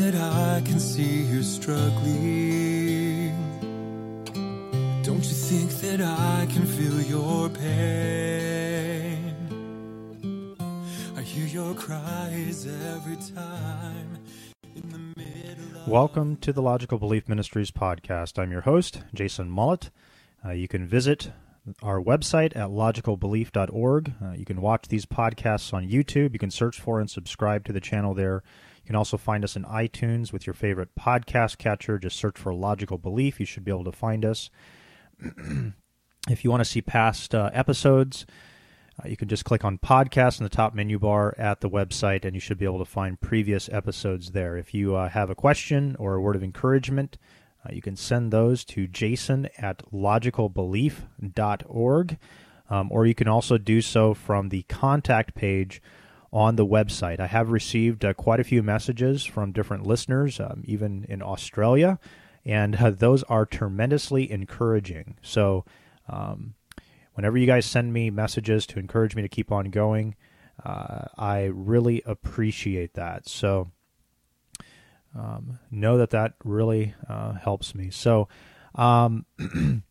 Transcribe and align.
that 0.00 0.14
I 0.14 0.62
can 0.64 0.80
see 0.80 1.24
you're 1.24 1.42
struggling? 1.42 3.36
Don't 5.02 5.22
you 5.22 5.36
think 5.50 5.70
that 5.82 6.00
I 6.00 6.46
can 6.50 6.64
feel 6.64 7.02
your 7.02 7.50
pain? 7.50 9.34
I 11.14 11.20
hear 11.20 11.46
your 11.46 11.74
cries 11.74 12.66
every 12.66 13.18
time. 13.36 14.16
Welcome 15.86 16.36
to 16.36 16.54
the 16.54 16.62
Logical 16.62 16.98
Belief 16.98 17.28
Ministries 17.28 17.70
podcast. 17.70 18.38
I'm 18.38 18.50
your 18.50 18.62
host, 18.62 19.02
Jason 19.12 19.50
Mullet. 19.50 19.90
Uh, 20.42 20.52
you 20.52 20.66
can 20.66 20.86
visit 20.86 21.30
our 21.82 22.00
website 22.00 22.56
at 22.56 22.70
logicalbelief.org. 22.70 24.12
Uh, 24.22 24.30
you 24.32 24.46
can 24.46 24.62
watch 24.62 24.88
these 24.88 25.04
podcasts 25.04 25.74
on 25.74 25.86
YouTube. 25.86 26.32
You 26.32 26.38
can 26.38 26.50
search 26.50 26.80
for 26.80 27.00
and 27.00 27.10
subscribe 27.10 27.66
to 27.66 27.72
the 27.74 27.80
channel 27.80 28.14
there. 28.14 28.42
You 28.90 28.94
can 28.94 28.98
also 28.98 29.18
find 29.18 29.44
us 29.44 29.54
in 29.54 29.62
iTunes 29.66 30.32
with 30.32 30.48
your 30.48 30.54
favorite 30.54 30.96
podcast 30.98 31.58
catcher. 31.58 31.96
Just 31.96 32.18
search 32.18 32.36
for 32.36 32.52
Logical 32.52 32.98
Belief. 32.98 33.38
You 33.38 33.46
should 33.46 33.64
be 33.64 33.70
able 33.70 33.84
to 33.84 33.92
find 33.92 34.24
us. 34.24 34.50
if 36.28 36.42
you 36.42 36.50
want 36.50 36.60
to 36.60 36.68
see 36.68 36.82
past 36.82 37.32
uh, 37.32 37.50
episodes, 37.52 38.26
uh, 38.98 39.06
you 39.06 39.16
can 39.16 39.28
just 39.28 39.44
click 39.44 39.64
on 39.64 39.78
podcast 39.78 40.40
in 40.40 40.44
the 40.44 40.50
top 40.50 40.74
menu 40.74 40.98
bar 40.98 41.36
at 41.38 41.60
the 41.60 41.70
website, 41.70 42.24
and 42.24 42.34
you 42.34 42.40
should 42.40 42.58
be 42.58 42.64
able 42.64 42.80
to 42.80 42.84
find 42.84 43.20
previous 43.20 43.68
episodes 43.68 44.32
there. 44.32 44.56
If 44.56 44.74
you 44.74 44.96
uh, 44.96 45.08
have 45.08 45.30
a 45.30 45.36
question 45.36 45.94
or 46.00 46.16
a 46.16 46.20
word 46.20 46.34
of 46.34 46.42
encouragement, 46.42 47.16
uh, 47.64 47.68
you 47.72 47.82
can 47.82 47.94
send 47.94 48.32
those 48.32 48.64
to 48.64 48.88
jason 48.88 49.48
at 49.56 49.88
logicalbelief.org, 49.92 52.18
um, 52.68 52.88
or 52.90 53.06
you 53.06 53.14
can 53.14 53.28
also 53.28 53.56
do 53.56 53.80
so 53.80 54.14
from 54.14 54.48
the 54.48 54.62
contact 54.62 55.36
page 55.36 55.80
on 56.32 56.56
the 56.56 56.66
website. 56.66 57.20
I 57.20 57.26
have 57.26 57.50
received 57.50 58.04
uh, 58.04 58.14
quite 58.14 58.40
a 58.40 58.44
few 58.44 58.62
messages 58.62 59.24
from 59.24 59.52
different 59.52 59.86
listeners, 59.86 60.38
um, 60.40 60.62
even 60.64 61.04
in 61.08 61.22
Australia, 61.22 61.98
and 62.44 62.76
uh, 62.76 62.90
those 62.90 63.22
are 63.24 63.44
tremendously 63.44 64.30
encouraging. 64.30 65.16
So, 65.22 65.64
um, 66.08 66.54
whenever 67.14 67.36
you 67.36 67.46
guys 67.46 67.66
send 67.66 67.92
me 67.92 68.10
messages 68.10 68.66
to 68.66 68.78
encourage 68.78 69.14
me 69.14 69.22
to 69.22 69.28
keep 69.28 69.52
on 69.52 69.66
going, 69.66 70.14
uh, 70.64 71.06
I 71.16 71.44
really 71.52 72.02
appreciate 72.06 72.94
that. 72.94 73.28
So 73.28 73.70
um, 75.14 75.58
know 75.70 75.98
that 75.98 76.10
that 76.10 76.34
really 76.44 76.94
uh, 77.08 77.32
helps 77.34 77.74
me. 77.74 77.90
So 77.90 78.28
um, 78.74 79.26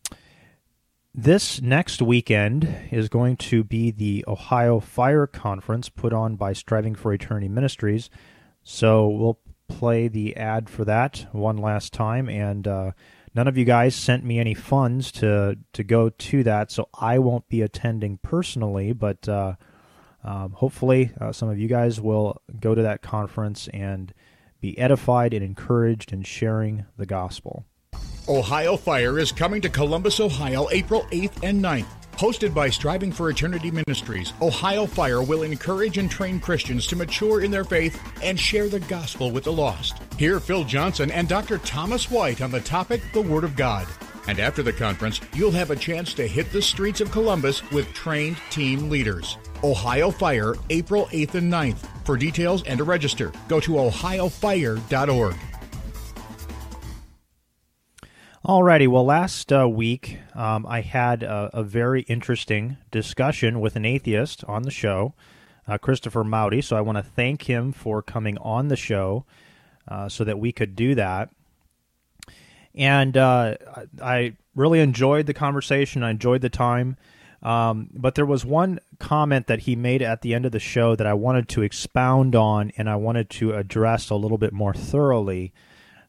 this 1.22 1.60
next 1.60 2.00
weekend 2.00 2.76
is 2.90 3.08
going 3.08 3.36
to 3.36 3.62
be 3.62 3.90
the 3.90 4.24
Ohio 4.26 4.80
Fire 4.80 5.26
Conference 5.26 5.88
put 5.88 6.12
on 6.12 6.36
by 6.36 6.52
Striving 6.52 6.94
for 6.94 7.12
Eternity 7.12 7.48
Ministries. 7.48 8.08
So 8.62 9.08
we'll 9.08 9.38
play 9.68 10.08
the 10.08 10.36
ad 10.36 10.68
for 10.70 10.84
that 10.84 11.26
one 11.32 11.56
last 11.56 11.92
time 11.92 12.28
and. 12.28 12.66
Uh, 12.66 12.92
None 13.32 13.46
of 13.46 13.56
you 13.56 13.64
guys 13.64 13.94
sent 13.94 14.24
me 14.24 14.40
any 14.40 14.54
funds 14.54 15.12
to 15.12 15.56
to 15.72 15.84
go 15.84 16.10
to 16.10 16.42
that, 16.42 16.72
so 16.72 16.88
I 16.94 17.20
won't 17.20 17.48
be 17.48 17.62
attending 17.62 18.18
personally. 18.18 18.92
But 18.92 19.28
uh, 19.28 19.54
um, 20.24 20.52
hopefully, 20.52 21.12
uh, 21.20 21.30
some 21.30 21.48
of 21.48 21.56
you 21.56 21.68
guys 21.68 22.00
will 22.00 22.42
go 22.58 22.74
to 22.74 22.82
that 22.82 23.02
conference 23.02 23.68
and 23.68 24.12
be 24.60 24.76
edified 24.76 25.32
and 25.32 25.44
encouraged 25.44 26.12
in 26.12 26.22
sharing 26.22 26.86
the 26.96 27.06
gospel. 27.06 27.66
Ohio 28.30 28.76
Fire 28.76 29.18
is 29.18 29.32
coming 29.32 29.60
to 29.60 29.68
Columbus, 29.68 30.20
Ohio, 30.20 30.68
April 30.70 31.04
8th 31.10 31.42
and 31.42 31.60
9th. 31.60 31.88
Hosted 32.12 32.54
by 32.54 32.70
Striving 32.70 33.10
for 33.10 33.28
Eternity 33.28 33.72
Ministries, 33.72 34.34
Ohio 34.40 34.86
Fire 34.86 35.20
will 35.20 35.42
encourage 35.42 35.98
and 35.98 36.08
train 36.08 36.38
Christians 36.38 36.86
to 36.86 36.94
mature 36.94 37.40
in 37.40 37.50
their 37.50 37.64
faith 37.64 38.00
and 38.22 38.38
share 38.38 38.68
the 38.68 38.78
gospel 38.78 39.32
with 39.32 39.42
the 39.42 39.52
lost. 39.52 40.00
Hear 40.16 40.38
Phil 40.38 40.62
Johnson 40.62 41.10
and 41.10 41.26
Dr. 41.26 41.58
Thomas 41.58 42.08
White 42.08 42.40
on 42.40 42.52
the 42.52 42.60
topic 42.60 43.02
The 43.12 43.20
Word 43.20 43.42
of 43.42 43.56
God. 43.56 43.88
And 44.28 44.38
after 44.38 44.62
the 44.62 44.72
conference, 44.72 45.20
you'll 45.34 45.50
have 45.50 45.72
a 45.72 45.76
chance 45.76 46.14
to 46.14 46.28
hit 46.28 46.52
the 46.52 46.62
streets 46.62 47.00
of 47.00 47.10
Columbus 47.10 47.68
with 47.72 47.92
trained 47.94 48.36
team 48.50 48.88
leaders. 48.88 49.38
Ohio 49.64 50.12
Fire, 50.12 50.54
April 50.68 51.06
8th 51.06 51.34
and 51.34 51.52
9th. 51.52 51.84
For 52.04 52.16
details 52.16 52.62
and 52.62 52.78
to 52.78 52.84
register, 52.84 53.32
go 53.48 53.58
to 53.58 53.72
ohiofire.org. 53.72 55.36
Alrighty, 58.50 58.88
well, 58.88 59.04
last 59.04 59.52
uh, 59.52 59.68
week 59.68 60.18
um, 60.34 60.66
I 60.66 60.80
had 60.80 61.22
a, 61.22 61.50
a, 61.52 61.62
very 61.62 62.02
interesting 62.08 62.78
discussion 62.90 63.60
with 63.60 63.76
an 63.76 63.84
atheist 63.84 64.42
on 64.42 64.62
the 64.62 64.72
show, 64.72 65.14
uh, 65.68 65.78
Christopher 65.78 66.24
Maudy. 66.24 66.60
So 66.60 66.76
I 66.76 66.80
want 66.80 66.98
to 66.98 67.04
thank 67.04 67.42
him 67.42 67.70
for 67.70 68.02
coming 68.02 68.36
on 68.38 68.66
the 68.66 68.74
show 68.74 69.24
uh, 69.86 70.08
so 70.08 70.24
that 70.24 70.40
we 70.40 70.50
could 70.50 70.74
do 70.74 70.96
that. 70.96 71.30
And 72.74 73.16
uh, 73.16 73.54
I 74.02 74.32
really 74.56 74.80
enjoyed 74.80 75.26
the 75.26 75.34
conversation. 75.34 76.02
I 76.02 76.10
enjoyed 76.10 76.40
the 76.40 76.50
time. 76.50 76.96
Um, 77.44 77.88
but 77.92 78.16
there 78.16 78.26
was 78.26 78.44
one 78.44 78.80
comment 78.98 79.46
that 79.46 79.60
he 79.60 79.76
made 79.76 80.02
at 80.02 80.22
the 80.22 80.34
end 80.34 80.44
of 80.44 80.50
the 80.50 80.58
show 80.58 80.96
that 80.96 81.06
I 81.06 81.14
wanted 81.14 81.48
to 81.50 81.62
expound 81.62 82.34
on 82.34 82.72
and 82.76 82.90
I 82.90 82.96
wanted 82.96 83.30
to 83.30 83.54
address 83.54 84.10
a 84.10 84.16
little 84.16 84.38
bit 84.38 84.52
more 84.52 84.74
thoroughly 84.74 85.52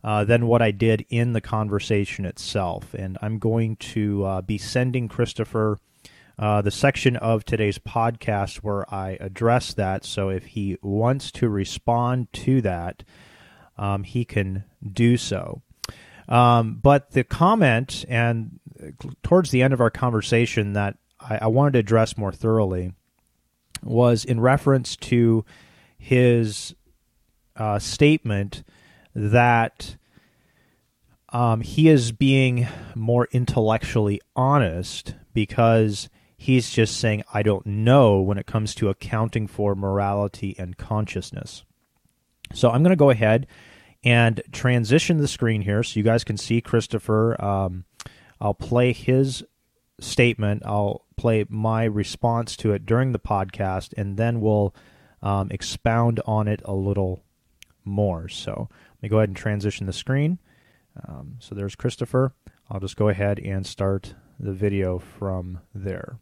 uh, 0.04 0.24
than 0.24 0.48
what 0.48 0.62
I 0.62 0.72
did 0.72 1.06
in 1.10 1.34
the 1.34 1.42
conversation 1.42 2.26
itself. 2.26 2.94
And 2.94 3.18
I'm 3.22 3.40
going 3.40 3.76
to 3.78 4.24
uh, 4.26 4.42
be 4.42 4.58
sending 4.58 5.08
Christopher 5.08 5.78
uh, 6.40 6.62
the 6.62 6.72
section 6.72 7.16
of 7.18 7.46
today's 7.46 7.78
podcast 7.78 8.58
where 8.58 8.92
I 8.94 9.18
address 9.20 9.74
that. 9.74 10.04
So 10.04 10.30
if 10.30 10.46
he 10.46 10.78
wants 10.82 11.32
to 11.34 11.50
respond 11.50 12.34
to 12.34 12.62
that, 12.62 13.04
um, 13.78 14.04
he 14.04 14.26
can 14.26 14.64
do 14.92 15.18
so. 15.18 15.62
Um, 16.28 16.80
but 16.82 17.12
the 17.12 17.24
comment, 17.24 18.06
and 18.08 18.60
towards 19.22 19.52
the 19.52 19.62
end 19.62 19.74
of 19.74 19.82
our 19.82 19.90
conversation, 19.90 20.74
that 20.74 20.98
I, 21.20 21.40
I 21.44 21.48
wanted 21.48 21.74
to 21.74 21.80
address 21.80 22.18
more 22.18 22.32
thoroughly 22.32 22.94
was 23.84 24.26
in 24.26 24.40
reference 24.40 24.96
to 24.96 25.46
his 25.98 26.76
uh, 27.56 27.80
statement 27.80 28.64
that 29.14 29.96
um, 31.30 31.62
he 31.62 31.88
is 31.88 32.12
being 32.12 32.68
more 32.96 33.28
intellectually 33.32 34.20
honest 34.36 35.16
because 35.34 36.10
he's 36.38 36.70
just 36.70 36.98
saying, 36.98 37.24
I 37.34 37.44
don't 37.44 37.66
know 37.66 38.20
when 38.20 38.38
it 38.38 38.46
comes 38.46 38.76
to 38.76 38.90
accounting 38.90 39.48
for 39.48 39.76
morality 39.76 40.56
and 40.58 40.78
consciousness. 40.78 41.64
So 42.54 42.70
I'm 42.70 42.84
going 42.84 42.92
to 42.92 42.98
go 42.98 43.10
ahead 43.12 43.48
and 44.04 44.42
transition 44.52 45.20
the 45.20 45.28
screen 45.28 45.62
here 45.62 45.84
so 45.84 46.00
you 46.00 46.04
guys 46.04 46.24
can 46.24 46.38
see 46.38 46.60
Christopher. 46.60 47.42
Um, 47.44 47.86
I'll 48.42 48.54
play 48.54 48.92
his 48.92 49.44
statement, 50.00 50.64
I'll 50.66 51.06
play 51.16 51.46
my 51.48 51.84
response 51.84 52.58
to 52.58 52.74
it 52.74 52.86
during 52.88 53.12
the 53.12 53.20
podcast, 53.20 53.94
and 53.96 54.18
then 54.18 54.42
we'll 54.42 54.74
um, 55.22 55.50
expound 55.52 56.20
on 56.26 56.48
it 56.48 56.62
a 56.66 56.74
little 56.74 57.24
more. 57.84 58.28
So 58.30 58.70
let 58.70 59.04
me 59.04 59.10
go 59.10 59.18
ahead 59.18 59.30
and 59.30 59.36
transition 59.36 59.88
the 59.88 59.94
screen. 59.94 60.40
Um, 61.08 61.36
so 61.40 61.56
there's 61.56 61.76
Christopher. 61.76 62.34
I'll 62.70 62.80
just 62.80 62.98
go 62.98 63.10
ahead 63.10 63.40
and 63.40 63.66
start 63.66 64.16
the 64.40 64.54
video 64.54 65.00
from 65.00 65.60
there. 65.74 66.20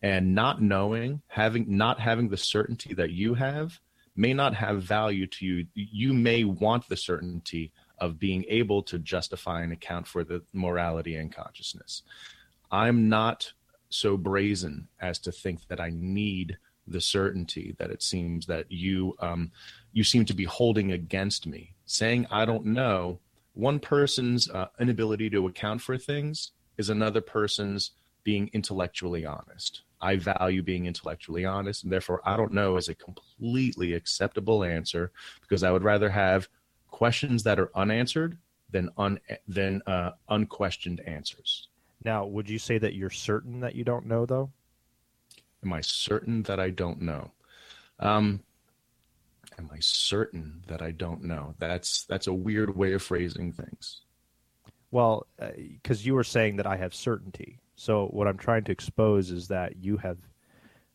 And 0.00 0.34
not 0.34 0.62
knowing, 0.62 1.22
having 1.26 1.76
not 1.76 1.98
having 1.98 2.28
the 2.28 2.36
certainty 2.36 2.94
that 2.94 3.10
you 3.10 3.34
have 3.34 3.80
may 4.14 4.32
not 4.32 4.54
have 4.54 4.82
value 4.82 5.26
to 5.26 5.46
you. 5.46 5.66
You 5.74 6.12
may 6.12 6.44
want 6.44 6.88
the 6.88 6.96
certainty 6.96 7.72
of 7.98 8.18
being 8.18 8.44
able 8.48 8.82
to 8.84 8.98
justify 8.98 9.62
and 9.62 9.72
account 9.72 10.06
for 10.06 10.22
the 10.24 10.42
morality 10.52 11.16
and 11.16 11.34
consciousness. 11.34 12.02
I'm 12.70 13.08
not 13.08 13.52
so 13.90 14.16
brazen 14.16 14.88
as 15.00 15.18
to 15.20 15.32
think 15.32 15.66
that 15.68 15.80
I 15.80 15.90
need 15.92 16.58
the 16.86 17.00
certainty 17.00 17.74
that 17.78 17.90
it 17.90 18.02
seems 18.02 18.46
that 18.46 18.70
you 18.70 19.14
um, 19.20 19.50
you 19.98 20.04
seem 20.04 20.24
to 20.24 20.32
be 20.32 20.44
holding 20.44 20.92
against 20.92 21.44
me, 21.44 21.74
saying 21.84 22.24
I 22.30 22.44
don't 22.44 22.64
know 22.64 23.18
one 23.54 23.80
person's 23.80 24.48
uh, 24.48 24.68
inability 24.78 25.28
to 25.30 25.48
account 25.48 25.80
for 25.82 25.98
things 25.98 26.52
is 26.76 26.88
another 26.88 27.20
person's 27.20 27.90
being 28.22 28.48
intellectually 28.52 29.26
honest. 29.26 29.82
I 30.00 30.14
value 30.14 30.62
being 30.62 30.86
intellectually 30.86 31.44
honest, 31.44 31.82
and 31.82 31.92
therefore 31.92 32.20
I 32.24 32.36
don't 32.36 32.52
know 32.52 32.76
is 32.76 32.88
a 32.88 32.94
completely 32.94 33.94
acceptable 33.94 34.62
answer 34.62 35.10
because 35.40 35.64
I 35.64 35.72
would 35.72 35.82
rather 35.82 36.10
have 36.10 36.48
questions 36.92 37.42
that 37.42 37.58
are 37.58 37.72
unanswered 37.74 38.38
than 38.70 38.90
un 38.96 39.18
than 39.48 39.82
uh, 39.88 40.12
unquestioned 40.28 41.00
answers. 41.00 41.66
Now, 42.04 42.24
would 42.24 42.48
you 42.48 42.60
say 42.60 42.78
that 42.78 42.94
you're 42.94 43.10
certain 43.10 43.58
that 43.60 43.74
you 43.74 43.82
don't 43.82 44.06
know, 44.06 44.26
though? 44.26 44.50
Am 45.64 45.72
I 45.72 45.80
certain 45.80 46.44
that 46.44 46.60
I 46.60 46.70
don't 46.70 47.00
know? 47.00 47.32
Um, 47.98 48.44
am 49.58 49.70
I 49.72 49.78
certain 49.80 50.62
that 50.68 50.82
I 50.82 50.92
don't 50.92 51.24
know? 51.24 51.54
That's 51.58 52.04
that's 52.04 52.26
a 52.26 52.32
weird 52.32 52.76
way 52.76 52.92
of 52.92 53.02
phrasing 53.02 53.52
things. 53.52 54.02
Well, 54.90 55.26
because 55.38 56.00
uh, 56.00 56.04
you 56.04 56.14
were 56.14 56.24
saying 56.24 56.56
that 56.56 56.66
I 56.66 56.76
have 56.76 56.94
certainty. 56.94 57.58
So 57.76 58.06
what 58.06 58.26
I'm 58.26 58.38
trying 58.38 58.64
to 58.64 58.72
expose 58.72 59.30
is 59.30 59.48
that 59.48 59.76
you 59.76 59.98
have 59.98 60.16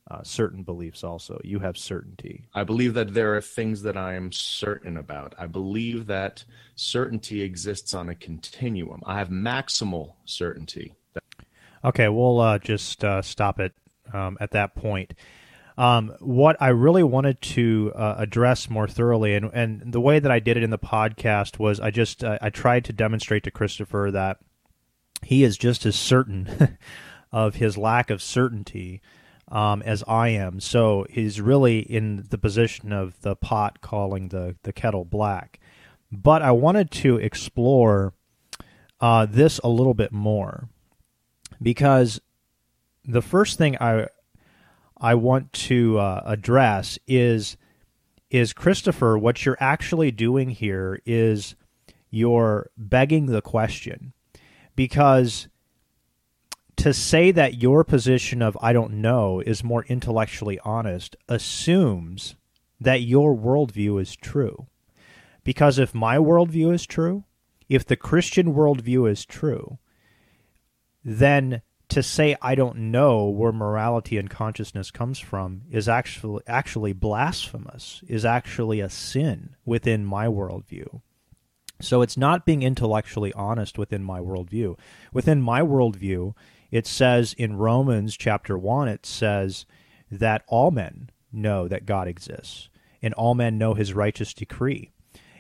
uh, 0.10 0.22
certain 0.24 0.64
beliefs 0.64 1.04
also. 1.04 1.40
You 1.44 1.60
have 1.60 1.78
certainty. 1.78 2.46
I 2.54 2.64
believe 2.64 2.94
that 2.96 3.14
there 3.14 3.36
are 3.36 3.42
things 3.42 3.84
that 3.84 3.96
I 3.96 4.16
am 4.16 4.32
certain 4.32 4.98
about. 4.98 5.34
I 5.38 5.48
believe 5.48 6.08
that 6.08 6.44
certainty 6.76 7.42
exists 7.42 7.94
on 7.94 8.10
a 8.10 8.16
continuum. 8.16 9.02
I 9.06 9.20
have 9.20 9.30
maximal 9.30 10.14
certainty. 10.26 10.94
Okay, 11.86 12.10
we'll 12.10 12.40
uh, 12.40 12.60
just 12.60 13.04
uh, 13.04 13.22
stop 13.22 13.60
it 13.60 13.74
um, 14.12 14.38
at 14.42 14.52
that 14.52 14.76
point. 14.76 15.14
Um, 15.78 16.16
what 16.20 16.56
I 16.60 16.70
really 16.70 17.04
wanted 17.04 17.42
to 17.42 17.92
uh, 17.96 18.16
address 18.20 18.70
more 18.70 18.88
thoroughly, 18.88 19.34
and, 19.34 19.50
and 19.54 19.92
the 19.92 20.02
way 20.02 20.20
that 20.20 20.32
I 20.32 20.40
did 20.40 20.58
it 20.58 20.64
in 20.64 20.70
the 20.70 20.78
podcast 20.78 21.58
was 21.58 21.80
I 21.80 21.90
just 21.90 22.24
uh, 22.24 22.38
I 22.42 22.50
tried 22.50 22.86
to 22.86 22.94
demonstrate 22.94 23.44
to 23.44 23.52
Christopher 23.52 24.12
that 24.12 24.38
he 25.24 25.44
is 25.44 25.58
just 25.58 25.86
as 25.86 25.96
certain 25.96 26.78
of 27.32 27.56
his 27.56 27.78
lack 27.78 28.10
of 28.10 28.22
certainty 28.22 29.02
um, 29.52 29.82
as 29.84 30.04
I 30.08 30.30
am. 30.30 30.60
So 30.60 31.06
he's 31.10 31.42
really 31.42 31.80
in 31.80 32.26
the 32.30 32.38
position 32.38 32.92
of 32.92 33.20
the 33.22 33.36
pot 33.36 33.82
calling 33.82 34.30
the, 34.30 34.56
the 34.64 34.74
kettle 34.74 35.06
black. 35.06 35.60
But 36.12 36.42
I 36.42 36.52
wanted 36.52 36.92
to 36.92 37.18
explore 37.18 38.14
uh, 39.02 39.26
this 39.26 39.60
a 39.64 39.70
little 39.70 39.94
bit 39.94 40.12
more 40.12 40.70
because 41.62 42.22
the 43.04 43.22
first 43.22 43.58
thing 43.58 43.78
I 43.82 44.08
I 45.04 45.16
want 45.16 45.52
to 45.54 46.00
uh, 46.00 46.24
address 46.26 46.98
is 47.08 47.58
is 48.30 48.54
Christopher. 48.54 49.18
What 49.18 49.46
you're 49.46 49.58
actually 49.60 50.12
doing 50.12 50.50
here 50.50 51.02
is 51.06 51.56
you're 52.10 52.72
begging 52.78 53.26
the 53.26 53.42
question 53.42 54.14
because 54.76 55.50
to 56.78 56.94
say 56.94 57.32
that 57.32 57.62
your 57.62 57.84
position 57.84 58.42
of 58.42 58.58
I 58.62 58.72
don't 58.72 58.94
know 58.94 59.42
is 59.42 59.64
more 59.64 59.86
intellectually 59.90 60.58
honest 60.64 61.18
assumes 61.28 62.36
that 62.80 63.02
your 63.02 63.36
worldview 63.36 64.02
is 64.02 64.16
true. 64.16 64.68
Because 65.44 65.78
if 65.78 65.94
my 65.94 66.16
worldview 66.18 66.74
is 66.74 66.86
true, 66.86 67.26
if 67.68 67.86
the 67.86 67.98
Christian 67.98 68.54
worldview 68.54 69.10
is 69.12 69.26
true, 69.26 69.80
then 71.04 71.62
to 71.90 72.02
say 72.02 72.36
I 72.42 72.56
don't 72.56 72.92
know 72.92 73.26
where 73.26 73.52
morality 73.52 74.18
and 74.18 74.30
consciousness 74.30 74.92
comes 74.92 75.20
from 75.20 75.64
is 75.70 75.88
actually 75.88 76.44
actually 76.48 76.94
blasphemous, 76.94 78.04
is 78.08 78.26
actually 78.26 78.80
a 78.80 78.90
sin 78.90 79.56
within 79.66 80.06
my 80.06 80.28
worldview. 80.28 81.02
So 81.82 82.02
it's 82.02 82.18
not 82.18 82.46
being 82.46 82.64
intellectually 82.64 83.34
honest 83.34 83.78
within 83.78 84.04
my 84.04 84.20
worldview. 84.20 84.78
Within 85.12 85.42
my 85.42 85.62
worldview, 85.62 86.34
it 86.72 86.88
says 86.88 87.34
in 87.34 87.58
Romans 87.58 88.16
chapter 88.16 88.58
1, 88.58 88.88
it 88.88 89.06
says 89.06 89.66
that 90.10 90.44
all 90.48 90.72
men 90.72 91.10
know 91.32 91.68
that 91.68 91.86
God 91.86 92.08
exists 92.08 92.70
and 93.02 93.14
all 93.16 93.36
men 93.36 93.58
know 93.58 93.74
his 93.74 93.94
righteous 93.94 94.34
decree. 94.34 94.92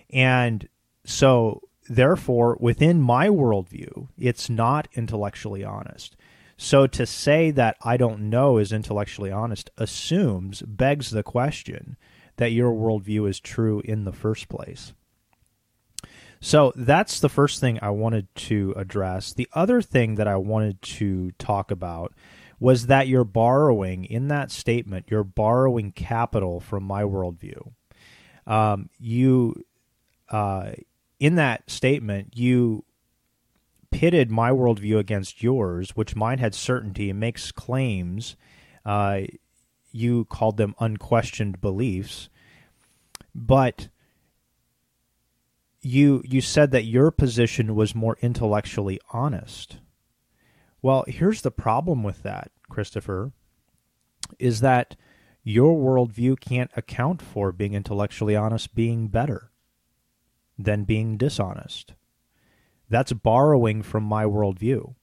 And 0.09 0.67
so, 1.05 1.61
therefore, 1.89 2.57
within 2.59 3.01
my 3.01 3.29
worldview, 3.29 4.09
it's 4.17 4.49
not 4.49 4.87
intellectually 4.93 5.63
honest. 5.63 6.15
So 6.63 6.88
to 6.88 7.06
say 7.06 7.51
that 7.51 7.75
I 7.81 7.98
don't 7.98 8.30
know 8.30 8.57
is 8.57 8.71
intellectually 8.71 9.30
honest 9.30 9.69
assumes, 9.77 10.62
begs 10.62 11.10
the 11.10 11.21
question 11.21 11.98
that 12.38 12.54
your 12.54 12.71
worldview 12.71 13.30
is 13.30 13.42
true 13.42 13.81
in 13.83 14.06
the 14.06 14.13
first 14.13 14.48
place. 14.48 14.94
So 16.39 16.71
that's 16.77 17.19
the 17.19 17.27
first 17.27 17.60
thing 17.60 17.80
I 17.81 17.89
wanted 17.89 18.33
to 18.36 18.74
address. 18.77 19.33
The 19.33 19.50
other 19.51 19.81
thing 19.81 20.15
that 20.15 20.27
I 20.30 20.38
wanted 20.38 20.81
to 20.83 21.31
talk 21.31 21.69
about 21.69 22.13
was 22.62 22.88
that 22.88 23.10
you're 23.10 23.25
borrowing, 23.25 24.06
in 24.06 24.30
that 24.30 24.50
statement, 24.50 25.07
you're 25.10 25.25
borrowing 25.25 25.92
capital 25.92 26.62
from 26.62 26.86
my 26.86 27.04
worldview. 27.04 27.74
Um, 28.48 28.89
you, 28.98 29.65
uh, 30.30 30.71
in 31.19 31.36
that 31.36 31.69
statement, 31.69 32.38
you 32.38 32.86
pitted 33.93 34.31
my 34.31 34.49
worldview 34.49 34.97
against 34.97 35.41
yours, 35.41 35.91
which 35.91 36.15
mine 36.15 36.39
had 36.39 36.53
certainty 36.53 37.09
and 37.09 37.19
makes 37.19 37.51
claims. 37.51 38.35
Uh, 38.85 39.21
you 39.91 40.25
called 40.25 40.57
them 40.57 40.75
unquestioned 40.79 41.61
beliefs. 41.61 42.29
But 43.33 43.87
you 45.81 46.23
you 46.25 46.41
said 46.41 46.71
that 46.71 46.85
your 46.85 47.11
position 47.11 47.75
was 47.75 47.95
more 47.95 48.17
intellectually 48.21 48.99
honest. 49.11 49.77
Well, 50.81 51.05
here's 51.07 51.41
the 51.41 51.51
problem 51.51 52.03
with 52.03 52.23
that, 52.23 52.51
Christopher, 52.69 53.31
is 54.39 54.59
that 54.61 54.95
your 55.43 55.77
worldview 55.77 56.39
can't 56.39 56.71
account 56.75 57.21
for 57.21 57.51
being 57.51 57.73
intellectually 57.73 58.35
honest 58.35 58.75
being 58.75 59.07
better 59.07 59.51
than 60.57 60.83
being 60.83 61.17
dishonest. 61.17 61.93
That's 62.93 63.11
borrowing 63.11 63.81
from 63.81 64.03
my 64.03 64.23
worldview. 64.23 64.93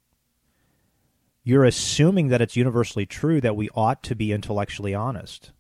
You're 1.43 1.65
assuming 1.65 2.29
that 2.29 2.41
it's 2.41 2.55
universally 2.55 3.05
true 3.05 3.41
that 3.41 3.57
we 3.57 3.69
ought 3.75 4.05
to 4.05 4.15
be 4.15 4.31
intellectually 4.31 4.95
honest 4.95 5.51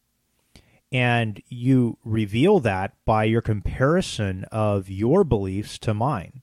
and 0.92 1.42
you 1.48 1.98
reveal 2.04 2.60
that 2.60 2.92
by 3.04 3.24
your 3.24 3.40
comparison 3.40 4.44
of 4.52 4.88
your 4.88 5.24
beliefs 5.24 5.76
to 5.80 5.92
mine. 5.92 6.42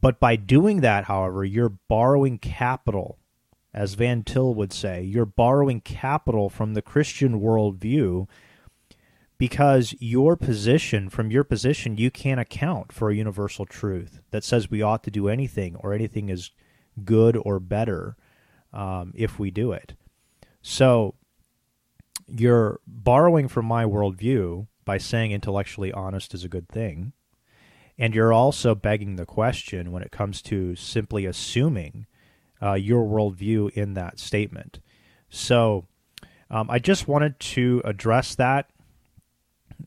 But 0.00 0.20
by 0.20 0.36
doing 0.36 0.80
that, 0.80 1.04
however, 1.04 1.42
you're 1.42 1.78
borrowing 1.88 2.36
capital, 2.38 3.18
as 3.72 3.94
Van 3.94 4.24
Til 4.24 4.54
would 4.54 4.74
say. 4.74 5.02
You're 5.02 5.24
borrowing 5.24 5.80
capital 5.80 6.50
from 6.50 6.74
the 6.74 6.82
Christian 6.82 7.40
worldview 7.40 8.26
because 9.38 9.94
your 10.00 10.36
position, 10.36 11.08
from 11.08 11.30
your 11.30 11.44
position, 11.44 11.96
you 11.96 12.10
can't 12.10 12.40
account 12.40 12.92
for 12.92 13.08
a 13.08 13.14
universal 13.14 13.64
truth 13.64 14.20
that 14.32 14.44
says 14.44 14.70
we 14.70 14.82
ought 14.82 15.04
to 15.04 15.10
do 15.10 15.28
anything 15.28 15.76
or 15.76 15.94
anything 15.94 16.28
is 16.28 16.50
good 17.04 17.36
or 17.36 17.60
better 17.60 18.16
um, 18.72 19.12
if 19.14 19.38
we 19.38 19.50
do 19.50 19.70
it. 19.70 19.94
So 20.60 21.14
you're 22.26 22.80
borrowing 22.86 23.46
from 23.48 23.64
my 23.64 23.84
worldview 23.84 24.66
by 24.84 24.98
saying 24.98 25.30
intellectually 25.30 25.92
honest 25.92 26.34
is 26.34 26.44
a 26.44 26.48
good 26.48 26.68
thing. 26.68 27.12
And 27.96 28.14
you're 28.14 28.32
also 28.32 28.74
begging 28.74 29.16
the 29.16 29.26
question 29.26 29.92
when 29.92 30.02
it 30.02 30.12
comes 30.12 30.42
to 30.42 30.76
simply 30.76 31.26
assuming 31.26 32.06
uh, 32.62 32.74
your 32.74 33.04
worldview 33.04 33.70
in 33.70 33.94
that 33.94 34.18
statement. 34.18 34.80
So 35.28 35.86
um, 36.50 36.70
I 36.70 36.78
just 36.78 37.08
wanted 37.08 37.38
to 37.40 37.82
address 37.84 38.34
that 38.34 38.70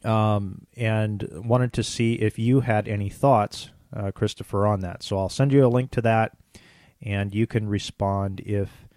um, 0.03 0.65
and 0.75 1.27
wanted 1.31 1.73
to 1.73 1.83
see 1.83 2.15
if 2.15 2.39
you 2.39 2.61
had 2.61 2.87
any 2.87 3.09
thoughts, 3.09 3.69
uh, 3.95 4.11
Christopher, 4.11 4.65
on 4.65 4.81
that. 4.81 5.03
So 5.03 5.17
I'll 5.17 5.29
send 5.29 5.51
you 5.51 5.65
a 5.65 5.67
link 5.67 5.91
to 5.91 6.01
that 6.01 6.37
and 7.01 7.33
you 7.33 7.47
can 7.47 7.67
respond 7.67 8.41
if 8.41 8.87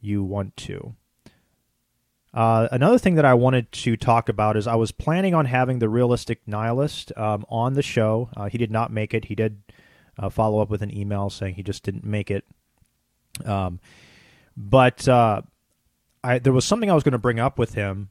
you 0.00 0.22
want 0.24 0.56
to. 0.56 0.94
Uh, 2.34 2.66
another 2.72 2.98
thing 2.98 3.16
that 3.16 3.26
I 3.26 3.34
wanted 3.34 3.70
to 3.72 3.96
talk 3.96 4.28
about 4.28 4.56
is 4.56 4.66
I 4.66 4.74
was 4.74 4.90
planning 4.90 5.34
on 5.34 5.44
having 5.44 5.80
the 5.80 5.88
realistic 5.88 6.40
nihilist 6.46 7.12
um, 7.16 7.44
on 7.50 7.74
the 7.74 7.82
show. 7.82 8.30
Uh, 8.36 8.48
he 8.48 8.56
did 8.56 8.70
not 8.70 8.90
make 8.90 9.12
it. 9.12 9.26
He 9.26 9.34
did 9.34 9.62
uh, 10.18 10.30
follow 10.30 10.60
up 10.60 10.70
with 10.70 10.82
an 10.82 10.96
email 10.96 11.28
saying 11.28 11.54
he 11.54 11.62
just 11.62 11.82
didn't 11.82 12.04
make 12.04 12.30
it. 12.30 12.44
Um, 13.44 13.80
but 14.56 15.06
uh, 15.06 15.42
I, 16.24 16.38
there 16.38 16.52
was 16.54 16.64
something 16.64 16.90
I 16.90 16.94
was 16.94 17.04
going 17.04 17.12
to 17.12 17.18
bring 17.18 17.38
up 17.38 17.58
with 17.58 17.74
him 17.74 18.08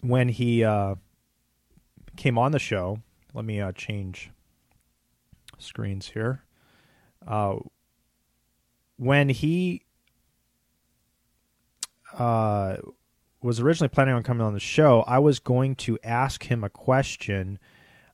when 0.00 0.28
he 0.28 0.64
uh, 0.64 0.96
came 2.16 2.38
on 2.38 2.52
the 2.52 2.58
show. 2.58 3.00
Let 3.34 3.44
me 3.44 3.60
uh, 3.60 3.72
change 3.72 4.30
screens 5.58 6.08
here. 6.08 6.42
when 8.96 9.28
he 9.28 9.82
was 12.18 13.58
originally 13.60 13.88
planning 13.88 14.14
on 14.14 14.22
coming 14.22 14.46
on 14.46 14.54
the 14.54 14.60
show, 14.60 15.02
I 15.06 15.18
was 15.18 15.38
going 15.38 15.74
to 15.76 15.98
ask 16.04 16.44
him 16.44 16.62
a 16.62 16.70
question 16.70 17.58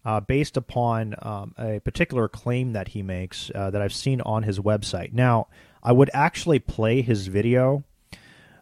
uh, 0.05 0.21
based 0.21 0.57
upon 0.57 1.15
um, 1.21 1.55
a 1.59 1.81
particular 1.81 2.29
claim 2.29 2.73
that 2.73 2.89
he 2.89 3.03
makes 3.03 3.51
uh, 3.55 3.71
that 3.71 3.83
I've 3.83 3.93
seen 3.93 4.21
on 4.23 4.43
his 4.43 4.59
website. 4.59 5.13
Now, 5.13 5.49
I 5.83 5.93
would 5.93 6.11
actually 6.15 6.59
play 6.59 7.03
his 7.03 7.27
video 7.27 7.85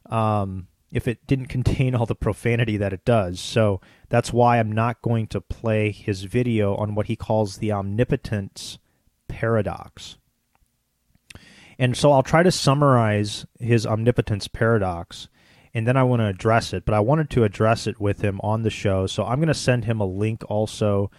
um, 0.06 0.66
if 0.92 1.08
it 1.08 1.26
didn't 1.26 1.46
contain 1.46 1.94
all 1.94 2.06
the 2.06 2.14
profanity 2.14 2.76
that 2.76 2.92
it 2.92 3.04
does. 3.04 3.40
So 3.40 3.80
that's 4.08 4.32
why 4.32 4.58
I'm 4.58 4.72
not 4.72 5.02
going 5.02 5.26
to 5.28 5.40
play 5.40 5.90
his 5.90 6.24
video 6.24 6.74
on 6.76 6.94
what 6.94 7.06
he 7.06 7.16
calls 7.16 7.56
the 7.56 7.72
omnipotence 7.72 8.78
paradox. 9.28 10.16
And 11.78 11.96
so 11.96 12.12
I'll 12.12 12.22
try 12.22 12.42
to 12.42 12.50
summarize 12.50 13.46
his 13.58 13.86
omnipotence 13.86 14.48
paradox 14.48 15.28
and 15.76 15.86
then 15.86 15.98
I 15.98 16.04
want 16.04 16.20
to 16.20 16.26
address 16.26 16.72
it. 16.72 16.86
But 16.86 16.94
I 16.94 17.00
wanted 17.00 17.28
to 17.30 17.44
address 17.44 17.86
it 17.86 18.00
with 18.00 18.22
him 18.22 18.40
on 18.42 18.62
the 18.62 18.70
show, 18.70 19.06
so 19.06 19.26
I'm 19.26 19.36
going 19.40 19.48
to 19.48 19.54
send 19.54 19.84
him 19.84 20.00
a 20.00 20.06
link 20.06 20.42
also 20.48 21.10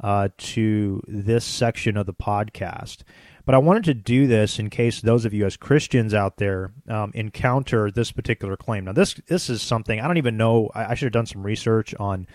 uh, 0.00 0.28
to 0.36 1.02
this 1.08 1.44
section 1.44 1.96
of 1.96 2.06
the 2.06 2.14
podcast. 2.14 2.98
But 3.46 3.54
I 3.54 3.58
wanted 3.58 3.84
to 3.84 3.94
do 3.94 4.26
this 4.26 4.58
in 4.58 4.70
case 4.70 5.00
those 5.00 5.24
of 5.24 5.32
you 5.32 5.46
as 5.46 5.56
Christians 5.56 6.12
out 6.12 6.36
there 6.36 6.72
um, 6.88 7.12
encounter 7.14 7.92
this 7.92 8.10
particular 8.10 8.56
claim. 8.56 8.84
Now, 8.84 8.92
this 8.92 9.14
this 9.28 9.48
is 9.48 9.62
something 9.62 10.00
I 10.00 10.08
don't 10.08 10.16
even 10.18 10.36
know. 10.36 10.70
I, 10.74 10.86
I 10.90 10.94
should 10.94 11.06
have 11.06 11.12
done 11.12 11.26
some 11.26 11.44
research 11.44 11.94
on 11.94 12.26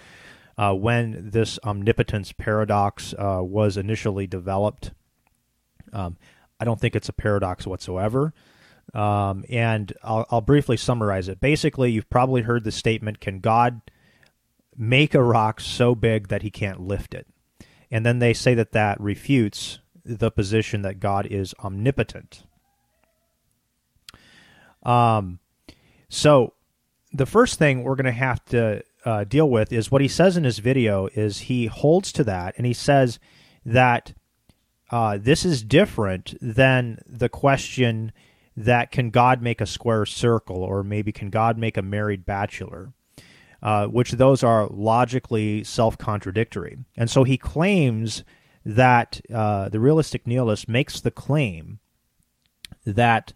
uh, 0.58 0.74
when 0.74 1.30
this 1.32 1.60
omnipotence 1.66 2.32
paradox 2.32 3.14
uh, 3.14 3.40
was 3.42 3.76
initially 3.76 4.26
developed. 4.26 4.92
Um, 5.92 6.18
I 6.62 6.66
don't 6.66 6.80
think 6.80 6.96
it's 6.96 7.10
a 7.10 7.14
paradox 7.14 7.68
whatsoever. 7.68 8.34
Um, 8.94 9.44
and 9.50 9.92
I'll, 10.04 10.26
I'll 10.30 10.42
briefly 10.42 10.78
summarize 10.78 11.28
it. 11.28 11.42
Basically, 11.42 11.92
you've 11.92 12.10
probably 12.10 12.44
heard 12.44 12.64
the 12.64 12.72
statement 12.72 13.20
Can 13.20 13.42
God 13.42 13.82
make 14.78 15.14
a 15.14 15.22
rock 15.22 15.60
so 15.60 15.94
big 15.94 16.30
that 16.30 16.42
he 16.42 16.50
can't 16.50 16.80
lift 16.80 17.14
it? 17.14 17.28
And 17.90 18.06
then 18.06 18.20
they 18.20 18.34
say 18.34 18.54
that 18.54 18.72
that 18.72 19.00
refutes 19.02 19.80
the 20.04 20.32
position 20.32 20.82
that 20.82 21.00
God 21.00 21.26
is 21.26 21.54
omnipotent. 21.64 22.44
Um, 24.84 25.40
so 26.10 26.54
the 27.14 27.26
first 27.26 27.60
thing 27.60 27.84
we're 27.84 27.96
going 27.96 28.06
to 28.06 28.12
have 28.12 28.44
to 28.46 28.84
uh, 29.06 29.24
deal 29.24 29.50
with 29.50 29.72
is 29.74 29.92
what 29.92 30.02
he 30.02 30.08
says 30.08 30.38
in 30.38 30.44
his 30.44 30.60
video 30.60 31.08
is 31.14 31.40
he 31.40 31.68
holds 31.68 32.12
to 32.14 32.24
that 32.24 32.54
and 32.58 32.66
he 32.66 32.74
says 32.74 33.20
that 33.66 34.14
uh, 34.92 35.18
this 35.20 35.46
is 35.46 35.64
different 35.64 36.36
than 36.42 37.00
the 37.08 37.30
question 37.30 38.12
that 38.58 38.92
can 38.92 39.10
God 39.10 39.42
make 39.42 39.62
a 39.62 39.66
square 39.66 40.06
circle 40.06 40.58
or 40.58 40.84
maybe 40.84 41.12
can 41.12 41.30
God 41.30 41.58
make 41.58 41.78
a 41.78 41.82
married 41.82 42.26
bachelor, 42.26 42.92
uh, 43.64 43.88
which 43.88 44.12
those 44.12 44.44
are 44.44 44.68
logically 44.68 45.64
self 45.64 45.98
contradictory. 45.98 46.78
And 46.98 47.10
so 47.10 47.24
he 47.24 47.38
claims 47.38 48.24
that 48.66 49.22
uh, 49.34 49.70
the 49.70 49.80
realistic 49.80 50.28
nihilist 50.28 50.68
makes 50.68 51.02
the 51.02 51.12
claim 51.12 51.80
that 52.86 53.34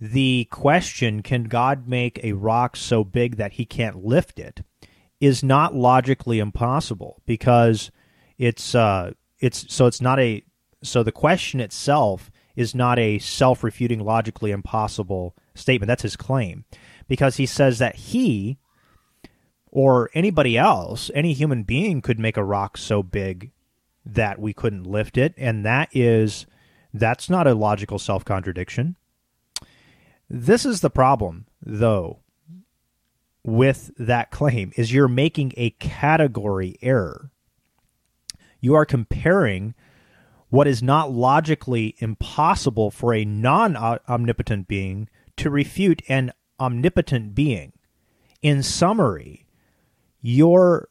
the 0.00 0.46
question, 0.50 1.22
can 1.22 1.44
God 1.44 1.88
make 1.88 2.22
a 2.22 2.32
rock 2.32 2.76
so 2.76 3.02
big 3.02 3.36
that 3.36 3.54
he 3.54 3.64
can't 3.64 4.04
lift 4.04 4.38
it, 4.38 4.62
is 5.20 5.42
not 5.42 5.74
logically 5.74 6.38
impossible 6.38 7.20
because 7.26 7.90
it's 8.38 8.74
uh, 8.74 9.12
it's 9.40 9.72
so 9.72 9.86
it's 9.86 10.00
not 10.00 10.20
a 10.20 10.44
so 10.82 11.02
the 11.02 11.12
question 11.12 11.58
itself 11.60 12.30
is 12.54 12.74
not 12.74 12.98
a 12.98 13.18
self-refuting 13.18 14.00
logically 14.00 14.50
impossible 14.50 15.36
statement. 15.54 15.88
That's 15.88 16.02
his 16.02 16.16
claim. 16.16 16.64
Because 17.06 17.36
he 17.36 17.46
says 17.46 17.78
that 17.78 17.96
he 17.96 18.58
or 19.70 20.10
anybody 20.14 20.56
else 20.56 21.10
any 21.14 21.32
human 21.32 21.62
being 21.62 22.00
could 22.00 22.18
make 22.18 22.36
a 22.36 22.44
rock 22.44 22.76
so 22.76 23.02
big 23.02 23.52
that 24.08 24.38
we 24.38 24.52
couldn't 24.52 24.84
lift 24.84 25.16
it. 25.16 25.34
And 25.36 25.64
that 25.64 25.88
is 25.92 26.46
that's 26.92 27.28
not 27.28 27.46
a 27.46 27.54
logical 27.54 27.98
self-contradiction. 27.98 28.96
This 30.28 30.64
is 30.64 30.80
the 30.80 30.90
problem 30.90 31.46
though 31.62 32.20
with 33.44 33.90
that 33.98 34.30
claim 34.30 34.72
is 34.76 34.92
you're 34.92 35.08
making 35.08 35.52
a 35.56 35.70
category 35.70 36.76
error. 36.82 37.30
You 38.60 38.74
are 38.74 38.84
comparing 38.84 39.74
what 40.50 40.66
is 40.66 40.82
not 40.82 41.12
logically 41.12 41.94
impossible 41.98 42.90
for 42.90 43.14
a 43.14 43.24
non 43.24 43.76
omnipotent 43.76 44.66
being 44.68 45.08
to 45.36 45.50
refute 45.50 46.02
an 46.08 46.32
omnipotent 46.58 47.34
being. 47.34 47.72
In 48.42 48.62
summary, 48.62 49.46
your 50.20 50.88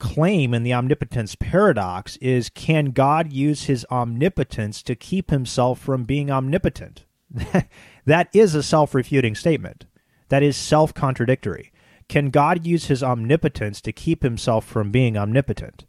claim 0.00 0.52
in 0.52 0.64
the 0.64 0.72
omnipotence 0.72 1.36
paradox 1.36 2.16
is 2.16 2.48
can 2.48 2.86
God 2.86 3.32
use 3.32 3.64
his 3.64 3.86
omnipotence 3.90 4.82
to 4.82 4.96
keep 4.96 5.30
himself 5.30 5.78
from 5.78 6.04
being 6.04 6.30
omnipotent? 6.30 7.04
that 8.06 8.28
is 8.32 8.56
a 8.56 8.62
self 8.62 8.94
refuting 8.94 9.36
statement. 9.36 9.86
That 10.28 10.42
is 10.42 10.56
self 10.56 10.92
contradictory. 10.92 11.70
Can 12.08 12.30
God 12.30 12.66
use 12.66 12.86
his 12.86 13.04
omnipotence 13.04 13.80
to 13.82 13.92
keep 13.92 14.24
himself 14.24 14.64
from 14.64 14.90
being 14.90 15.16
omnipotent? 15.16 15.84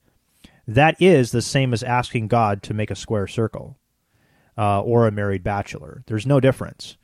That 0.68 1.01
is 1.01 1.32
the 1.32 1.41
same 1.41 1.74
as 1.74 1.82
asking 1.82 2.27
God 2.27 2.62
to 2.63 2.75
make 2.75 2.91
a 2.91 2.96
square 2.96 3.25
circle 3.25 3.80
uh, 4.58 4.82
or 4.82 5.08
a 5.08 5.12
married 5.12 5.44
bachelor. 5.44 6.03
There's 6.06 6.27
no 6.27 6.39
difference. 6.39 6.98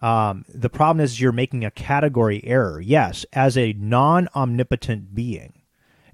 Um, 0.00 0.44
the 0.48 0.70
problem 0.70 1.04
is 1.04 1.20
you're 1.20 1.32
making 1.32 1.64
a 1.64 1.70
category 1.70 2.44
error. 2.44 2.80
Yes, 2.80 3.24
as 3.32 3.56
a 3.56 3.74
non 3.74 4.28
omnipotent 4.34 5.14
being, 5.14 5.57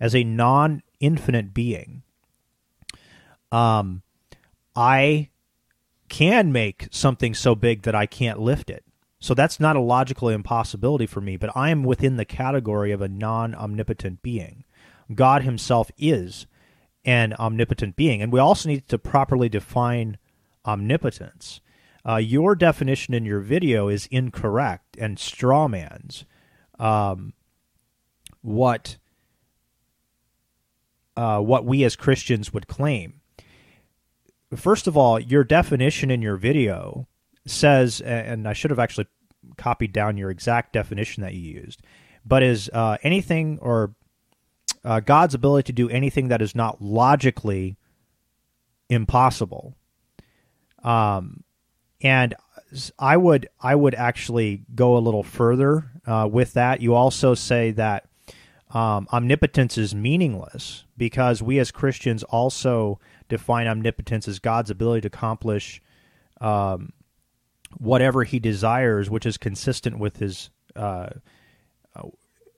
as 0.01 0.15
a 0.15 0.25
non 0.25 0.83
infinite 1.01 1.55
being, 1.55 2.03
um, 3.53 4.03
I 4.75 5.31
can 6.09 6.53
make 6.53 6.89
something 6.91 7.35
so 7.35 7.55
big 7.55 7.83
that 7.83 7.95
I 7.95 8.07
can't 8.07 8.41
lift 8.41 8.71
it. 8.71 8.85
So 9.19 9.33
that's 9.35 9.59
not 9.59 9.77
a 9.77 9.81
logical 9.81 10.29
impossibility 10.29 11.07
for 11.07 11.21
me, 11.21 11.37
but 11.37 11.51
I 11.57 11.71
am 11.71 11.83
within 11.83 12.17
the 12.17 12.25
category 12.25 12.93
of 12.93 13.01
a 13.01 13.09
non 13.09 13.55
omnipotent 13.55 14.23
being. 14.23 14.65
God 15.15 15.43
Himself 15.43 15.91
is 15.97 16.47
an 17.05 17.35
omnipotent 17.35 17.97
being. 17.97 18.23
And 18.23 18.33
we 18.33 18.41
also 18.41 18.69
need 18.69 18.89
to 18.89 18.99
properly 18.99 19.49
define 19.49 20.19
omnipotence. 20.65 21.61
Uh, 22.07 22.17
your 22.17 22.55
definition 22.55 23.15
in 23.15 23.25
your 23.25 23.41
video 23.41 23.89
is 23.89 24.07
incorrect 24.11 24.97
and 24.99 25.17
strawmans 25.17 26.25
um, 26.79 27.33
what 28.43 28.99
uh, 31.17 31.41
what 31.41 31.65
we 31.65 31.85
as 31.85 31.97
Christians 31.97 32.53
would 32.53 32.67
claim. 32.67 33.21
First 34.55 34.87
of 34.87 34.97
all, 34.97 35.19
your 35.19 35.45
definition 35.45 36.11
in 36.11 36.23
your 36.23 36.37
video 36.37 37.09
says, 37.47 38.01
and 38.01 38.49
I 38.49 38.53
should 38.53 38.71
have 38.71 38.79
actually 38.79 39.07
copied 39.57 39.93
down 39.93 40.17
your 40.17 40.31
exact 40.31 40.73
definition 40.73 41.23
that 41.23 41.35
you 41.35 41.41
used, 41.41 41.83
but 42.25 42.43
is 42.43 42.71
uh, 42.73 42.97
anything 43.03 43.59
or 43.61 43.95
uh, 44.85 45.01
God's 45.01 45.35
ability 45.35 45.67
to 45.67 45.73
do 45.73 45.89
anything 45.89 46.29
that 46.29 46.43
is 46.43 46.55
not 46.55 46.81
logically 46.81 47.77
impossible. 48.89 49.75
Um, 50.83 51.45
and 52.01 52.35
I 52.99 53.17
would 53.17 53.49
I 53.61 53.75
would 53.75 53.95
actually 53.95 54.65
go 54.75 54.97
a 54.97 54.99
little 54.99 55.23
further 55.23 55.91
uh, 56.07 56.29
with 56.31 56.55
that. 56.55 56.81
You 56.81 56.95
also 56.95 57.35
say 57.35 57.71
that 57.73 58.09
um, 58.75 59.09
omnipotence 59.13 59.79
is 59.79 59.95
meaningless 59.95 60.85
because 60.97 61.43
we 61.43 61.59
as 61.59 61.71
Christians 61.71 62.23
also 62.25 62.99
define 63.29 63.67
omnipotence 63.67 64.29
as 64.29 64.39
God's 64.39 64.71
ability 64.71 65.03
to 65.03 65.07
accomplish 65.07 65.81
um, 66.41 66.93
whatever 67.79 68.25
He 68.25 68.39
desires, 68.39 69.09
which 69.09 69.25
is 69.25 69.39
consistent 69.39 69.99
with 69.99 70.19
His 70.19 70.51
uh, 70.77 71.11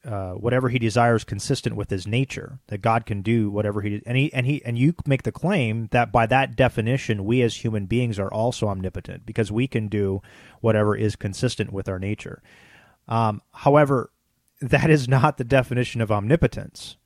uh, 0.06 0.34
whatever 0.34 0.68
he 0.68 0.78
desires 0.78 1.24
consistent 1.24 1.74
with 1.74 1.90
his 1.90 2.06
nature 2.06 2.60
that 2.68 2.78
god 2.78 3.04
can 3.04 3.22
do 3.22 3.50
whatever 3.50 3.80
he 3.82 4.00
and 4.06 4.16
he 4.16 4.32
and 4.32 4.46
he 4.46 4.64
and 4.64 4.78
you 4.78 4.94
make 5.04 5.24
the 5.24 5.32
claim 5.32 5.88
that 5.90 6.12
by 6.12 6.26
that 6.26 6.54
definition 6.54 7.24
we 7.24 7.42
as 7.42 7.56
human 7.56 7.86
beings 7.86 8.16
are 8.16 8.32
also 8.32 8.68
omnipotent 8.68 9.26
because 9.26 9.50
we 9.50 9.66
can 9.66 9.88
do 9.88 10.22
whatever 10.60 10.94
is 10.94 11.16
consistent 11.16 11.72
with 11.72 11.88
our 11.88 11.98
nature. 11.98 12.40
Um, 13.08 13.42
however 13.52 14.10
that 14.60 14.90
is 14.90 15.08
not 15.08 15.36
the 15.36 15.44
definition 15.44 16.00
of 16.00 16.10
omnipotence 16.10 16.96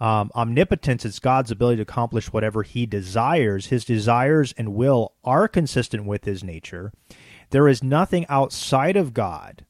um, 0.00 0.30
omnipotence 0.34 1.04
is 1.04 1.18
god's 1.18 1.50
ability 1.50 1.76
to 1.76 1.82
accomplish 1.82 2.32
whatever 2.32 2.62
he 2.62 2.86
desires 2.86 3.66
his 3.66 3.84
desires 3.84 4.54
and 4.56 4.74
will 4.74 5.12
are 5.24 5.48
consistent 5.48 6.04
with 6.04 6.24
his 6.24 6.44
nature 6.44 6.92
there 7.50 7.68
is 7.68 7.82
nothing 7.82 8.26
outside 8.28 8.96
of 8.96 9.14
god 9.14 9.64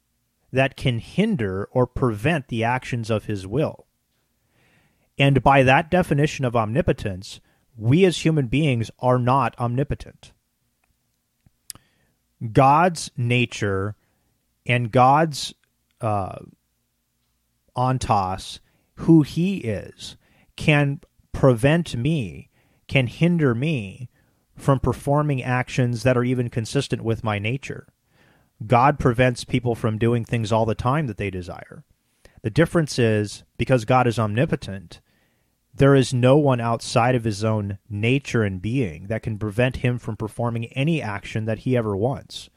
that 0.52 0.76
can 0.76 0.98
hinder 0.98 1.68
or 1.72 1.86
prevent 1.86 2.48
the 2.48 2.64
actions 2.64 3.10
of 3.10 3.26
his 3.26 3.46
will. 3.46 3.86
And 5.18 5.42
by 5.42 5.62
that 5.62 5.90
definition 5.90 6.44
of 6.44 6.56
omnipotence, 6.56 7.40
we 7.76 8.04
as 8.04 8.24
human 8.24 8.46
beings 8.46 8.90
are 9.00 9.18
not 9.18 9.58
omnipotent. 9.58 10.32
God's 12.52 13.10
nature 13.16 13.96
and 14.64 14.92
God's 14.92 15.54
uh, 16.00 16.38
ontos, 17.78 18.58
who 18.96 19.22
he 19.22 19.58
is, 19.58 20.16
can 20.56 21.00
prevent 21.32 21.96
me, 21.96 22.50
can 22.88 23.06
hinder 23.06 23.54
me 23.54 24.08
from 24.56 24.80
performing 24.80 25.40
actions 25.40 26.02
that 26.02 26.16
are 26.16 26.24
even 26.24 26.50
consistent 26.50 27.02
with 27.02 27.22
my 27.22 27.38
nature. 27.38 27.86
God 28.66 28.98
prevents 28.98 29.44
people 29.44 29.76
from 29.76 29.98
doing 29.98 30.24
things 30.24 30.50
all 30.50 30.66
the 30.66 30.74
time 30.74 31.06
that 31.06 31.16
they 31.16 31.30
desire. 31.30 31.84
The 32.42 32.50
difference 32.50 32.98
is 32.98 33.44
because 33.56 33.84
God 33.84 34.08
is 34.08 34.18
omnipotent, 34.18 35.00
there 35.72 35.94
is 35.94 36.12
no 36.12 36.36
one 36.36 36.60
outside 36.60 37.14
of 37.14 37.22
his 37.22 37.44
own 37.44 37.78
nature 37.88 38.42
and 38.42 38.60
being 38.60 39.06
that 39.06 39.22
can 39.22 39.38
prevent 39.38 39.76
him 39.76 39.98
from 39.98 40.16
performing 40.16 40.66
any 40.66 41.00
action 41.00 41.44
that 41.44 41.60
he 41.60 41.76
ever 41.76 41.96
wants. 41.96 42.50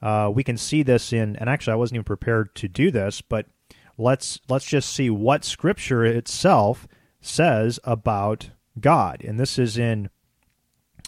Uh, 0.00 0.30
we 0.34 0.42
can 0.42 0.56
see 0.56 0.82
this 0.82 1.12
in, 1.12 1.36
and 1.36 1.50
actually, 1.50 1.74
I 1.74 1.76
wasn't 1.76 1.96
even 1.96 2.04
prepared 2.04 2.54
to 2.56 2.68
do 2.68 2.90
this, 2.90 3.20
but 3.20 3.46
let's 3.96 4.40
let's 4.48 4.66
just 4.66 4.92
see 4.92 5.10
what 5.10 5.44
Scripture 5.44 6.04
itself 6.04 6.86
says 7.20 7.78
about 7.84 8.50
God. 8.80 9.22
And 9.24 9.38
this 9.38 9.58
is 9.58 9.78
in 9.78 10.10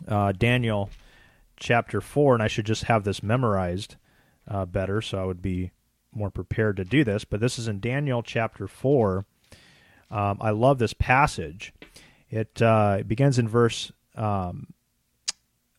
uh, 0.09 0.33
Daniel 0.33 0.91
chapter 1.57 2.01
4, 2.01 2.35
and 2.35 2.43
I 2.43 2.49
should 2.49 2.67
just 2.67 2.85
have 2.85 3.05
this 3.05 3.23
memorized 3.23 3.97
uh, 4.49 4.65
better 4.67 5.01
so 5.01 5.19
I 5.21 5.25
would 5.25 5.43
be 5.43 5.73
more 6.13 6.31
prepared 6.31 6.77
to 6.77 6.85
do 6.85 7.05
this. 7.05 7.25
But 7.25 7.41
this 7.41 7.59
is 7.59 7.69
in 7.69 7.81
Daniel 7.81 8.23
chapter 8.23 8.67
4. 8.67 9.25
Um, 10.11 10.39
I 10.41 10.51
love 10.51 10.79
this 10.79 10.95
passage. 10.95 11.73
It, 12.31 12.61
uh, 12.63 13.03
begins 13.07 13.39
in 13.39 13.49
verse 13.49 13.93
um, 14.15 14.69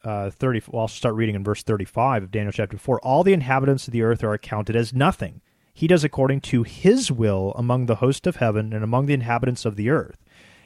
uh, 0.03 0.29
30. 0.29 0.63
Well, 0.67 0.81
I'll 0.81 0.87
start 0.87 1.15
reading 1.15 1.35
in 1.35 1.43
verse 1.43 1.63
35 1.63 2.23
of 2.23 2.31
Daniel 2.31 2.51
chapter 2.51 2.77
4. 2.77 2.99
All 3.01 3.23
the 3.23 3.33
inhabitants 3.33 3.87
of 3.87 3.93
the 3.93 4.03
earth 4.03 4.23
are 4.23 4.33
accounted 4.33 4.75
as 4.75 4.93
nothing. 4.93 5.41
He 5.77 5.85
does 5.85 6.03
according 6.03 6.41
to 6.41 6.63
his 6.63 7.11
will 7.11 7.53
among 7.55 7.85
the 7.85 7.97
host 7.97 8.25
of 8.25 8.37
heaven 8.37 8.73
and 8.73 8.83
among 8.83 9.05
the 9.05 9.13
inhabitants 9.13 9.63
of 9.63 9.75
the 9.75 9.91
earth. 9.91 10.17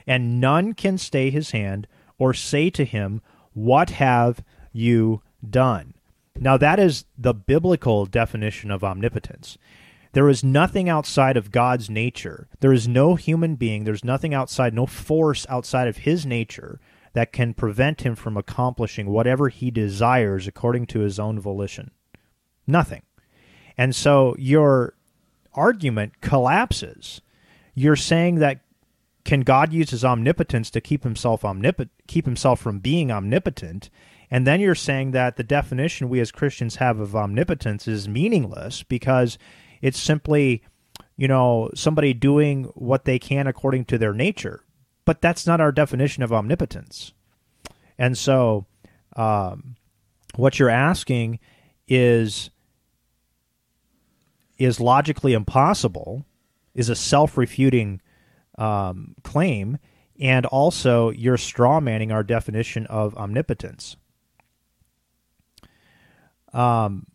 And 0.08 0.40
none 0.40 0.74
can 0.74 0.98
stay 0.98 1.30
his 1.30 1.52
hand 1.52 1.86
or 2.18 2.34
say 2.34 2.70
to 2.70 2.86
him, 2.86 3.22
What 3.52 3.90
have 3.90 4.42
you 4.72 5.22
done? 5.48 5.96
Now, 6.40 6.56
that 6.56 6.80
is 6.80 7.04
the 7.18 7.34
biblical 7.34 8.06
definition 8.06 8.72
of 8.72 8.86
omnipotence. 8.86 9.58
There 10.14 10.30
is 10.30 10.46
nothing 10.46 10.88
outside 10.88 11.36
of 11.36 11.52
God's 11.52 11.90
nature. 11.90 12.48
There 12.62 12.72
is 12.72 12.88
no 12.88 13.16
human 13.16 13.56
being, 13.56 13.84
there's 13.84 14.06
nothing 14.06 14.34
outside, 14.34 14.74
no 14.74 14.86
force 14.86 15.46
outside 15.50 15.90
of 15.90 15.98
his 15.98 16.26
nature 16.26 16.80
that 17.12 17.34
can 17.34 17.54
prevent 17.54 18.04
him 18.04 18.16
from 18.16 18.38
accomplishing 18.38 19.10
whatever 19.10 19.50
he 19.50 19.72
desires 19.72 20.48
according 20.48 20.86
to 20.86 21.02
his 21.02 21.20
own 21.20 21.38
volition. 21.38 21.92
Nothing. 22.66 23.02
And 23.78 23.94
so 23.94 24.36
your 24.38 24.94
argument 25.54 26.22
collapses. 26.22 27.22
You're 27.74 27.96
saying 27.96 28.36
that 28.36 28.62
can 29.24 29.42
God 29.42 29.72
use 29.72 29.92
his 29.92 30.04
omnipotence 30.04 30.70
to 30.72 30.82
keep 30.82 31.04
himself 31.04 31.44
omnipot- 31.44 31.90
keep 32.08 32.26
himself 32.26 32.60
from 32.60 32.80
being 32.80 33.12
omnipotent? 33.12 33.90
And 34.30 34.48
then 34.48 34.62
you're 34.62 34.76
saying 34.76 35.12
that 35.12 35.36
the 35.36 35.44
definition 35.44 36.10
we 36.10 36.20
as 36.22 36.32
Christians 36.32 36.78
have 36.78 37.00
of 37.00 37.16
omnipotence 37.16 37.88
is 37.88 38.08
meaningless 38.08 38.82
because 38.82 39.38
it's 39.82 40.00
simply, 40.00 40.64
you 41.18 41.28
know, 41.28 41.70
somebody 41.76 42.14
doing 42.14 42.64
what 42.76 43.06
they 43.06 43.20
can 43.20 43.46
according 43.46 43.86
to 43.86 43.98
their 43.98 44.14
nature. 44.14 44.64
But 45.04 45.22
that's 45.22 45.46
not 45.46 45.60
our 45.60 45.72
definition 45.72 46.24
of 46.24 46.32
omnipotence. 46.32 47.12
And 47.98 48.18
so, 48.18 48.66
um, 49.16 49.76
what 50.36 50.58
you're 50.60 50.70
asking 50.70 51.40
is 51.88 52.50
is 54.64 54.80
logically 54.80 55.34
impossible, 55.34 56.26
is 56.74 56.90
a 56.90 56.96
self 56.96 57.38
refuting 57.38 58.02
um, 58.58 59.16
claim, 59.24 59.78
and 60.20 60.46
also 60.46 61.10
you're 61.12 61.38
strawmanning 61.38 62.14
our 62.14 62.24
definition 62.24 62.86
of 62.88 63.16
omnipotence. 63.16 63.96
Um, 66.54 67.08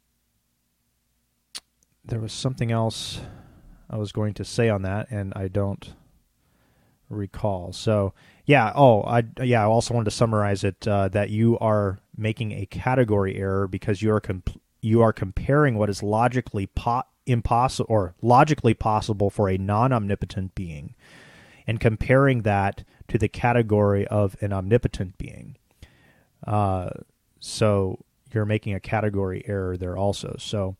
there 2.04 2.20
was 2.20 2.32
something 2.32 2.72
else 2.72 3.20
I 3.90 3.96
was 3.96 4.12
going 4.12 4.34
to 4.34 4.44
say 4.44 4.68
on 4.68 4.82
that, 4.82 5.10
and 5.10 5.32
I 5.36 5.48
don't 5.48 5.94
recall. 7.08 7.72
So, 7.72 8.14
yeah. 8.44 8.72
Oh, 8.74 9.02
I 9.02 9.24
yeah. 9.42 9.62
I 9.62 9.66
also 9.66 9.94
wanted 9.94 10.06
to 10.06 10.16
summarize 10.16 10.64
it 10.64 10.86
uh, 10.88 11.08
that 11.08 11.30
you 11.30 11.58
are 11.58 11.98
making 12.16 12.52
a 12.52 12.66
category 12.66 13.36
error 13.36 13.68
because 13.68 14.02
you 14.02 14.10
are 14.12 14.20
comp- 14.20 14.60
you 14.80 15.02
are 15.02 15.12
comparing 15.12 15.76
what 15.76 15.90
is 15.90 16.02
logically 16.02 16.66
po- 16.66 17.02
impossible 17.26 17.86
or 17.88 18.14
logically 18.22 18.74
possible 18.74 19.30
for 19.30 19.48
a 19.48 19.58
non-omnipotent 19.58 20.54
being, 20.54 20.94
and 21.66 21.80
comparing 21.80 22.42
that 22.42 22.84
to 23.08 23.18
the 23.18 23.28
category 23.28 24.06
of 24.06 24.36
an 24.40 24.52
omnipotent 24.52 25.18
being. 25.18 25.56
Uh, 26.46 26.90
so 27.40 28.04
you're 28.32 28.44
making 28.44 28.74
a 28.74 28.80
category 28.80 29.42
error 29.46 29.76
there 29.76 29.96
also. 29.96 30.36
So. 30.38 30.76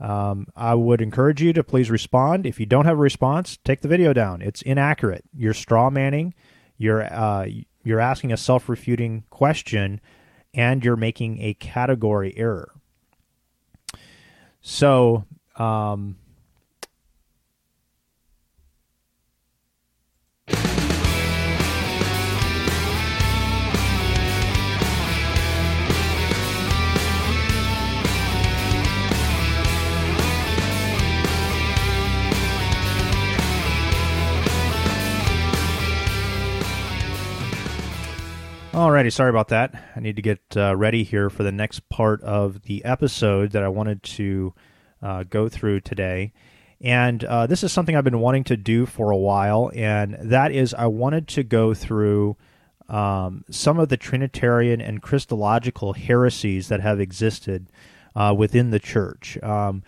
Um, 0.00 0.46
I 0.54 0.74
would 0.74 1.00
encourage 1.00 1.42
you 1.42 1.52
to 1.54 1.64
please 1.64 1.90
respond. 1.90 2.46
If 2.46 2.60
you 2.60 2.66
don't 2.66 2.84
have 2.84 2.98
a 2.98 3.00
response, 3.00 3.58
take 3.64 3.80
the 3.80 3.88
video 3.88 4.12
down. 4.12 4.42
It's 4.42 4.62
inaccurate. 4.62 5.24
You're 5.36 5.54
straw 5.54 5.90
manning. 5.90 6.34
You're 6.76 7.02
uh, 7.02 7.48
you're 7.82 7.98
asking 7.98 8.32
a 8.32 8.36
self 8.36 8.68
refuting 8.68 9.24
question, 9.30 10.00
and 10.54 10.84
you're 10.84 10.94
making 10.94 11.42
a 11.42 11.54
category 11.54 12.32
error. 12.36 12.72
So. 14.60 15.24
Um, 15.58 16.14
Alrighty, 38.78 39.12
sorry 39.12 39.30
about 39.30 39.48
that. 39.48 39.74
I 39.96 39.98
need 39.98 40.14
to 40.14 40.22
get 40.22 40.38
uh, 40.56 40.76
ready 40.76 41.02
here 41.02 41.30
for 41.30 41.42
the 41.42 41.50
next 41.50 41.88
part 41.88 42.22
of 42.22 42.62
the 42.62 42.84
episode 42.84 43.50
that 43.50 43.64
I 43.64 43.68
wanted 43.68 44.04
to 44.04 44.54
uh, 45.02 45.24
go 45.24 45.48
through 45.48 45.80
today. 45.80 46.32
And 46.80 47.24
uh, 47.24 47.46
this 47.46 47.64
is 47.64 47.72
something 47.72 47.96
I've 47.96 48.04
been 48.04 48.20
wanting 48.20 48.44
to 48.44 48.56
do 48.56 48.86
for 48.86 49.10
a 49.10 49.16
while, 49.16 49.70
and 49.74 50.16
that 50.20 50.52
is 50.52 50.74
I 50.74 50.86
wanted 50.86 51.26
to 51.28 51.42
go 51.42 51.74
through 51.74 52.36
um, 52.88 53.44
some 53.50 53.78
of 53.78 53.88
the 53.88 53.96
Trinitarian 53.96 54.80
and 54.80 55.02
Christological 55.02 55.92
heresies 55.92 56.68
that 56.68 56.80
have 56.80 57.00
existed 57.00 57.70
uh, 58.14 58.34
within 58.36 58.70
the 58.70 58.78
church. 58.78 59.38
Um, 59.42 59.82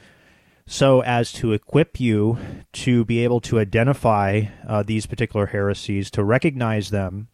so 0.67 1.03
as 1.03 1.33
to 1.33 1.53
equip 1.53 1.99
you 1.99 2.39
to 2.73 3.05
be 3.05 3.25
able 3.25 3.41
to 3.41 3.59
identify 3.59 4.43
uh, 4.67 4.83
these 4.83 5.07
particular 5.07 5.47
heresies, 5.47 6.11
to 6.13 6.23
recognize 6.23 6.91
them 6.91 7.29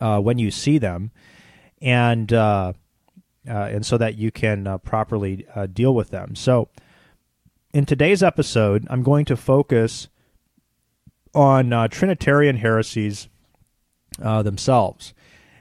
uh, 0.00 0.18
when 0.20 0.38
you 0.38 0.50
see 0.50 0.78
them, 0.78 1.10
and 1.82 2.32
uh, 2.32 2.72
uh, 3.46 3.52
and 3.52 3.84
so 3.84 3.98
that 3.98 4.16
you 4.16 4.30
can 4.30 4.78
properly 4.78 5.46
deal 5.74 5.94
with 5.94 6.08
them. 6.08 6.34
So, 6.34 6.68
in 7.74 7.84
today's 7.84 8.22
episode, 8.22 8.86
I'm 8.88 9.02
going 9.02 9.24
to 9.24 9.36
focus 9.36 10.08
on 11.34 11.72
uh, 11.72 11.88
Trinitarian 11.88 12.56
heresies 12.56 13.28
themselves, 14.18 15.12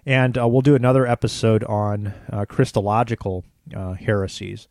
and 0.05 0.37
we'll 0.37 0.61
do 0.61 0.75
another 0.75 1.07
episode 1.07 1.63
on 1.63 2.13
Christological 2.47 3.43
heresies. 3.99 4.67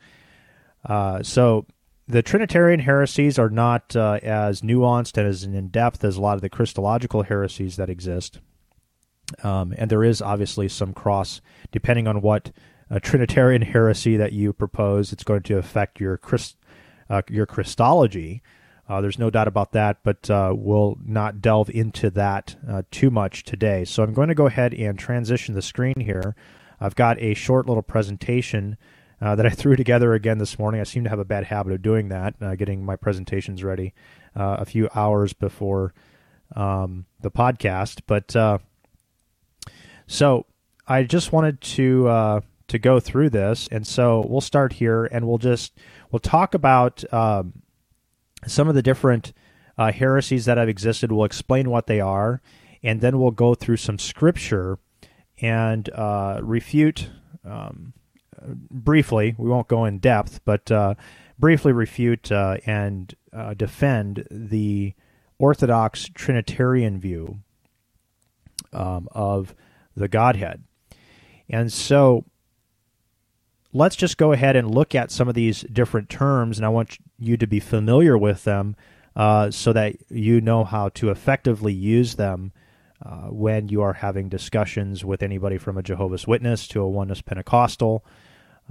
so. 1.23 1.67
The 2.09 2.21
Trinitarian 2.21 2.81
heresies 2.81 3.39
are 3.39 3.49
not 3.49 3.95
as 3.97 4.61
nuanced 4.61 5.17
and 5.17 5.27
as 5.27 5.45
in 5.45 5.69
depth 5.69 6.05
as 6.05 6.17
a 6.17 6.21
lot 6.21 6.35
of 6.35 6.43
the 6.43 6.51
Christological 6.51 7.23
heresies 7.23 7.77
that 7.77 7.89
exist. 7.89 8.41
Um, 9.43 9.73
and 9.79 9.89
there 9.89 10.05
is 10.05 10.21
obviously 10.21 10.69
some 10.69 10.93
cross, 10.93 11.41
depending 11.71 12.09
on 12.09 12.21
what 12.21 12.51
uh, 12.91 12.99
Trinitarian 12.99 13.63
heresy 13.63 14.17
that 14.17 14.33
you 14.33 14.53
propose, 14.53 15.13
it's 15.13 15.25
going 15.25 15.43
to 15.45 15.57
affect 15.57 16.01
your 16.01 16.19
Christ, 16.19 16.57
uh, 17.13 17.23
your 17.29 17.45
Christology. 17.45 18.43
Uh, 18.89 19.01
there's 19.01 19.19
no 19.19 19.31
doubt 19.31 19.47
about 19.47 19.73
that, 19.73 19.99
but 20.03 20.29
uh, 20.31 20.53
we'll 20.57 20.97
not 21.05 21.41
delve 21.41 21.69
into 21.71 22.11
that 22.11 22.57
uh, 22.69 22.83
too 22.91 23.11
much 23.11 23.45
today. 23.45 23.85
So 23.85 24.03
I'm 24.03 24.15
going 24.15 24.29
to 24.29 24.35
go 24.35 24.47
ahead 24.47 24.73
and 24.73 24.99
transition 24.99 25.55
the 25.55 25.63
screen 25.63 26.01
here. 26.01 26.35
I've 26.81 26.97
got 26.97 27.21
a 27.21 27.35
short 27.35 27.67
little 27.67 27.83
presentation 27.83 28.79
uh, 29.21 29.37
that 29.37 29.47
I 29.47 29.51
threw 29.51 29.77
together 29.77 30.15
again 30.15 30.39
this 30.39 30.59
morning. 30.59 30.81
I 30.81 30.85
seem 30.85 31.05
to 31.05 31.11
have 31.11 31.19
a 31.19 31.25
bad 31.25 31.45
habit 31.45 31.75
of 31.75 31.83
doing 31.83 32.09
that, 32.09 32.35
getting 32.59 32.85
my 32.85 32.97
presentations 32.97 33.63
ready 33.63 33.93
a 34.35 34.65
few 34.65 34.89
hours 34.95 35.35
before 35.35 35.93
um, 36.57 37.05
the 37.21 37.31
podcast. 37.31 38.01
But 38.07 38.35
so 40.07 40.47
I 40.89 41.03
just 41.05 41.31
wanted 41.31 41.61
to 41.61 42.09
uh, 42.09 42.41
to 42.73 42.79
go 42.79 42.99
through 42.99 43.29
this, 43.29 43.69
and 43.71 43.87
so 43.87 44.25
we'll 44.27 44.41
start 44.41 44.73
here, 44.73 45.05
and 45.05 45.29
we'll 45.29 45.37
just 45.37 45.75
we'll 46.11 46.21
talk 46.21 46.55
about 46.55 47.05
um, 47.13 47.53
some 48.47 48.67
of 48.67 48.75
the 48.75 48.81
different 48.81 49.35
uh, 49.77 49.93
heresies 49.93 50.47
that 50.47 50.57
have 50.57 50.71
existed. 50.71 51.13
We'll 51.13 51.27
explain 51.27 51.69
what 51.69 51.87
they 51.87 52.01
are, 52.01 52.41
and 52.83 53.03
then 53.03 53.19
we'll 53.19 53.31
go 53.31 53.55
through 53.55 53.77
some 53.77 53.99
scripture 53.99 54.79
and 55.43 55.91
uh, 55.91 56.41
refute 56.43 57.11
um, 57.45 57.93
briefly. 58.71 59.35
We 59.37 59.51
won't 59.51 59.69
go 59.69 59.85
in 59.85 59.99
depth, 59.99 60.41
but 60.47 60.71
uh, 60.71 60.95
briefly 61.39 61.73
refute 61.73 62.33
uh, 62.33 62.57
and 62.65 63.15
uh, 63.35 63.53
defend 63.53 64.27
the 64.31 64.95
Orthodox 65.39 66.09
Trinitarian 66.15 66.99
view 66.99 67.41
um, 68.73 69.09
of 69.13 69.55
the 69.95 70.09
Godhead. 70.09 70.65
And 71.51 71.71
so 71.71 72.25
let's 73.73 73.97
just 73.97 74.19
go 74.19 74.33
ahead 74.33 74.57
and 74.57 74.75
look 74.75 74.95
at 74.95 75.11
some 75.11 75.29
of 75.29 75.35
these 75.35 75.63
different 75.63 76.09
terms, 76.09 76.59
and 76.59 76.67
I 76.67 76.69
want 76.69 76.99
you 77.19 77.37
to 77.37 77.47
be 77.47 77.61
familiar 77.61 78.17
with 78.19 78.45
them 78.45 78.77
uh, 79.17 79.51
so 79.51 79.73
that 79.73 79.97
you 80.11 80.41
know 80.41 80.65
how 80.65 80.91
to 80.91 81.11
effectively 81.11 81.73
use 81.73 82.15
them 82.15 82.53
uh, 83.05 83.29
when 83.29 83.69
you 83.69 83.83
are 83.83 83.95
having 83.95 84.29
discussions 84.29 85.05
with 85.05 85.23
anybody 85.23 85.59
from 85.59 85.77
a 85.77 85.83
Jehovah's 85.83 86.27
Witness 86.27 86.69
to 86.69 86.83
a 86.83 86.89
Oneness 86.89 87.23
Pentecostal, 87.23 88.05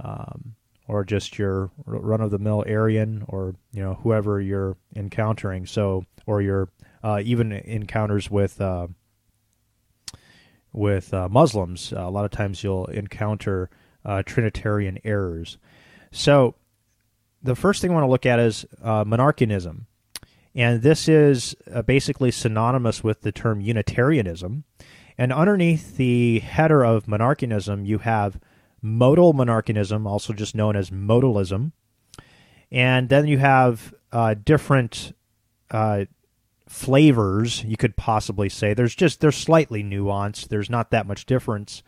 um, 0.00 0.54
or 0.88 1.04
just 1.04 1.38
your 1.38 1.70
run-of-the-mill 1.84 2.64
Arian, 2.66 3.24
or 3.28 3.54
you 3.72 3.82
know 3.82 3.94
whoever 4.02 4.40
you're 4.40 4.76
encountering. 4.96 5.66
So, 5.66 6.06
or 6.26 6.40
your 6.40 6.70
uh, 7.02 7.20
even 7.24 7.52
encounters 7.52 8.30
with 8.30 8.60
uh, 8.60 8.86
with 10.72 11.12
uh, 11.12 11.28
Muslims. 11.28 11.92
a 11.92 12.08
lot 12.08 12.24
of 12.24 12.30
times 12.30 12.64
you'll 12.64 12.86
encounter 12.86 13.68
uh, 14.04 14.22
Trinitarian 14.24 14.98
errors. 15.04 15.58
So, 16.10 16.54
the 17.42 17.56
first 17.56 17.82
thing 17.82 17.90
I 17.90 17.94
want 17.94 18.04
to 18.04 18.10
look 18.10 18.26
at 18.26 18.38
is 18.38 18.64
uh, 18.82 19.04
monarchianism. 19.04 19.86
And 20.54 20.82
this 20.82 21.08
is 21.08 21.56
uh, 21.72 21.82
basically 21.82 22.30
synonymous 22.30 23.02
with 23.02 23.22
the 23.22 23.32
term 23.32 23.60
Unitarianism. 23.60 24.64
And 25.18 25.32
underneath 25.32 25.96
the 25.96 26.40
header 26.40 26.84
of 26.84 27.06
monarchianism, 27.06 27.86
you 27.86 27.98
have 27.98 28.38
modal 28.80 29.34
monarchianism, 29.34 30.06
also 30.06 30.32
just 30.32 30.54
known 30.54 30.76
as 30.76 30.90
modalism. 30.90 31.72
And 32.70 33.08
then 33.08 33.26
you 33.26 33.38
have 33.38 33.94
uh, 34.12 34.34
different 34.34 35.14
uh, 35.70 36.06
flavors, 36.68 37.64
you 37.64 37.76
could 37.76 37.96
possibly 37.96 38.48
say. 38.48 38.74
There's 38.74 38.94
just, 38.94 39.20
they're 39.20 39.32
slightly 39.32 39.82
nuanced. 39.82 40.48
There's 40.48 40.70
not 40.70 40.90
that 40.90 41.06
much 41.06 41.26
difference 41.26 41.82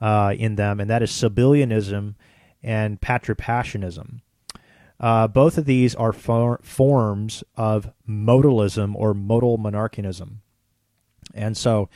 uh, 0.00 0.34
in 0.36 0.56
them. 0.56 0.80
And 0.80 0.90
that 0.90 1.02
is 1.02 1.10
Sabellianism 1.10 2.14
and 2.62 3.00
Patripassianism. 3.00 4.20
Uh, 4.98 5.26
both 5.26 5.56
of 5.56 5.64
these 5.64 5.94
are 5.94 6.12
for, 6.12 6.60
forms 6.62 7.42
of 7.56 7.90
modalism 8.08 8.94
or 8.94 9.14
modal 9.14 9.58
monarchianism. 9.58 10.36
And 11.34 11.56
so 11.56 11.88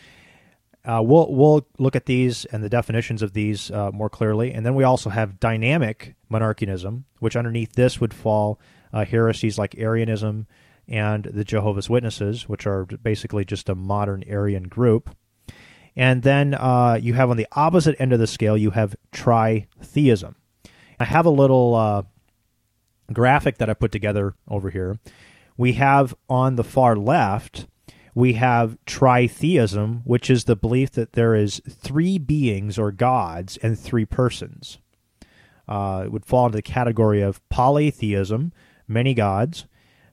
uh, 0.87 1.03
we'll, 1.03 1.33
we'll 1.33 1.67
look 1.79 1.97
at 1.97 2.07
these 2.07 2.45
and 2.47 2.63
the 2.63 2.69
definitions 2.69 3.21
of 3.21 3.33
these 3.33 3.71
uh, 3.71 3.91
more 3.93 4.09
clearly. 4.09 4.53
And 4.53 4.65
then 4.65 4.75
we 4.75 4.85
also 4.85 5.11
have 5.11 5.41
dynamic 5.41 6.15
monarchianism, 6.31 7.05
which 7.21 7.37
underneath 7.37 7.73
this 7.73 8.01
would 8.01 8.15
fall 8.15 8.59
uh, 8.93 9.05
heresies 9.05 9.59
like 9.59 9.77
Arianism 9.77 10.47
and 10.87 11.25
the 11.25 11.45
Jehovah's 11.45 11.91
Witnesses, 11.91 12.49
which 12.49 12.67
are 12.67 12.85
basically 12.85 13.45
just 13.45 13.69
a 13.69 13.75
modern 13.75 14.23
Arian 14.27 14.65
group. 14.65 15.15
And 15.97 16.23
then 16.23 16.55
uh, 16.55 16.99
you 17.01 17.15
have 17.15 17.31
on 17.31 17.37
the 17.37 17.47
opposite 17.53 17.97
end 18.01 18.13
of 18.13 18.19
the 18.19 18.27
scale, 18.27 18.57
you 18.57 18.71
have 18.71 18.97
tritheism. 19.13 20.35
I 20.99 21.05
have 21.05 21.27
a 21.27 21.31
little 21.31 21.75
uh, 21.75 22.03
graphic 23.13 23.59
that 23.59 23.71
I 23.71 23.75
put 23.75 23.93
together 23.93 24.35
over 24.49 24.71
here, 24.71 24.99
we 25.57 25.75
have 25.75 26.15
on 26.29 26.57
the 26.57 26.65
far 26.65 26.97
left, 26.97 27.67
we 28.15 28.35
have 28.35 28.77
tritheism, 28.87 30.03
which 30.05 30.31
is 30.31 30.45
the 30.45 30.57
belief 30.57 30.91
that 30.93 31.13
there 31.13 31.35
is 31.35 31.61
three 31.69 32.19
beings 32.19 32.79
or 32.79 32.91
gods 32.91 33.57
and 33.59 33.79
three 33.79 34.05
persons. 34.05 34.79
Uh, 35.69 36.03
it 36.07 36.13
would 36.13 36.25
fall 36.25 36.47
into 36.47 36.57
the 36.57 36.63
category 36.63 37.23
of 37.23 37.47
polytheism, 37.49 38.53
many 38.87 39.15
gods, 39.15 39.67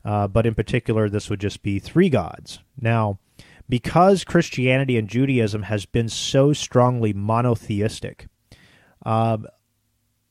uh, 0.05 0.27
but 0.27 0.45
in 0.45 0.55
particular, 0.55 1.09
this 1.09 1.29
would 1.29 1.39
just 1.39 1.61
be 1.61 1.77
three 1.77 2.09
gods. 2.09 2.59
Now, 2.79 3.19
because 3.71 4.25
Christianity 4.25 4.97
and 4.97 5.07
Judaism 5.07 5.63
has 5.63 5.85
been 5.85 6.09
so 6.09 6.51
strongly 6.51 7.13
monotheistic, 7.13 8.27
uh, 9.05 9.37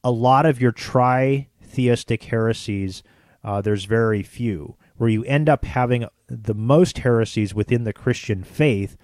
a 0.05 0.11
lot 0.11 0.44
of 0.44 0.61
your 0.61 0.72
tri 0.72 1.48
theistic 1.62 2.24
heresies, 2.24 3.03
uh, 3.42 3.62
there's 3.62 3.87
very 3.87 4.22
few. 4.22 4.76
Where 4.98 5.09
you 5.09 5.24
end 5.24 5.48
up 5.48 5.64
having 5.64 6.05
the 6.29 6.53
most 6.53 6.98
heresies 6.98 7.55
within 7.55 7.85
the 7.85 7.94
Christian 7.94 8.44
faith 8.44 8.98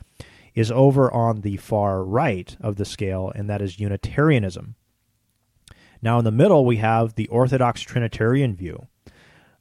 is 0.54 0.70
over 0.70 1.10
on 1.10 1.40
the 1.40 1.56
far 1.56 2.04
right 2.04 2.54
of 2.60 2.76
the 2.76 2.84
scale, 2.84 3.32
and 3.34 3.48
that 3.48 3.62
is 3.62 3.80
Unitarianism. 3.80 4.74
Now, 6.02 6.18
in 6.18 6.26
the 6.26 6.30
middle, 6.30 6.66
we 6.66 6.76
have 6.76 7.14
the 7.14 7.28
Orthodox 7.28 7.80
Trinitarian 7.80 8.54
view, 8.54 8.86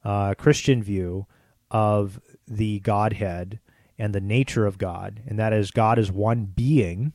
uh, 0.03 0.33
Christian 0.33 0.83
view 0.83 1.27
of 1.71 2.19
the 2.45 2.81
Godhead 2.81 3.61
and 3.97 4.13
the 4.13 4.21
nature 4.21 4.65
of 4.65 4.77
God, 4.77 5.21
and 5.25 5.39
that 5.39 5.53
is 5.53 5.71
God 5.71 5.97
is 5.97 6.11
one 6.11 6.45
being, 6.45 7.13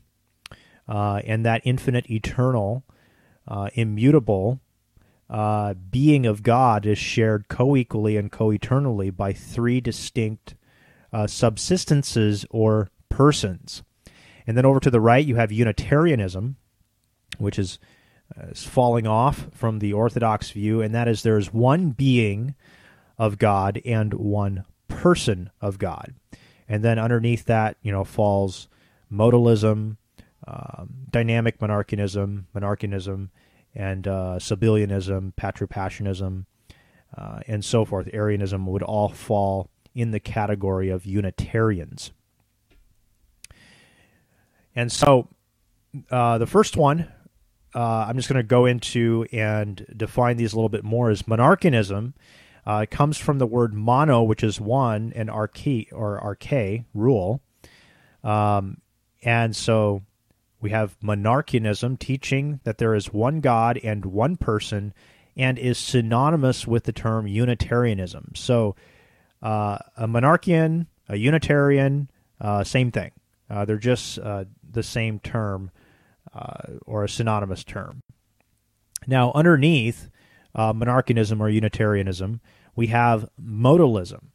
uh, 0.89 1.21
and 1.25 1.45
that 1.45 1.63
infinite, 1.65 2.11
eternal, 2.11 2.85
uh, 3.47 3.69
immutable 3.75 4.61
uh, 5.31 5.75
being 5.75 6.27
of 6.27 6.43
God 6.43 6.85
is 6.85 6.99
shared 6.99 7.49
co 7.49 7.77
equally 7.77 8.17
and 8.17 8.33
co 8.33 8.51
eternally 8.51 9.11
by 9.11 9.33
three 9.33 9.81
distinct 9.81 10.57
uh, 11.13 11.25
subsistences 11.25 12.45
or 12.51 12.91
persons. 13.09 13.85
And 14.47 14.57
then 14.57 14.67
over 14.67 14.81
to 14.81 14.91
the 14.91 15.01
right, 15.01 15.25
you 15.25 15.37
have 15.37 15.53
Unitarianism, 15.53 16.57
which 17.39 17.59
is, 17.59 17.79
uh, 18.37 18.49
is 18.49 18.65
falling 18.65 19.07
off 19.07 19.47
from 19.53 19.79
the 19.79 19.93
Orthodox 19.93 20.51
view, 20.51 20.83
and 20.83 20.93
that 20.95 21.07
is 21.07 21.23
there 21.23 21.39
is 21.39 21.53
one 21.53 21.91
being 21.91 22.57
of 23.17 23.39
God 23.39 23.81
and 23.85 24.15
one 24.15 24.65
person 24.89 25.51
of 25.61 25.79
God. 25.79 26.15
And 26.71 26.85
then 26.85 27.01
underneath 27.01 27.47
that, 27.47 27.77
you 27.83 27.91
know, 27.91 28.05
falls 28.05 28.69
modalism, 29.13 29.97
um, 30.47 30.91
dynamic 31.11 31.59
monarchianism, 31.59 32.45
monarchianism, 32.55 33.31
and 33.75 34.07
uh, 34.07 34.37
Sabellianism, 34.39 35.35
Patripassianism, 35.35 36.47
uh, 37.19 37.41
and 37.49 37.65
so 37.65 37.85
forth, 37.85 38.09
Arianism 38.13 38.67
would 38.67 38.85
all 38.85 39.09
fall 39.09 39.69
in 39.97 40.13
the 40.13 40.21
category 40.21 40.91
of 40.91 41.05
Unitarians. 41.05 42.13
And 44.77 44.93
so 44.93 45.29
uh, 46.09 46.39
the 46.39 46.47
first 46.47 46.77
one, 46.77 47.09
uh, 47.75 48.07
I'm 48.09 48.17
just 48.17 48.29
going 48.29 48.39
to 48.39 48.45
go 48.45 48.65
into 48.67 49.27
and 49.33 49.85
define 49.97 50.37
these 50.37 50.53
a 50.53 50.57
little 50.57 50.69
bit 50.69 50.85
more, 50.85 51.11
is 51.11 51.25
monarchianism. 51.25 52.13
Uh, 52.67 52.81
it 52.83 52.91
comes 52.91 53.19
from 53.19 53.39
the 53.39 53.47
word 53.47 53.75
mono, 53.75 54.23
which 54.23 54.43
is 54.43 54.61
one, 54.61 55.13
and 55.15 55.29
arche 55.29 55.89
or 55.93 56.21
arche, 56.21 56.85
rule. 56.95 57.41
Um, 58.23 58.79
and 59.23 59.55
so 59.57 60.03
we 60.61 60.71
have 60.71 60.99
monarchianism 61.01 61.99
teaching 61.99 62.61
that 62.65 62.79
there 62.79 62.95
is 62.95 63.13
one 63.13 63.41
God 63.41 63.79
and 63.83 64.05
one 64.05 64.37
person 64.37 64.93
and 65.37 65.59
is 65.59 65.79
synonymous 65.79 66.67
with 66.67 66.85
the 66.85 66.93
term 66.93 67.27
Unitarianism. 67.27 68.33
So 68.35 68.77
uh, 69.43 69.79
a 69.97 70.07
monarchian, 70.07 70.87
a 71.09 71.17
Unitarian, 71.17 72.11
uh, 72.41 72.65
same 72.65 72.91
thing. 72.91 73.13
Uh, 73.49 73.65
they're 73.65 73.79
just 73.79 74.19
uh, 74.19 74.45
the 74.71 74.83
same 74.83 75.19
term 75.19 75.71
uh, 76.35 76.75
or 76.87 77.05
a 77.05 77.09
synonymous 77.09 77.65
term. 77.65 78.03
Now, 79.07 79.33
underneath 79.35 80.11
uh, 80.55 80.73
monarchianism 80.73 81.41
or 81.41 81.49
Unitarianism, 81.49 82.41
we 82.77 82.89
have 82.89 83.29
modalism. 83.41 84.27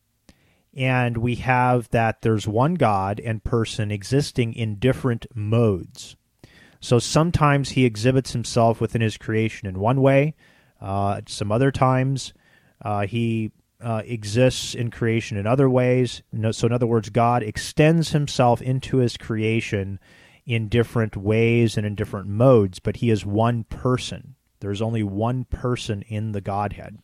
And 0.74 1.18
we 1.18 1.36
have 1.36 1.90
that 1.90 2.22
there's 2.22 2.48
one 2.48 2.74
God 2.74 3.22
and 3.22 3.44
person 3.44 3.92
existing 3.92 4.54
in 4.54 4.76
different 4.76 5.26
modes. 5.34 6.18
So 6.82 7.00
sometimes 7.00 7.70
he 7.70 7.86
exhibits 7.86 8.34
himself 8.34 8.82
within 8.82 9.02
his 9.02 9.18
creation 9.18 9.68
in 9.68 9.80
one 9.80 10.02
way. 10.02 10.36
Uh, 10.82 11.22
some 11.28 11.52
other 11.52 11.72
times 11.72 12.34
uh, 12.82 13.08
he 13.08 13.52
uh, 13.82 14.02
exists 14.06 14.76
in 14.76 14.92
creation 14.92 15.38
in 15.38 15.48
other 15.48 15.70
ways. 15.70 16.22
So, 16.52 16.68
in 16.68 16.74
other 16.74 16.88
words, 16.88 17.10
God 17.10 17.44
extends 17.44 18.12
himself 18.12 18.62
into 18.62 18.98
his 18.98 19.18
creation 19.18 20.00
in 20.46 20.70
different 20.70 21.18
ways 21.18 21.78
and 21.78 21.86
in 21.86 21.96
different 21.96 22.28
modes, 22.28 22.80
but 22.80 22.98
he 22.98 23.10
is 23.10 23.26
one 23.26 23.64
person. 23.64 24.36
There's 24.60 24.82
only 24.82 25.04
one 25.04 25.46
person 25.46 26.02
in 26.04 26.32
the 26.32 26.42
Godhead. 26.42 27.00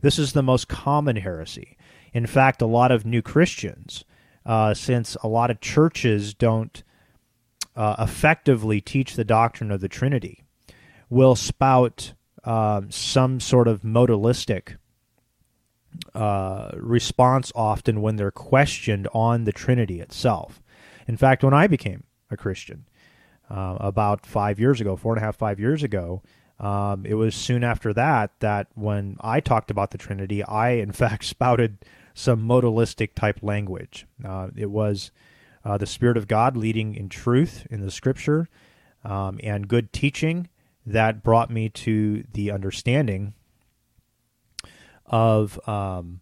This 0.00 0.18
is 0.18 0.32
the 0.32 0.42
most 0.42 0.68
common 0.68 1.16
heresy. 1.16 1.76
In 2.12 2.26
fact, 2.26 2.62
a 2.62 2.66
lot 2.66 2.92
of 2.92 3.04
new 3.04 3.22
Christians, 3.22 4.04
uh, 4.46 4.74
since 4.74 5.16
a 5.22 5.28
lot 5.28 5.50
of 5.50 5.60
churches 5.60 6.34
don't 6.34 6.82
uh, 7.76 7.96
effectively 7.98 8.80
teach 8.80 9.14
the 9.14 9.24
doctrine 9.24 9.70
of 9.70 9.80
the 9.80 9.88
Trinity, 9.88 10.44
will 11.10 11.34
spout 11.34 12.14
uh, 12.44 12.82
some 12.88 13.40
sort 13.40 13.68
of 13.68 13.82
modalistic 13.82 14.76
uh, 16.14 16.72
response 16.76 17.52
often 17.54 18.00
when 18.00 18.16
they're 18.16 18.30
questioned 18.30 19.08
on 19.12 19.44
the 19.44 19.52
Trinity 19.52 20.00
itself. 20.00 20.62
In 21.06 21.16
fact, 21.16 21.44
when 21.44 21.54
I 21.54 21.66
became 21.66 22.04
a 22.30 22.36
Christian 22.36 22.86
uh, 23.50 23.76
about 23.80 24.26
five 24.26 24.58
years 24.58 24.80
ago, 24.80 24.96
four 24.96 25.14
and 25.14 25.22
a 25.22 25.24
half, 25.24 25.36
five 25.36 25.60
years 25.60 25.82
ago, 25.82 26.22
um, 26.60 27.04
it 27.04 27.14
was 27.14 27.34
soon 27.34 27.64
after 27.64 27.92
that 27.92 28.30
that 28.40 28.68
when 28.74 29.16
I 29.20 29.40
talked 29.40 29.70
about 29.70 29.90
the 29.90 29.98
Trinity, 29.98 30.42
I 30.44 30.70
in 30.70 30.92
fact 31.02 31.24
spouted 31.24 31.78
some 32.14 32.42
modalistic 32.42 33.14
type 33.14 33.40
language. 33.42 34.06
Uh, 34.24 34.48
it 34.56 34.70
was 34.70 35.10
uh, 35.64 35.76
the 35.78 35.86
Spirit 35.86 36.16
of 36.16 36.28
God 36.28 36.56
leading 36.56 36.94
in 36.94 37.08
truth 37.08 37.66
in 37.70 37.80
the 37.80 37.90
Scripture 37.90 38.48
um, 39.04 39.40
and 39.42 39.68
good 39.68 39.92
teaching 39.92 40.48
that 40.86 41.22
brought 41.22 41.50
me 41.50 41.68
to 41.70 42.24
the 42.32 42.50
understanding 42.50 43.34
of 45.06 45.58
um, 45.68 46.20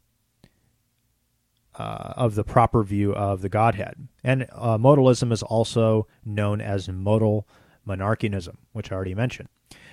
uh, 1.75 2.13
of 2.17 2.35
the 2.35 2.45
proper 2.45 2.83
view 2.83 3.15
of 3.15 3.41
the 3.41 3.49
Godhead. 3.49 4.09
And 4.23 4.47
uh, 4.53 4.79
modalism 4.79 5.33
is 5.33 5.43
also 5.43 6.07
known 6.25 6.61
as 6.61 6.89
modal 6.89 7.49
monarchianism, 7.87 8.57
which 8.73 8.93
I 8.93 8.95
already 8.95 9.15
mentioned. 9.15 9.49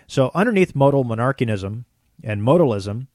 So, 0.09 0.31
underneath 0.33 0.73
modal 0.73 1.05
monarchianism 1.05 1.85
and 2.23 2.41
modalism, 2.41 3.05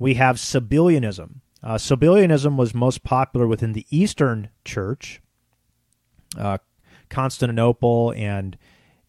we 0.00 0.14
have 0.14 0.34
Sabellianism. 0.34 1.36
Uh, 1.62 1.74
Sabellianism 1.74 2.56
was 2.56 2.74
most 2.74 3.04
popular 3.04 3.46
within 3.46 3.72
the 3.72 3.86
Eastern 3.88 4.48
Church, 4.64 5.22
uh, 6.36 6.58
Constantinople, 7.08 8.12
and 8.16 8.58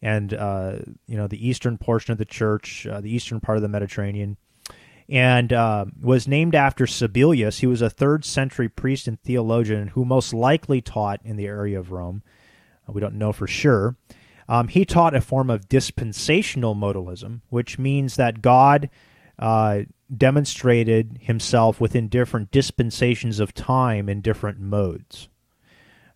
and 0.00 0.32
uh, 0.32 0.76
you 1.08 1.16
know 1.16 1.26
the 1.26 1.48
eastern 1.48 1.78
portion 1.78 2.12
of 2.12 2.18
the 2.18 2.24
church, 2.24 2.86
uh, 2.86 3.00
the 3.00 3.12
eastern 3.12 3.40
part 3.40 3.58
of 3.58 3.62
the 3.62 3.68
Mediterranean, 3.68 4.36
and 5.08 5.52
uh, 5.52 5.86
was 6.00 6.28
named 6.28 6.54
after 6.54 6.86
Sabellius. 6.86 7.58
He 7.58 7.66
was 7.66 7.82
a 7.82 7.90
third 7.90 8.24
century 8.24 8.68
priest 8.68 9.08
and 9.08 9.20
theologian 9.20 9.88
who 9.88 10.04
most 10.04 10.32
likely 10.32 10.80
taught 10.80 11.20
in 11.24 11.34
the 11.34 11.46
area 11.46 11.80
of 11.80 11.90
Rome. 11.90 12.22
Uh, 12.88 12.92
we 12.92 13.00
don't 13.00 13.18
know 13.18 13.32
for 13.32 13.48
sure. 13.48 13.96
Um, 14.48 14.68
he 14.68 14.84
taught 14.84 15.14
a 15.14 15.20
form 15.20 15.50
of 15.50 15.68
dispensational 15.68 16.74
modalism, 16.74 17.40
which 17.48 17.78
means 17.78 18.16
that 18.16 18.42
God 18.42 18.90
uh, 19.38 19.82
demonstrated 20.14 21.18
himself 21.20 21.80
within 21.80 22.08
different 22.08 22.50
dispensations 22.50 23.40
of 23.40 23.54
time 23.54 24.08
in 24.08 24.20
different 24.20 24.60
modes. 24.60 25.28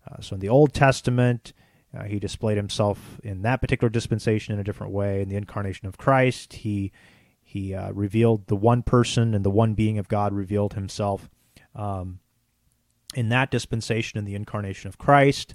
Uh, 0.09 0.21
so 0.21 0.35
in 0.35 0.39
the 0.39 0.49
Old 0.49 0.73
Testament, 0.73 1.53
uh, 1.97 2.03
he 2.03 2.19
displayed 2.19 2.57
himself 2.57 3.19
in 3.23 3.41
that 3.41 3.61
particular 3.61 3.89
dispensation 3.89 4.53
in 4.53 4.59
a 4.59 4.63
different 4.63 4.93
way. 4.93 5.21
In 5.21 5.29
the 5.29 5.35
incarnation 5.35 5.87
of 5.87 5.97
Christ, 5.97 6.53
he 6.53 6.91
he 7.43 7.73
uh, 7.73 7.91
revealed 7.93 8.47
the 8.47 8.57
one 8.57 8.83
person 8.83 9.33
and 9.33 9.43
the 9.45 9.49
one 9.49 9.73
being 9.73 9.97
of 9.97 10.09
God 10.09 10.33
revealed 10.33 10.73
himself 10.73 11.29
um, 11.75 12.19
in 13.15 13.29
that 13.29 13.51
dispensation 13.51 14.19
in 14.19 14.25
the 14.25 14.35
incarnation 14.35 14.89
of 14.89 14.97
Christ. 14.97 15.53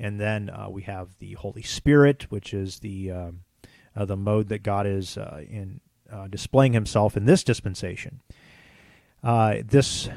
And 0.00 0.20
then 0.20 0.50
uh, 0.50 0.68
we 0.70 0.82
have 0.82 1.18
the 1.18 1.34
Holy 1.34 1.62
Spirit, 1.62 2.26
which 2.30 2.54
is 2.54 2.78
the 2.80 3.10
um, 3.10 3.40
uh, 3.96 4.04
the 4.04 4.16
mode 4.16 4.48
that 4.48 4.62
God 4.62 4.86
is 4.86 5.16
uh, 5.18 5.42
in 5.48 5.80
uh, 6.12 6.28
displaying 6.28 6.72
Himself 6.72 7.16
in 7.16 7.24
this 7.24 7.42
dispensation. 7.42 8.20
Uh, 9.22 9.56
this, 9.66 10.08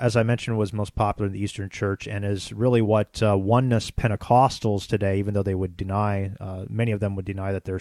as 0.00 0.16
I 0.16 0.24
mentioned, 0.24 0.58
was 0.58 0.72
most 0.72 0.96
popular 0.96 1.26
in 1.28 1.32
the 1.32 1.40
Eastern 1.40 1.70
Church 1.70 2.08
and 2.08 2.24
is 2.24 2.52
really 2.52 2.82
what 2.82 3.22
uh, 3.22 3.38
oneness 3.38 3.90
Pentecostals 3.92 4.86
today, 4.86 5.18
even 5.18 5.34
though 5.34 5.44
they 5.44 5.54
would 5.54 5.76
deny, 5.76 6.32
uh, 6.40 6.64
many 6.68 6.90
of 6.90 6.98
them 6.98 7.14
would 7.14 7.24
deny 7.24 7.52
that 7.52 7.64
they're 7.64 7.78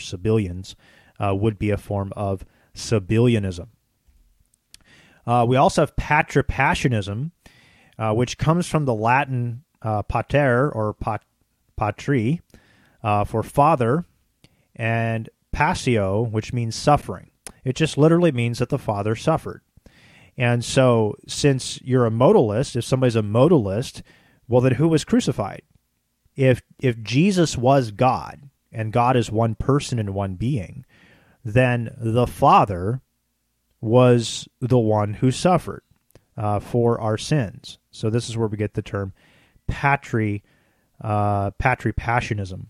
uh, 1.20 1.34
would 1.34 1.58
be 1.58 1.72
a 1.72 1.78
form 1.78 2.14
of 2.16 2.46
Sabellianism. 2.76 3.70
Uh, 5.26 5.46
we 5.48 5.56
also 5.56 5.82
have 5.82 5.96
Patripassianism, 5.96 7.32
uh, 7.98 8.14
which 8.14 8.38
comes 8.38 8.68
from 8.68 8.86
the 8.86 8.94
Latin 8.94 9.64
pater 10.08 10.72
or 10.72 10.94
pat- 10.94 11.24
patri 11.78 12.42
for 13.02 13.44
father, 13.44 14.06
and 14.76 15.30
passio, 15.52 16.22
which 16.22 16.54
means 16.54 16.76
suffering. 16.76 17.32
It 17.64 17.76
just 17.76 17.98
literally 17.98 18.32
means 18.32 18.60
that 18.60 18.70
the 18.70 18.78
father 18.78 19.16
suffered. 19.16 19.62
And 20.38 20.64
so, 20.64 21.16
since 21.28 21.82
you're 21.82 22.06
a 22.06 22.12
modalist, 22.12 22.76
if 22.76 22.86
somebody's 22.86 23.16
a 23.16 23.24
modalist, 23.24 24.04
well, 24.48 24.62
then 24.62 24.76
who 24.76 24.88
was 24.88 25.04
crucified? 25.04 25.64
If 26.36 26.62
if 26.80 27.02
Jesus 27.02 27.58
was 27.58 27.90
God 27.92 28.50
and 28.72 28.94
God 28.94 29.18
is 29.18 29.32
one 29.32 29.56
person 29.56 29.98
and 29.98 30.14
one 30.14 30.36
being, 30.36 30.86
then 31.44 31.96
the 31.98 32.28
Father 32.28 33.02
was 33.82 34.48
the 34.60 34.78
one 34.78 35.16
who 35.16 35.32
suffered 35.32 35.82
uh, 36.38 36.60
for 36.60 37.02
our 37.02 37.18
sins. 37.18 37.80
So 37.90 38.12
this 38.12 38.30
is 38.30 38.38
where 38.38 38.48
we 38.48 38.58
get 38.58 38.76
the 38.76 38.84
term 38.84 39.14
patri 39.68 40.44
uh, 41.02 41.52
patripassianism. 41.52 42.68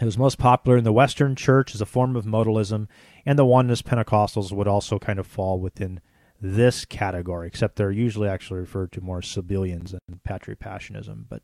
It 0.00 0.04
was 0.04 0.16
most 0.16 0.38
popular 0.38 0.78
in 0.78 0.84
the 0.84 0.92
Western 0.92 1.36
Church 1.36 1.74
as 1.74 1.80
a 1.80 1.86
form 1.86 2.16
of 2.16 2.24
modalism, 2.24 2.88
and 3.26 3.38
the 3.38 3.44
Oneness 3.44 3.82
Pentecostals 3.82 4.50
would 4.50 4.68
also 4.68 4.98
kind 4.98 5.18
of 5.18 5.26
fall 5.26 5.60
within 5.60 6.00
this 6.40 6.86
category, 6.86 7.46
except 7.46 7.76
they're 7.76 7.90
usually 7.90 8.28
actually 8.28 8.60
referred 8.60 8.92
to 8.92 9.02
more 9.02 9.18
as 9.18 9.26
Sabellians 9.26 9.92
and 9.92 10.22
Patripassianism. 10.24 11.26
But 11.28 11.42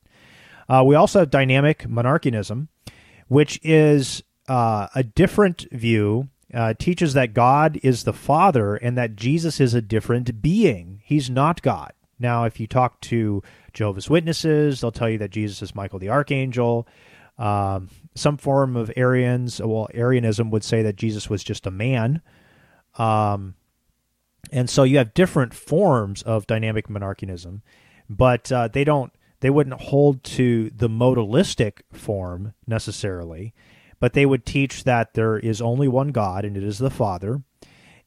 uh, 0.68 0.82
we 0.86 0.94
also 0.94 1.18
have 1.18 1.30
dynamic 1.30 1.80
monarchianism, 1.80 2.68
which 3.28 3.60
is 3.62 4.22
uh, 4.48 4.88
a 4.94 5.02
different 5.02 5.66
view. 5.70 6.28
Uh, 6.54 6.72
teaches 6.78 7.12
that 7.12 7.34
God 7.34 7.78
is 7.82 8.04
the 8.04 8.12
Father 8.12 8.76
and 8.76 8.96
that 8.96 9.16
Jesus 9.16 9.60
is 9.60 9.74
a 9.74 9.82
different 9.82 10.40
being. 10.40 11.02
He's 11.04 11.28
not 11.28 11.60
God. 11.60 11.92
Now, 12.20 12.44
if 12.44 12.60
you 12.60 12.68
talk 12.68 13.00
to 13.02 13.42
Jehovah's 13.76 14.08
Witnesses, 14.10 14.80
they'll 14.80 14.90
tell 14.90 15.10
you 15.10 15.18
that 15.18 15.30
Jesus 15.30 15.60
is 15.60 15.74
Michael 15.74 15.98
the 15.98 16.08
Archangel. 16.08 16.88
Um, 17.38 17.90
some 18.14 18.38
form 18.38 18.74
of 18.74 18.90
Arians, 18.96 19.60
well, 19.60 19.88
Arianism 19.92 20.50
would 20.50 20.64
say 20.64 20.82
that 20.82 20.96
Jesus 20.96 21.28
was 21.28 21.44
just 21.44 21.66
a 21.66 21.70
man. 21.70 22.22
Um, 22.96 23.54
and 24.50 24.70
so 24.70 24.82
you 24.82 24.96
have 24.96 25.12
different 25.12 25.52
forms 25.52 26.22
of 26.22 26.46
dynamic 26.46 26.88
monarchianism, 26.88 27.60
but 28.08 28.50
uh, 28.50 28.68
they 28.68 28.84
don't 28.84 29.12
they 29.40 29.50
wouldn't 29.50 29.82
hold 29.82 30.24
to 30.24 30.70
the 30.70 30.88
modalistic 30.88 31.82
form 31.92 32.54
necessarily, 32.66 33.54
but 34.00 34.14
they 34.14 34.24
would 34.24 34.46
teach 34.46 34.84
that 34.84 35.12
there 35.12 35.38
is 35.38 35.60
only 35.60 35.88
one 35.88 36.08
God 36.08 36.46
and 36.46 36.56
it 36.56 36.62
is 36.62 36.78
the 36.78 36.90
Father, 36.90 37.42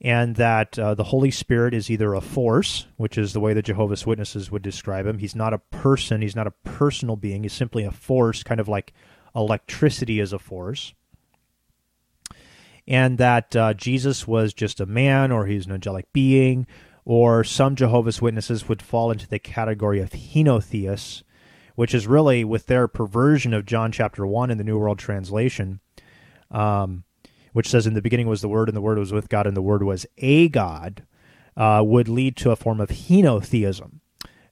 and 0.02 0.36
that 0.38 0.80
uh, 0.80 0.96
the 0.96 1.04
Holy 1.04 1.32
Spirit 1.32 1.74
is 1.74 1.90
either 1.90 2.14
a 2.14 2.22
force, 2.22 2.88
which 2.98 3.18
is 3.18 3.34
the 3.34 3.40
way 3.40 3.54
the 3.54 3.62
Jehovah's 3.62 4.06
Witnesses 4.06 4.50
would 4.50 4.62
describe 4.62 5.06
him. 5.06 5.18
He's 5.18 5.36
not 5.36 5.54
a 5.54 5.60
person, 5.60 6.22
he's 6.22 6.36
not 6.36 6.48
a 6.48 6.52
personal 6.52 7.16
being, 7.16 7.44
he's 7.44 7.54
simply 7.54 7.84
a 7.84 7.92
force, 7.92 8.44
kind 8.44 8.60
of 8.60 8.68
like 8.68 8.94
electricity 9.36 10.20
is 10.20 10.34
a 10.34 10.40
force 10.40 10.94
and 12.90 13.20
that 13.20 13.56
uh, 13.56 13.76
Jesus 13.76 14.28
was 14.28 14.52
just 14.52 14.82
a 14.82 14.86
man 14.88 15.32
or 15.32 15.46
he's 15.46 15.68
an 15.68 15.72
angelic 15.72 16.12
being, 16.12 16.66
or 17.06 17.44
some 17.44 17.76
Jehovah's 17.76 18.20
Witnesses 18.20 18.68
would 18.68 18.82
fall 18.82 19.12
into 19.12 19.28
the 19.28 19.38
category 19.38 20.02
of 20.02 20.10
henotheists, 20.10 21.22
which 21.76 21.94
is 21.94 22.08
really 22.08 22.44
with 22.44 22.66
their 22.66 22.88
perversion 22.88 23.54
of 23.54 23.68
John 23.68 23.92
chapter 23.92 24.26
1 24.26 24.50
in 24.50 24.58
the 24.58 24.64
New 24.64 24.80
World 24.80 24.98
Translation, 24.98 25.82
um, 26.50 27.04
which 27.60 27.68
says, 27.68 27.86
In 27.86 27.94
the 27.94 28.02
beginning 28.02 28.28
was 28.28 28.40
the 28.40 28.48
Word, 28.48 28.70
and 28.70 28.78
the 28.78 28.80
Word 28.80 28.98
was 28.98 29.12
with 29.12 29.28
God, 29.28 29.46
and 29.46 29.58
the 29.58 29.62
Word 29.62 29.84
was 29.84 30.06
a 30.18 30.48
God, 30.48 31.06
uh, 31.58 31.84
would 31.86 32.08
lead 32.08 32.38
to 32.38 32.52
a 32.52 32.56
form 32.56 32.80
of 32.80 32.88
henotheism, 32.88 34.00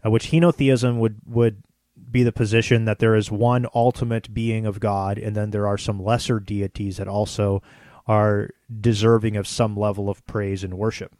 uh, 0.06 0.12
which 0.12 0.32
henotheism 0.32 0.98
would, 0.98 1.22
would 1.26 1.64
be 2.12 2.22
the 2.22 2.34
position 2.34 2.84
that 2.84 3.00
there 3.00 3.16
is 3.16 3.32
one 3.32 3.66
ultimate 3.74 4.34
being 4.34 4.66
of 4.66 4.82
God, 4.82 5.18
and 5.18 5.38
then 5.38 5.52
there 5.52 5.66
are 5.66 5.78
some 5.78 6.04
lesser 6.04 6.42
deities 6.42 6.98
that 6.98 7.08
also 7.08 7.64
are 8.08 8.50
deserving 8.82 9.38
of 9.38 9.48
some 9.48 9.78
level 9.78 10.10
of 10.10 10.26
praise 10.28 10.62
and 10.62 10.74
worship. 10.74 11.16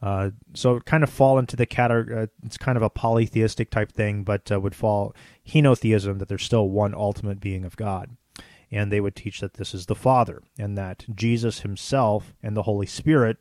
Uh, 0.00 0.30
so 0.54 0.80
kind 0.80 1.04
of 1.04 1.10
fall 1.10 1.38
into 1.38 1.56
the 1.56 1.66
category. 1.66 2.22
Uh, 2.22 2.26
it's 2.42 2.56
kind 2.56 2.78
of 2.78 2.82
a 2.82 2.88
polytheistic 2.88 3.68
type 3.68 3.92
thing, 3.92 4.24
but 4.24 4.50
uh, 4.50 4.58
would 4.58 4.74
fall 4.74 5.14
henotheism 5.46 6.18
that 6.18 6.28
there's 6.28 6.42
still 6.42 6.70
one 6.70 6.94
ultimate 6.94 7.38
being 7.38 7.66
of 7.66 7.76
God, 7.76 8.16
and 8.70 8.90
they 8.90 9.00
would 9.00 9.16
teach 9.16 9.40
that 9.40 9.54
this 9.54 9.74
is 9.74 9.86
the 9.86 9.94
Father, 9.94 10.42
and 10.58 10.76
that 10.78 11.04
Jesus 11.14 11.60
Himself 11.60 12.34
and 12.42 12.56
the 12.56 12.62
Holy 12.62 12.86
Spirit 12.86 13.38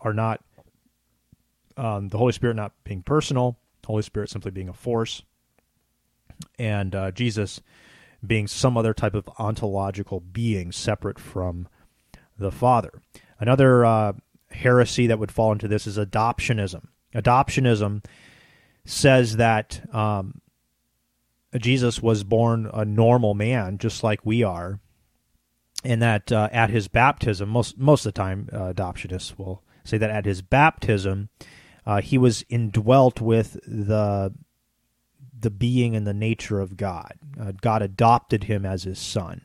are 0.00 0.12
not 0.12 0.42
um, 1.76 2.08
the 2.08 2.18
Holy 2.18 2.32
Spirit 2.32 2.54
not 2.54 2.72
being 2.84 3.02
personal, 3.02 3.56
Holy 3.86 4.02
Spirit 4.02 4.30
simply 4.30 4.50
being 4.50 4.68
a 4.68 4.74
force, 4.74 5.22
and 6.58 6.94
uh, 6.94 7.10
Jesus 7.10 7.60
being 8.24 8.46
some 8.46 8.76
other 8.76 8.94
type 8.94 9.14
of 9.14 9.28
ontological 9.38 10.20
being 10.20 10.70
separate 10.70 11.18
from 11.18 11.68
the 12.38 12.52
Father. 12.52 12.92
Another 13.40 13.84
uh, 13.84 14.12
heresy 14.50 15.06
that 15.06 15.18
would 15.18 15.32
fall 15.32 15.52
into 15.52 15.66
this 15.66 15.86
is 15.86 15.98
adoptionism. 15.98 16.86
Adoptionism 17.14 18.04
says 18.84 19.36
that 19.36 19.82
um, 19.94 20.40
Jesus 21.58 22.00
was 22.00 22.24
born 22.24 22.70
a 22.72 22.84
normal 22.84 23.34
man, 23.34 23.78
just 23.78 24.02
like 24.02 24.24
we 24.24 24.42
are, 24.42 24.80
and 25.84 26.00
that 26.00 26.32
uh, 26.32 26.48
at 26.52 26.70
his 26.70 26.88
baptism, 26.88 27.48
most 27.48 27.78
most 27.78 28.06
of 28.06 28.14
the 28.14 28.18
time, 28.18 28.48
uh, 28.52 28.72
adoptionists 28.72 29.38
will 29.38 29.62
say 29.84 29.98
that 29.98 30.10
at 30.10 30.24
his 30.24 30.42
baptism, 30.42 31.28
uh, 31.84 32.00
he 32.00 32.16
was 32.16 32.44
indwelt 32.48 33.20
with 33.20 33.54
the 33.66 34.32
the 35.38 35.50
being 35.50 35.94
and 35.96 36.06
the 36.06 36.14
nature 36.14 36.60
of 36.60 36.76
God. 36.76 37.14
Uh, 37.38 37.52
God 37.60 37.82
adopted 37.82 38.44
him 38.44 38.64
as 38.64 38.84
his 38.84 38.98
son. 38.98 39.42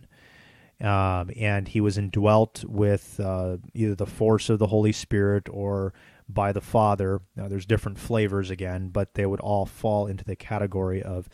Um, 0.80 1.32
and 1.36 1.68
he 1.68 1.82
was 1.82 1.98
indwelt 1.98 2.64
with 2.64 3.20
uh, 3.20 3.58
either 3.74 3.96
the 3.96 4.06
force 4.06 4.48
of 4.50 4.60
the 4.60 4.68
Holy 4.68 4.92
Spirit 4.92 5.50
or 5.50 5.92
by 6.30 6.52
the 6.52 6.62
Father. 6.62 7.22
Now, 7.36 7.48
there's 7.48 7.66
different 7.66 7.98
flavors 7.98 8.52
again, 8.52 8.90
but 8.90 9.16
they 9.16 9.26
would 9.26 9.40
all 9.40 9.66
fall 9.66 10.06
into 10.06 10.24
the 10.24 10.36
category 10.36 11.02
of 11.02 11.28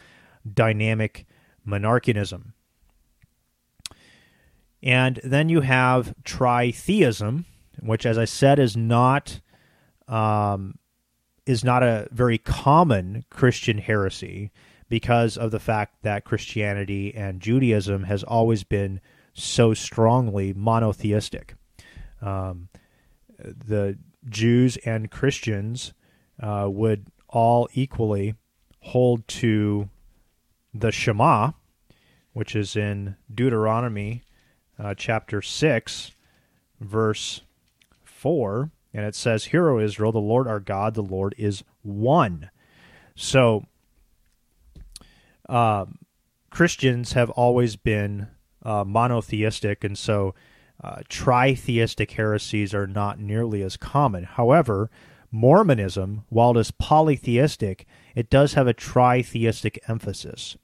dynamic 0.51 1.25
monarchianism. 1.67 2.53
And 4.81 5.21
then 5.23 5.47
you 5.47 5.61
have 5.61 6.13
tritheism, 6.23 7.45
which, 7.79 8.05
as 8.05 8.17
I 8.17 8.25
said, 8.25 8.59
is 8.59 8.75
not 8.75 9.39
um, 10.07 10.77
is 11.45 11.63
not 11.63 11.83
a 11.83 12.07
very 12.11 12.37
common 12.37 13.23
Christian 13.29 13.77
heresy 13.77 14.51
because 14.89 15.37
of 15.37 15.51
the 15.51 15.59
fact 15.59 16.03
that 16.03 16.25
Christianity 16.25 17.13
and 17.15 17.41
Judaism 17.41 18.03
has 18.03 18.23
always 18.23 18.63
been 18.63 19.01
so 19.33 19.73
strongly 19.73 20.53
monotheistic. 20.53 21.55
Um, 22.21 22.69
the 23.39 23.97
Jews 24.29 24.77
and 24.85 25.09
Christians 25.09 25.93
uh, 26.41 26.67
would 26.69 27.07
all 27.27 27.67
equally 27.73 28.35
hold 28.79 29.27
to 29.27 29.89
the 30.73 30.91
Shema, 30.91 31.51
which 32.33 32.55
is 32.55 32.75
in 32.75 33.15
Deuteronomy 33.33 34.23
uh, 34.79 34.93
chapter 34.95 35.41
6, 35.41 36.11
verse 36.79 37.41
4. 38.03 38.71
And 38.93 39.05
it 39.05 39.15
says, 39.15 39.45
Hear, 39.45 39.69
O 39.69 39.79
Israel, 39.79 40.11
the 40.11 40.19
Lord 40.19 40.47
our 40.47 40.59
God, 40.59 40.93
the 40.93 41.01
Lord 41.01 41.35
is 41.37 41.63
one. 41.81 42.49
So, 43.15 43.65
uh, 45.47 45.85
Christians 46.49 47.13
have 47.13 47.29
always 47.31 47.75
been 47.75 48.27
uh, 48.63 48.83
monotheistic, 48.83 49.83
and 49.83 49.97
so 49.97 50.35
uh, 50.83 50.97
tritheistic 51.09 52.11
heresies 52.11 52.73
are 52.73 52.87
not 52.87 53.19
nearly 53.19 53.61
as 53.63 53.77
common. 53.77 54.23
However, 54.23 54.89
Mormonism, 55.31 56.25
while 56.29 56.55
it 56.55 56.59
is 56.59 56.71
polytheistic, 56.71 57.87
it 58.15 58.29
does 58.29 58.53
have 58.53 58.67
a 58.67 58.73
tritheistic 58.73 59.79
emphasis 59.87 60.57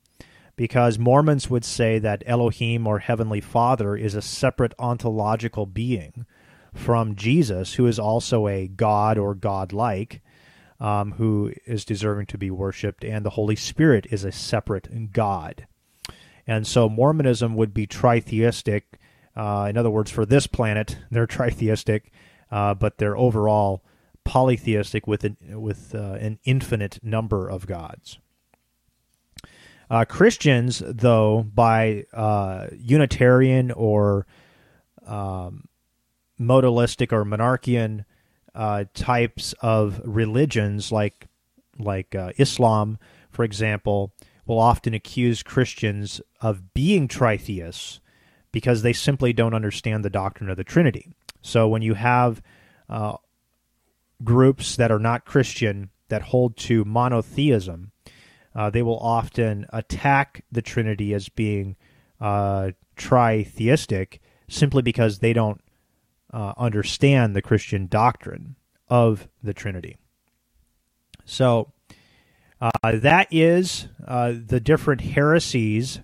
because 0.60 1.00
Mormons 1.00 1.50
would 1.50 1.63
say 1.63 2.00
that 2.00 2.22
Elohim 2.26 2.86
or 2.86 3.00
Heavenly 3.00 3.39
Father 3.39 3.95
is 3.95 4.13
a 4.13 4.22
separate 4.22 4.74
ontological 4.78 5.65
being 5.65 6.26
from 6.74 7.15
Jesus, 7.15 7.76
who 7.76 7.88
is 7.88 7.98
also 7.98 8.45
a 8.45 8.67
God 8.67 9.17
or 9.17 9.36
godlike, 9.36 10.22
um, 10.78 11.13
who 11.13 11.54
is 11.65 11.86
deserving 11.86 12.26
to 12.26 12.38
be 12.38 12.52
worshipped, 12.52 13.06
and 13.06 13.26
the 13.26 13.30
Holy 13.30 13.56
Spirit 13.56 14.06
is 14.12 14.26
a 14.26 14.34
separate 14.34 15.13
God. 15.13 15.65
And 16.45 16.67
so 16.67 16.89
Mormonism 16.89 17.56
would 17.56 17.74
be 17.74 17.88
tritheistic. 17.88 18.82
Uh, 19.38 19.67
in 19.69 19.78
other 19.78 19.89
words, 19.89 20.12
for 20.12 20.26
this 20.26 20.45
planet, 20.45 20.98
they're 21.10 21.26
tritheistic, 21.26 22.02
uh, 22.52 22.74
but 22.74 22.98
they're 22.98 23.15
overall 23.15 23.82
polytheistic 24.26 25.08
with 25.08 25.24
an, 25.24 25.38
with 25.39 25.95
uh, 25.95 26.17
an 26.19 26.38
infinite 26.43 27.00
number 27.02 27.48
of 27.48 27.65
gods. 27.65 28.19
Uh, 29.89 30.06
Christians, 30.06 30.84
though, 30.86 31.43
by 31.43 32.06
uh, 32.13 32.67
Unitarian 32.78 33.71
or 33.71 34.28
um, 35.06 35.67
modalistic 36.39 37.12
or 37.12 37.25
monarchian 37.25 38.06
uh, 38.54 38.86
types 38.93 39.54
of 39.62 40.02
religions, 40.04 40.91
like 40.91 41.28
like 41.78 42.13
uh, 42.13 42.32
Islam, 42.38 42.97
for 43.32 43.43
example, 43.43 44.13
will 44.45 44.60
often 44.60 44.93
accuse 44.93 45.43
Christians 45.43 46.21
of 46.41 46.73
being 46.73 47.08
tritheists 47.08 47.99
because 48.52 48.82
they 48.82 48.93
simply 48.93 49.32
don't 49.32 49.54
understand 49.54 50.04
the 50.04 50.10
doctrine 50.10 50.49
of 50.49 50.58
the 50.58 50.63
Trinity. 50.63 51.13
So 51.41 51.67
when 51.67 51.82
you 51.82 51.93
have 51.93 52.41
uh, 52.89 53.17
groups 54.23 54.75
that 54.75 54.91
are 54.91 54.99
not 54.99 55.25
Christian 55.25 55.89
that 56.10 56.23
hold 56.23 56.58
to 56.58 56.84
monotheism, 56.84 57.91
uh, 58.55 58.69
they 58.69 58.81
will 58.81 58.99
often 58.99 59.65
attack 59.71 60.43
the 60.51 60.62
Trinity 60.62 61.13
as 61.13 61.29
being 61.29 61.75
uh, 62.19 62.71
tritheistic 62.97 64.19
simply 64.47 64.81
because 64.81 65.19
they 65.19 65.33
don't 65.33 65.62
uh, 66.33 66.53
understand 66.57 67.35
the 67.35 67.41
Christian 67.41 67.88
doctrine 67.88 68.55
of 68.88 69.27
the 69.43 69.53
Trinity. 69.53 69.97
So 71.25 71.71
uh, 72.59 72.69
that 72.83 73.27
is 73.31 73.88
uh, 74.05 74.33
the 74.45 74.59
different 74.59 75.01
heresies 75.01 76.01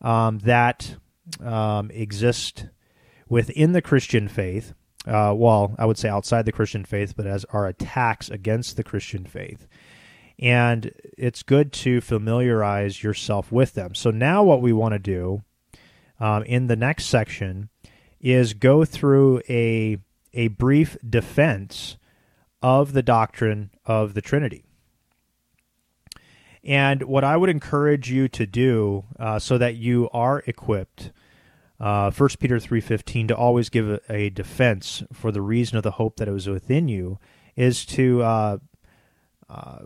um, 0.00 0.38
that 0.40 0.96
um, 1.40 1.90
exist 1.92 2.66
within 3.28 3.72
the 3.72 3.82
Christian 3.82 4.28
faith. 4.28 4.74
Uh, 5.06 5.32
well, 5.36 5.74
I 5.78 5.86
would 5.86 5.98
say 5.98 6.08
outside 6.08 6.44
the 6.44 6.52
Christian 6.52 6.84
faith, 6.84 7.14
but 7.16 7.26
as 7.26 7.44
are 7.46 7.66
attacks 7.66 8.28
against 8.28 8.76
the 8.76 8.84
Christian 8.84 9.24
faith 9.24 9.66
and 10.38 10.92
it's 11.16 11.42
good 11.42 11.72
to 11.72 12.00
familiarize 12.00 13.02
yourself 13.02 13.50
with 13.50 13.74
them. 13.74 13.94
So 13.94 14.10
now 14.10 14.42
what 14.42 14.60
we 14.60 14.72
want 14.72 14.92
to 14.92 14.98
do 14.98 15.42
um, 16.20 16.42
in 16.44 16.66
the 16.66 16.76
next 16.76 17.06
section 17.06 17.70
is 18.20 18.54
go 18.54 18.84
through 18.84 19.40
a 19.48 19.98
a 20.34 20.48
brief 20.48 20.98
defense 21.08 21.96
of 22.60 22.92
the 22.92 23.02
doctrine 23.02 23.70
of 23.86 24.14
the 24.14 24.20
Trinity. 24.20 24.64
And 26.62 27.04
what 27.04 27.24
I 27.24 27.36
would 27.36 27.48
encourage 27.48 28.10
you 28.10 28.28
to 28.28 28.44
do, 28.44 29.04
uh, 29.18 29.38
so 29.38 29.56
that 29.56 29.76
you 29.76 30.10
are 30.12 30.42
equipped, 30.46 31.12
uh, 31.78 32.10
1 32.10 32.28
Peter 32.40 32.58
three 32.58 32.80
fifteen, 32.80 33.28
to 33.28 33.36
always 33.36 33.68
give 33.68 33.88
a, 33.88 34.00
a, 34.10 34.30
defense 34.30 35.02
for 35.12 35.30
the 35.30 35.42
reason 35.42 35.76
of 35.76 35.84
the 35.84 35.92
hope 35.92 36.16
that 36.16 36.26
is 36.28 36.48
within 36.48 36.88
you, 36.88 37.18
is 37.54 37.86
to 37.86 38.22
uh, 38.22 38.58
uh 39.48 39.78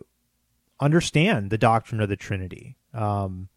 understand 0.81 1.51
the 1.51 1.59
doctrine 1.59 2.01
of 2.01 2.09
the 2.09 2.17
Trinity. 2.17 2.77
Um, 2.95 3.49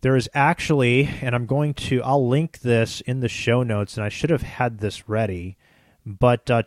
there 0.00 0.16
is 0.16 0.28
actually, 0.34 1.08
and 1.22 1.34
I'm 1.34 1.46
going 1.46 1.74
to, 1.74 2.02
I'll 2.02 2.28
link 2.28 2.60
this 2.60 3.00
in 3.00 3.20
the 3.20 3.28
show 3.28 3.62
notes, 3.62 3.96
and 3.96 4.04
I 4.04 4.10
should 4.10 4.30
have 4.30 4.42
had 4.42 4.78
this 4.78 5.08
ready, 5.08 5.56
but 6.04 6.50
uh, 6.50 6.62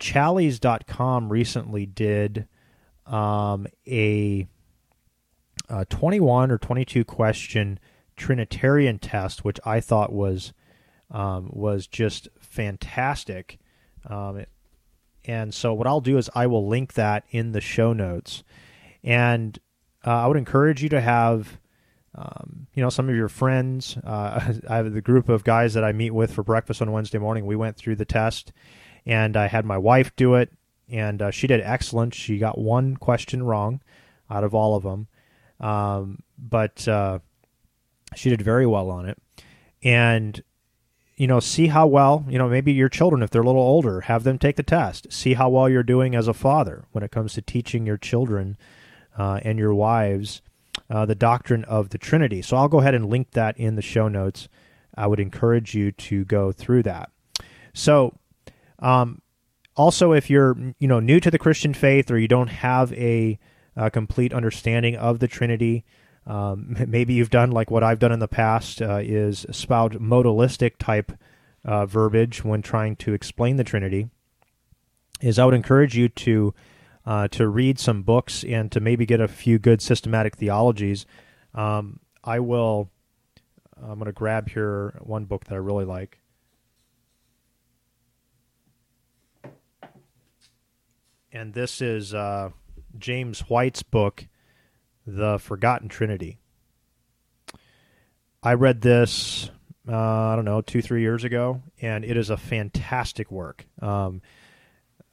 recently 1.29 1.85
did 1.85 2.47
um, 3.05 3.67
a, 3.87 4.47
a 5.69 5.85
21 5.85 6.51
or 6.51 6.57
22 6.57 7.05
question 7.05 7.79
Trinitarian 8.15 8.97
test, 8.97 9.45
which 9.45 9.59
I 9.63 9.79
thought 9.79 10.11
was 10.11 10.53
um, 11.11 11.49
was 11.53 11.87
just 11.87 12.27
fantastic. 12.39 13.59
Um, 14.09 14.45
and 15.25 15.53
so, 15.53 15.73
what 15.73 15.87
I'll 15.87 16.01
do 16.01 16.17
is 16.17 16.29
I 16.33 16.47
will 16.47 16.67
link 16.67 16.93
that 16.93 17.23
in 17.29 17.51
the 17.51 17.61
show 17.61 17.93
notes. 17.93 18.43
And 19.07 19.57
uh, 20.05 20.23
I 20.23 20.27
would 20.27 20.35
encourage 20.35 20.83
you 20.83 20.89
to 20.89 20.99
have, 20.99 21.59
um, 22.13 22.67
you 22.73 22.83
know, 22.83 22.89
some 22.89 23.07
of 23.07 23.15
your 23.15 23.29
friends. 23.29 23.97
Uh, 24.03 24.53
I 24.69 24.75
have 24.75 24.93
the 24.93 25.01
group 25.01 25.29
of 25.29 25.45
guys 25.45 25.75
that 25.75 25.85
I 25.85 25.93
meet 25.93 26.11
with 26.11 26.33
for 26.33 26.43
breakfast 26.43 26.81
on 26.81 26.91
Wednesday 26.91 27.17
morning. 27.17 27.45
We 27.45 27.55
went 27.55 27.77
through 27.77 27.95
the 27.95 28.05
test, 28.05 28.51
and 29.05 29.37
I 29.37 29.47
had 29.47 29.63
my 29.63 29.77
wife 29.77 30.13
do 30.17 30.35
it, 30.35 30.51
and 30.89 31.21
uh, 31.21 31.31
she 31.31 31.47
did 31.47 31.61
excellent. 31.61 32.15
She 32.15 32.37
got 32.37 32.57
one 32.57 32.97
question 32.97 33.43
wrong 33.43 33.79
out 34.29 34.43
of 34.43 34.53
all 34.53 34.75
of 34.75 34.83
them, 34.83 35.07
um, 35.61 36.19
but 36.37 36.85
uh, 36.85 37.19
she 38.13 38.29
did 38.29 38.41
very 38.41 38.67
well 38.67 38.91
on 38.91 39.07
it. 39.07 39.17
And 39.81 40.43
you 41.15 41.27
know, 41.27 41.39
see 41.39 41.67
how 41.67 41.87
well, 41.87 42.25
you 42.27 42.37
know, 42.37 42.49
maybe 42.49 42.73
your 42.73 42.89
children, 42.89 43.23
if 43.23 43.29
they're 43.29 43.41
a 43.41 43.45
little 43.45 43.61
older, 43.61 44.01
have 44.01 44.25
them 44.25 44.37
take 44.37 44.57
the 44.57 44.63
test. 44.63 45.11
See 45.11 45.35
how 45.35 45.47
well 45.47 45.69
you're 45.69 45.81
doing 45.81 46.13
as 46.13 46.27
a 46.27 46.33
father 46.33 46.85
when 46.91 47.05
it 47.05 47.11
comes 47.11 47.33
to 47.33 47.41
teaching 47.41 47.87
your 47.87 47.97
children 47.97 48.57
uh, 49.17 49.39
and 49.43 49.57
your 49.59 49.73
wives 49.73 50.41
uh, 50.89 51.05
the 51.05 51.15
doctrine 51.15 51.63
of 51.65 51.89
the 51.89 51.97
Trinity. 51.97 52.41
So 52.41 52.57
I'll 52.57 52.67
go 52.67 52.79
ahead 52.79 52.95
and 52.95 53.09
link 53.09 53.31
that 53.31 53.57
in 53.57 53.75
the 53.75 53.81
show 53.81 54.07
notes. 54.07 54.47
I 54.95 55.07
would 55.07 55.19
encourage 55.19 55.75
you 55.75 55.91
to 55.91 56.25
go 56.25 56.51
through 56.51 56.83
that. 56.83 57.11
So, 57.73 58.17
um, 58.79 59.21
also, 59.75 60.11
if 60.11 60.29
you're 60.29 60.57
you 60.79 60.87
know 60.87 60.99
new 60.99 61.19
to 61.19 61.29
the 61.29 61.37
Christian 61.37 61.73
faith 61.73 62.09
or 62.09 62.17
you 62.17 62.27
don't 62.27 62.47
have 62.47 62.91
a, 62.93 63.37
a 63.75 63.91
complete 63.91 64.33
understanding 64.33 64.95
of 64.95 65.19
the 65.19 65.27
Trinity, 65.27 65.85
um, 66.25 66.75
maybe 66.87 67.13
you've 67.13 67.29
done 67.29 67.51
like 67.51 67.69
what 67.69 67.83
I've 67.83 67.99
done 67.99 68.11
in 68.11 68.19
the 68.19 68.27
past 68.27 68.81
uh, 68.81 68.99
is 69.03 69.45
spout 69.51 69.93
modalistic 69.93 70.77
type 70.79 71.11
uh, 71.63 71.85
verbiage 71.85 72.43
when 72.43 72.61
trying 72.61 72.95
to 72.97 73.13
explain 73.13 73.57
the 73.57 73.63
Trinity. 73.63 74.09
Is 75.21 75.37
I 75.37 75.45
would 75.45 75.53
encourage 75.53 75.97
you 75.97 76.09
to 76.09 76.53
uh, 77.07 77.29
to 77.29 77.47
read 77.47 77.79
some 77.79 78.03
books 78.03 78.43
and 78.43 78.69
to 78.69 78.81
maybe 78.81 79.05
get 79.05 79.21
a 79.21 79.29
few 79.29 79.57
good 79.57 79.81
systematic 79.81 80.35
theologies. 80.35 81.05
Um, 81.55 82.01
I 82.21 82.39
will. 82.39 82.91
I'm 83.81 83.93
going 83.93 84.07
to 84.07 84.11
grab 84.11 84.49
here 84.49 84.99
one 85.01 85.23
book 85.23 85.45
that 85.45 85.53
I 85.53 85.57
really 85.57 85.85
like. 85.85 86.19
And 91.31 91.53
this 91.53 91.81
is 91.81 92.13
uh, 92.13 92.49
James 92.97 93.41
White's 93.41 93.83
book, 93.83 94.27
The 95.05 95.39
Forgotten 95.39 95.87
Trinity. 95.87 96.39
I 98.43 98.55
read 98.55 98.81
this, 98.81 99.49
uh, 99.87 99.95
I 99.95 100.35
don't 100.35 100.45
know, 100.45 100.61
two, 100.61 100.81
three 100.81 101.01
years 101.01 101.23
ago, 101.23 101.61
and 101.81 102.03
it 102.03 102.17
is 102.17 102.29
a 102.29 102.37
fantastic 102.37 103.31
work. 103.31 103.65
Um, 103.81 104.21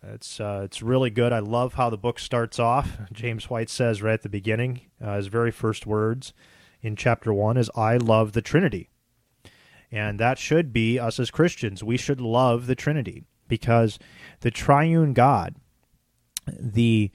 it's 0.09 0.41
uh, 0.41 0.63
it's 0.65 0.83
really 0.83 1.11
good. 1.11 1.33
I 1.33 1.39
love 1.39 1.75
how 1.75 1.91
the 1.91 1.97
book 1.97 2.19
starts 2.19 2.59
off. 2.59 2.99
James 3.13 3.49
White 3.49 3.71
says 3.71 4.03
right 4.03 4.15
at 4.15 4.23
the 4.23 4.29
beginning, 4.29 4.83
uh, 5.03 5.17
his 5.17 5.29
very 5.29 5.51
first 5.51 5.87
words 5.87 6.33
in 6.83 6.97
chapter 6.97 7.33
one 7.33 7.57
is 7.57 7.71
"I 7.75 7.97
love 7.97 8.33
the 8.33 8.43
Trinity," 8.43 8.89
and 9.91 10.19
that 10.21 10.39
should 10.39 10.73
be 10.73 10.99
us 10.99 11.19
as 11.19 11.31
Christians. 11.31 11.83
We 11.83 11.97
should 11.97 12.21
love 12.21 12.67
the 12.67 12.75
Trinity 12.75 13.25
because 13.49 13.99
the 14.41 14.51
Triune 14.51 15.13
God, 15.13 15.57
the 16.47 17.11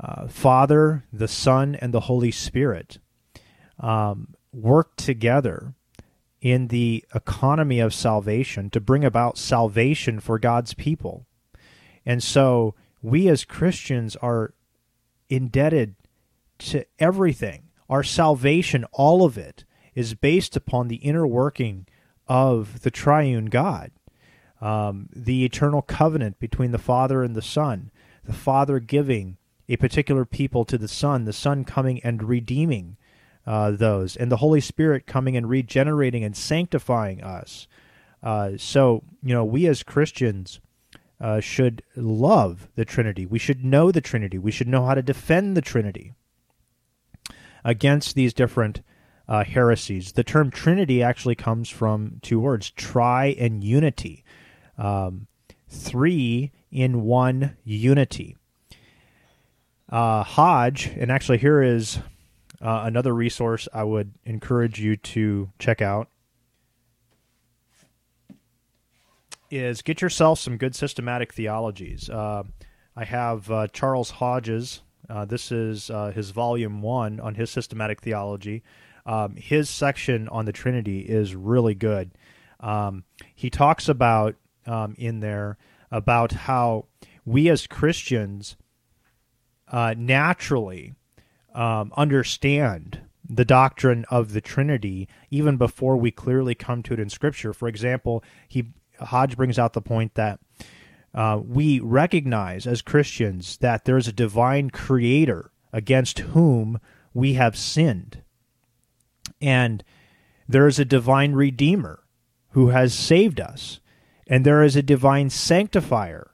uh, 0.00 0.26
Father, 0.28 1.04
the 1.12 1.28
Son, 1.28 1.74
and 1.74 1.94
the 1.94 2.00
Holy 2.00 2.30
Spirit 2.30 2.98
um, 3.78 4.34
work 4.52 4.96
together 4.96 5.74
in 6.40 6.68
the 6.68 7.04
economy 7.14 7.80
of 7.80 7.94
salvation 7.94 8.70
to 8.70 8.80
bring 8.80 9.04
about 9.04 9.38
salvation 9.38 10.20
for 10.20 10.38
God's 10.38 10.74
people. 10.74 11.25
And 12.06 12.22
so 12.22 12.74
we 13.02 13.28
as 13.28 13.44
Christians 13.44 14.16
are 14.16 14.54
indebted 15.28 15.96
to 16.58 16.86
everything. 16.98 17.64
Our 17.90 18.02
salvation, 18.02 18.84
all 18.92 19.24
of 19.24 19.36
it, 19.36 19.64
is 19.94 20.14
based 20.14 20.56
upon 20.56 20.88
the 20.88 20.96
inner 20.96 21.26
working 21.26 21.86
of 22.28 22.80
the 22.82 22.90
triune 22.90 23.46
God. 23.46 23.90
Um, 24.60 25.08
the 25.14 25.44
eternal 25.44 25.82
covenant 25.82 26.38
between 26.38 26.72
the 26.72 26.78
Father 26.78 27.22
and 27.22 27.34
the 27.34 27.42
Son, 27.42 27.90
the 28.24 28.32
Father 28.32 28.78
giving 28.78 29.36
a 29.68 29.76
particular 29.76 30.24
people 30.24 30.64
to 30.64 30.78
the 30.78 30.88
Son, 30.88 31.24
the 31.24 31.32
Son 31.32 31.64
coming 31.64 32.00
and 32.02 32.22
redeeming 32.22 32.96
uh, 33.46 33.70
those, 33.72 34.16
and 34.16 34.32
the 34.32 34.38
Holy 34.38 34.60
Spirit 34.60 35.06
coming 35.06 35.36
and 35.36 35.48
regenerating 35.48 36.24
and 36.24 36.36
sanctifying 36.36 37.22
us. 37.22 37.68
Uh, 38.22 38.52
so, 38.56 39.04
you 39.22 39.34
know, 39.34 39.44
we 39.44 39.66
as 39.66 39.82
Christians 39.82 40.60
uh, 41.20 41.40
should 41.40 41.82
love 41.96 42.68
the 42.74 42.84
Trinity. 42.84 43.26
We 43.26 43.38
should 43.38 43.64
know 43.64 43.90
the 43.90 44.00
Trinity. 44.00 44.38
We 44.38 44.50
should 44.50 44.68
know 44.68 44.84
how 44.84 44.94
to 44.94 45.02
defend 45.02 45.56
the 45.56 45.62
Trinity 45.62 46.12
against 47.64 48.14
these 48.14 48.34
different 48.34 48.82
uh, 49.28 49.44
heresies. 49.44 50.12
The 50.12 50.24
term 50.24 50.50
Trinity 50.50 51.02
actually 51.02 51.34
comes 51.34 51.68
from 51.68 52.18
two 52.22 52.38
words 52.38 52.70
tri 52.70 53.34
and 53.38 53.64
unity. 53.64 54.24
Um, 54.78 55.26
three 55.68 56.52
in 56.70 57.02
one 57.02 57.56
unity. 57.64 58.36
Uh, 59.88 60.22
Hodge, 60.22 60.86
and 60.96 61.10
actually, 61.10 61.38
here 61.38 61.62
is 61.62 61.98
uh, 62.60 62.82
another 62.84 63.14
resource 63.14 63.68
I 63.72 63.84
would 63.84 64.12
encourage 64.24 64.80
you 64.80 64.96
to 64.96 65.50
check 65.58 65.80
out 65.80 66.08
is 69.50 69.82
get 69.82 70.02
yourself 70.02 70.38
some 70.38 70.56
good 70.56 70.74
systematic 70.74 71.32
theologies. 71.32 72.10
Uh, 72.10 72.44
I 72.96 73.04
have 73.04 73.50
uh, 73.50 73.66
Charles 73.68 74.10
Hodge's. 74.10 74.82
Uh, 75.08 75.24
this 75.24 75.52
is 75.52 75.90
uh, 75.90 76.10
his 76.10 76.30
volume 76.30 76.82
one 76.82 77.20
on 77.20 77.34
his 77.34 77.50
systematic 77.50 78.00
theology. 78.00 78.62
Um, 79.04 79.36
his 79.36 79.70
section 79.70 80.28
on 80.28 80.46
the 80.46 80.52
Trinity 80.52 81.00
is 81.00 81.34
really 81.34 81.74
good. 81.74 82.10
Um, 82.58 83.04
he 83.34 83.50
talks 83.50 83.88
about 83.88 84.34
um, 84.66 84.94
in 84.98 85.20
there 85.20 85.58
about 85.90 86.32
how 86.32 86.86
we 87.24 87.48
as 87.48 87.66
Christians 87.66 88.56
uh, 89.68 89.94
naturally 89.96 90.94
um, 91.54 91.92
understand 91.96 93.00
the 93.28 93.44
doctrine 93.44 94.04
of 94.10 94.32
the 94.32 94.40
Trinity 94.40 95.08
even 95.30 95.56
before 95.56 95.96
we 95.96 96.10
clearly 96.10 96.54
come 96.54 96.82
to 96.84 96.94
it 96.94 97.00
in 97.00 97.10
Scripture. 97.10 97.52
For 97.52 97.68
example, 97.68 98.22
he 98.48 98.72
Hodge 99.00 99.36
brings 99.36 99.58
out 99.58 99.72
the 99.72 99.80
point 99.80 100.14
that 100.14 100.40
uh, 101.14 101.40
we 101.42 101.80
recognize 101.80 102.66
as 102.66 102.82
Christians 102.82 103.56
that 103.58 103.84
there 103.84 103.96
is 103.96 104.06
a 104.06 104.12
divine 104.12 104.70
creator 104.70 105.50
against 105.72 106.18
whom 106.20 106.78
we 107.14 107.34
have 107.34 107.56
sinned. 107.56 108.22
And 109.40 109.82
there 110.48 110.66
is 110.66 110.78
a 110.78 110.84
divine 110.84 111.32
redeemer 111.32 112.04
who 112.50 112.68
has 112.68 112.94
saved 112.94 113.40
us. 113.40 113.80
And 114.26 114.44
there 114.44 114.62
is 114.62 114.76
a 114.76 114.82
divine 114.82 115.30
sanctifier 115.30 116.32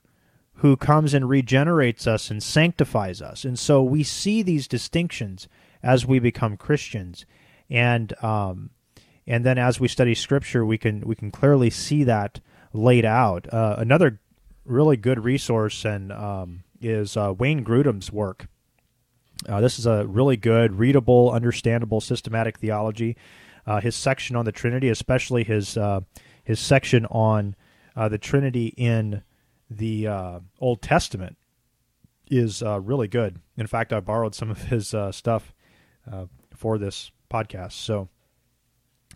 who 0.57 0.77
comes 0.77 1.15
and 1.15 1.29
regenerates 1.29 2.07
us 2.07 2.31
and 2.31 2.43
sanctifies 2.43 3.21
us. 3.21 3.45
And 3.45 3.59
so 3.59 3.83
we 3.83 4.03
see 4.03 4.43
these 4.43 4.69
distinctions 4.69 5.49
as 5.83 6.07
we 6.07 6.19
become 6.19 6.57
Christians. 6.57 7.27
And 7.69 8.13
um, 8.23 8.71
and 9.27 9.45
then 9.45 9.59
as 9.59 9.79
we 9.79 9.89
study 9.89 10.15
Scripture, 10.15 10.65
we 10.65 10.79
can 10.79 11.01
we 11.01 11.15
can 11.15 11.31
clearly 11.31 11.71
see 11.71 12.05
that 12.05 12.41
laid 12.73 13.05
out. 13.05 13.53
Uh, 13.53 13.77
another 13.79 14.21
really 14.65 14.97
good 14.97 15.25
resource 15.25 15.85
and 15.85 16.13
um, 16.13 16.65
is 16.81 17.17
uh, 17.17 17.35
Wayne 17.37 17.65
Grudem's 17.65 18.13
work. 18.13 18.47
Uh, 19.49 19.61
this 19.61 19.79
is 19.79 19.87
a 19.87 20.07
really 20.07 20.37
good, 20.37 20.79
readable, 20.79 21.31
understandable, 21.33 22.01
systematic 22.01 22.59
theology. 22.59 23.17
Uh, 23.67 23.81
his 23.81 23.97
section 23.97 24.37
on 24.37 24.45
the 24.45 24.53
Trinity, 24.53 24.89
especially 24.89 25.45
his 25.45 25.77
uh, 25.77 26.01
his 26.45 26.59
section 26.59 27.07
on 27.07 27.55
uh, 27.95 28.09
the 28.09 28.19
Trinity 28.19 28.75
in 28.77 29.23
the 29.71 30.09
Old 30.61 30.83
Testament, 30.83 31.37
is 32.29 32.63
really 32.63 33.09
good. 33.09 33.41
In 33.57 33.67
fact, 33.67 33.93
I 33.93 34.01
borrowed 34.01 34.35
some 34.35 34.51
of 34.51 34.63
his 34.65 34.95
stuff 35.11 35.55
for 36.55 36.79
this 36.79 37.13
podcast, 37.31 37.73
so 37.73 38.09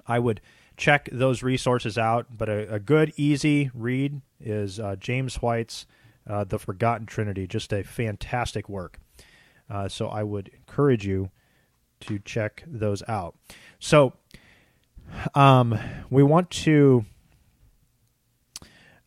I 0.06 0.18
would 0.18 0.40
check 0.76 1.08
those 1.12 1.42
resources 1.42 1.98
out. 1.98 2.26
But 2.36 2.48
a, 2.48 2.74
a 2.74 2.78
good, 2.78 3.12
easy 3.16 3.70
read 3.74 4.20
is 4.40 4.78
uh, 4.78 4.96
James 4.96 5.36
White's 5.36 5.86
uh, 6.28 6.44
The 6.44 6.58
Forgotten 6.58 7.06
Trinity. 7.06 7.46
Just 7.46 7.72
a 7.72 7.82
fantastic 7.82 8.68
work. 8.68 8.98
Uh, 9.68 9.88
so 9.88 10.08
I 10.08 10.22
would 10.22 10.48
encourage 10.48 11.06
you 11.06 11.30
to 12.00 12.18
check 12.18 12.62
those 12.66 13.02
out. 13.08 13.36
So 13.78 14.12
um, 15.34 15.78
we 16.10 16.22
want 16.22 16.50
to. 16.50 17.04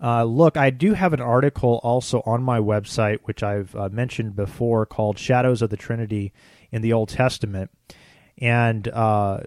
Uh, 0.02 0.24
look, 0.24 0.56
I 0.56 0.70
do 0.70 0.94
have 0.94 1.12
an 1.12 1.20
article 1.20 1.82
also 1.84 2.24
on 2.26 2.42
my 2.42 2.58
website, 2.60 3.20
which 3.24 3.44
I've 3.44 3.76
uh, 3.76 3.90
mentioned 3.90 4.34
before, 4.34 4.86
called 4.86 5.20
Shadows 5.20 5.62
of 5.62 5.70
the 5.70 5.78
Trinity 5.78 6.32
in 6.72 6.82
the 6.82 6.94
Old 6.94 7.10
Testament. 7.10 7.70
And 8.38 8.88
uh, 8.88 9.42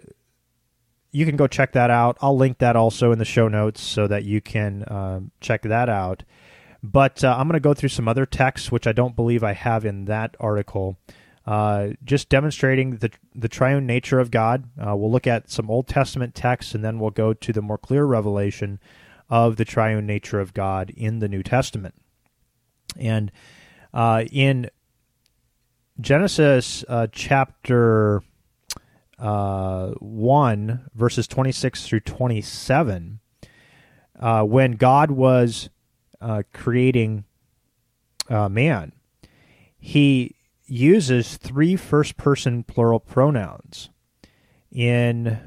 you 1.13 1.25
can 1.25 1.37
go 1.37 1.47
check 1.47 1.71
that 1.73 1.91
out. 1.91 2.17
I'll 2.21 2.35
link 2.35 2.57
that 2.57 2.75
also 2.75 3.11
in 3.11 3.19
the 3.19 3.25
show 3.25 3.47
notes 3.47 3.81
so 3.81 4.07
that 4.07 4.25
you 4.25 4.41
can 4.41 4.83
uh, 4.83 5.21
check 5.39 5.61
that 5.61 5.87
out. 5.87 6.23
But 6.81 7.23
uh, 7.23 7.35
I'm 7.37 7.47
going 7.47 7.53
to 7.53 7.61
go 7.61 7.75
through 7.75 7.89
some 7.89 8.07
other 8.09 8.25
texts, 8.25 8.71
which 8.71 8.87
I 8.87 8.91
don't 8.91 9.15
believe 9.15 9.43
I 9.43 9.53
have 9.53 9.85
in 9.85 10.05
that 10.05 10.35
article, 10.39 10.97
uh, 11.45 11.89
just 12.03 12.27
demonstrating 12.29 12.97
the 12.97 13.11
the 13.33 13.47
triune 13.47 13.85
nature 13.85 14.19
of 14.19 14.31
God. 14.31 14.65
Uh, 14.77 14.95
we'll 14.95 15.11
look 15.11 15.27
at 15.27 15.49
some 15.49 15.69
Old 15.69 15.87
Testament 15.87 16.35
texts, 16.35 16.73
and 16.73 16.83
then 16.83 16.99
we'll 16.99 17.11
go 17.11 17.33
to 17.33 17.53
the 17.53 17.61
more 17.61 17.77
clear 17.77 18.05
revelation 18.05 18.79
of 19.29 19.55
the 19.55 19.65
triune 19.65 20.05
nature 20.05 20.39
of 20.39 20.53
God 20.53 20.89
in 20.97 21.19
the 21.19 21.29
New 21.29 21.43
Testament. 21.43 21.95
And 22.97 23.31
uh, 23.93 24.25
in 24.31 24.69
Genesis 26.01 26.83
uh, 26.89 27.07
chapter 27.11 28.23
uh, 29.19 29.91
1, 29.99 30.89
verses 30.93 31.27
26 31.27 31.87
through 31.87 31.99
27, 32.01 33.19
uh, 34.19 34.43
when 34.43 34.73
God 34.73 35.11
was 35.11 35.69
uh, 36.21 36.43
creating 36.53 37.25
uh, 38.29 38.49
man, 38.49 38.93
he 39.77 40.35
uses 40.65 41.37
three 41.37 41.75
first 41.75 42.17
person 42.17 42.63
plural 42.63 42.99
pronouns 42.99 43.89
in 44.71 45.39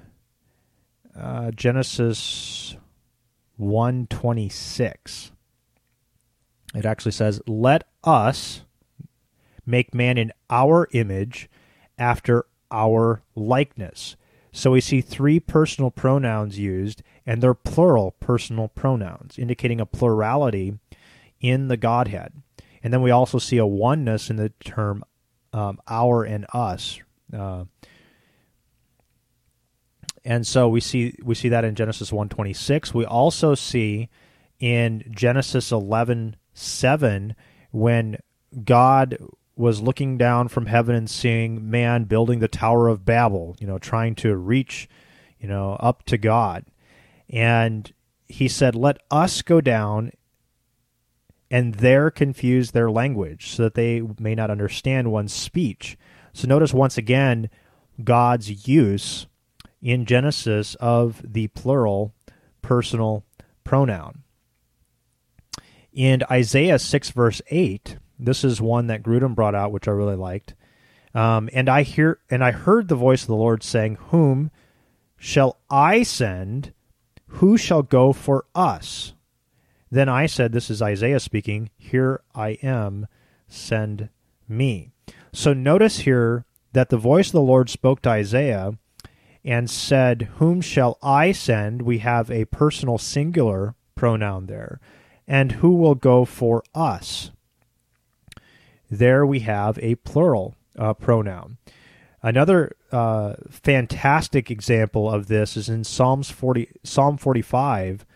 uh, 1.19 1.51
Genesis 1.53 2.77
126. 3.57 5.33
It 6.75 6.85
actually 6.85 7.13
says, 7.13 7.41
Let 7.47 7.85
us 8.05 8.63
make 9.65 9.95
man 9.95 10.19
in 10.19 10.33
our 10.51 10.89
image 10.93 11.49
after 11.99 12.45
our 12.71 13.23
likeness. 13.35 14.17
So 14.53 14.71
we 14.71 14.81
see 14.81 15.01
three 15.01 15.39
personal 15.39 15.91
pronouns 15.91 16.59
used, 16.59 17.03
and 17.27 17.43
they're 17.43 17.55
plural 17.55 18.13
personal 18.21 18.69
pronouns, 18.69 19.39
indicating 19.39 19.81
a 19.81 19.87
plurality 19.87 20.79
in 21.41 21.69
the 21.69 21.77
Godhead. 21.77 22.33
And 22.83 22.93
then 22.93 23.03
we 23.03 23.11
also 23.11 23.39
see 23.39 23.59
a 23.59 23.67
oneness 23.67 24.31
in 24.31 24.37
the 24.37 24.51
term 24.65 25.05
um, 25.53 25.81
our 25.89 26.25
and 26.25 26.47
us. 26.53 27.01
Uh, 27.33 27.65
and 30.25 30.47
so 30.47 30.69
we 30.69 30.81
see 30.81 31.15
we 31.23 31.35
see 31.35 31.49
that 31.51 31.65
in 31.65 31.75
Genesis 31.75 32.13
126. 32.13 32.93
We 32.93 33.05
also 33.05 33.55
see 33.55 34.09
in 34.59 35.05
Genesis 35.11 35.71
11:7 35.71 37.35
when 37.71 38.19
God 38.65 39.19
was 39.57 39.81
looking 39.81 40.19
down 40.19 40.49
from 40.49 40.67
heaven 40.67 40.95
and 40.95 41.09
seeing 41.09 41.71
man 41.71 42.05
building 42.05 42.41
the 42.41 42.49
Tower 42.49 42.89
of 42.89 43.05
Babel, 43.05 43.57
you 43.59 43.67
know, 43.67 43.79
trying 43.79 44.15
to 44.17 44.37
reach, 44.37 44.89
you 45.41 45.49
know, 45.49 45.77
up 45.81 46.05
to 46.05 46.19
God. 46.19 46.67
And 47.31 47.93
he 48.27 48.49
said, 48.49 48.75
Let 48.75 48.99
us 49.11 49.43
go 49.43 49.61
down 49.61 50.13
and 51.51 51.77
there 51.77 52.11
confuse 52.11 52.73
their 52.73 52.91
language 52.91 53.51
so 53.51 53.65
that 53.65 53.75
they 53.75 54.03
may 54.19 54.35
not 54.35 54.51
understand 54.51 55.11
one's 55.11 55.33
speech. 55.33 55.97
So 56.33 56.47
notice 56.47 56.75
once 56.75 56.99
again 56.99 57.49
God's 58.03 58.69
use 58.69 59.27
in 59.81 60.05
Genesis 60.05 60.75
of 60.77 61.23
the 61.25 61.49
plural 61.49 62.15
personal 62.63 63.25
pronoun. 63.65 64.23
In 65.93 66.23
Isaiah 66.31 66.79
6, 66.79 67.11
verse 67.11 67.41
8, 67.49 67.97
This 68.19 68.45
is 68.45 68.61
one 68.61 68.87
that 68.87 69.03
Grudem 69.03 69.35
brought 69.35 69.55
out, 69.55 69.73
which 69.73 69.89
I 69.89 69.93
really 69.93 70.17
liked. 70.17 70.55
Um, 71.15 71.49
and 71.53 71.69
I 71.69 71.83
hear 71.83 72.21
and 72.31 72.45
I 72.45 72.51
heard 72.51 72.89
the 72.89 72.95
voice 72.95 73.23
of 73.23 73.29
the 73.29 73.37
Lord 73.37 73.63
saying, 73.63 73.97
"Whom 74.11 74.51
shall 75.17 75.59
I 75.71 76.03
send? 76.03 76.73
Who 77.29 77.57
shall 77.57 77.83
go 77.83 78.13
for 78.13 78.45
us?" 78.55 79.15
Then 79.91 80.09
I 80.09 80.27
said, 80.27 80.53
"This 80.53 80.71
is 80.71 80.83
Isaiah 80.83 81.21
speaking. 81.21 81.71
Here 81.77 82.23
I 82.35 82.59
am. 82.63 83.07
Send 83.49 84.11
me." 84.49 84.93
So 85.33 85.53
notice 85.53 86.01
here 86.01 86.45
that 86.73 86.91
the 86.91 86.99
voice 86.99 87.29
of 87.29 87.33
the 87.33 87.41
Lord 87.41 87.71
spoke 87.71 88.03
to 88.03 88.11
Isaiah 88.11 88.79
and 89.47 89.71
said, 89.71 90.29
Whom 90.39 90.61
shall 90.61 90.99
I 91.03 91.31
send? 91.33 91.83
We 91.83 91.99
have 91.99 92.31
a 92.31 92.47
personal 92.47 92.99
singular 92.99 93.77
pronoun 93.95 94.47
there. 94.47 94.81
And 95.29 95.53
who 95.53 95.77
will 95.77 95.95
go 95.95 96.25
for 96.25 96.65
us? 96.75 97.31
There 98.91 99.27
we 99.27 99.41
have 99.41 99.79
a 99.81 99.97
plural 99.97 100.55
uh, 100.79 100.95
pronoun. 100.95 101.59
Another 102.23 102.77
uh, 102.91 103.35
fantastic 103.51 104.51
example 104.51 105.11
of 105.11 105.29
this 105.29 105.57
is 105.57 105.69
in 105.69 105.85
Psalms 105.85 106.31
40, 106.31 106.71
Psalm 106.83 107.17
45, 107.17 108.07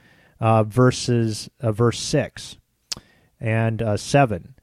uh, 0.40 0.64
verses 0.64 1.50
uh, 1.60 1.70
verse 1.70 2.00
six 2.00 2.56
and 3.38 3.82
uh, 3.82 3.96
seven. 3.96 4.54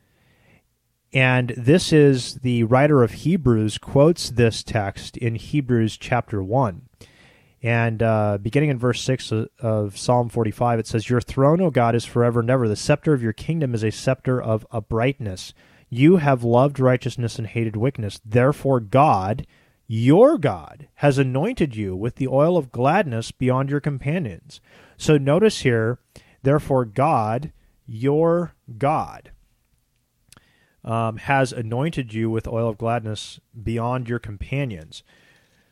And 1.14 1.54
this 1.58 1.94
is 1.94 2.36
the 2.36 2.64
writer 2.64 3.04
of 3.04 3.12
Hebrews 3.12 3.78
quotes 3.78 4.30
this 4.30 4.64
text 4.64 5.18
in 5.18 5.36
Hebrews 5.36 5.98
chapter 5.98 6.44
1. 6.44 6.82
And 7.64 8.04
uh, 8.04 8.38
beginning 8.40 8.70
in 8.70 8.78
verse 8.78 9.02
6 9.02 9.32
of, 9.32 9.50
of 9.60 9.98
Psalm 9.98 10.30
45, 10.30 10.80
it 10.80 10.88
says, 10.88 11.10
Your 11.10 11.22
throne, 11.22 11.60
O 11.60 11.72
God, 11.72 11.96
is 11.96 12.06
forever 12.06 12.42
and 12.42 12.50
ever. 12.50 12.68
The 12.68 12.76
scepter 12.76 13.14
of 13.14 13.24
your 13.24 13.34
kingdom 13.34 13.74
is 13.74 13.84
a 13.84 13.92
scepter 13.92 14.42
of 14.42 14.68
uprightness. 14.72 15.54
You 15.90 16.18
have 16.18 16.44
loved 16.44 16.80
righteousness 16.80 17.38
and 17.38 17.48
hated 17.48 17.76
wickedness. 17.76 18.20
Therefore, 18.26 18.80
God, 18.80 19.48
your 19.88 20.38
God, 20.38 20.88
has 20.96 21.18
anointed 21.18 21.76
you 21.76 21.96
with 21.96 22.16
the 22.16 22.28
oil 22.28 22.58
of 22.58 22.72
gladness 22.72 23.32
beyond 23.32 23.70
your 23.70 23.80
companions. 23.80 24.60
So 24.98 25.18
notice 25.18 25.62
here, 25.62 26.00
therefore, 26.44 26.84
God, 26.86 27.54
your 27.86 28.54
God 28.78 29.32
um, 30.84 31.18
has 31.18 31.52
anointed 31.54 32.14
you 32.14 32.30
with 32.30 32.48
oil 32.48 32.70
of 32.70 32.78
gladness 32.78 33.40
beyond 33.62 34.10
your 34.10 34.20
companions. 34.20 35.04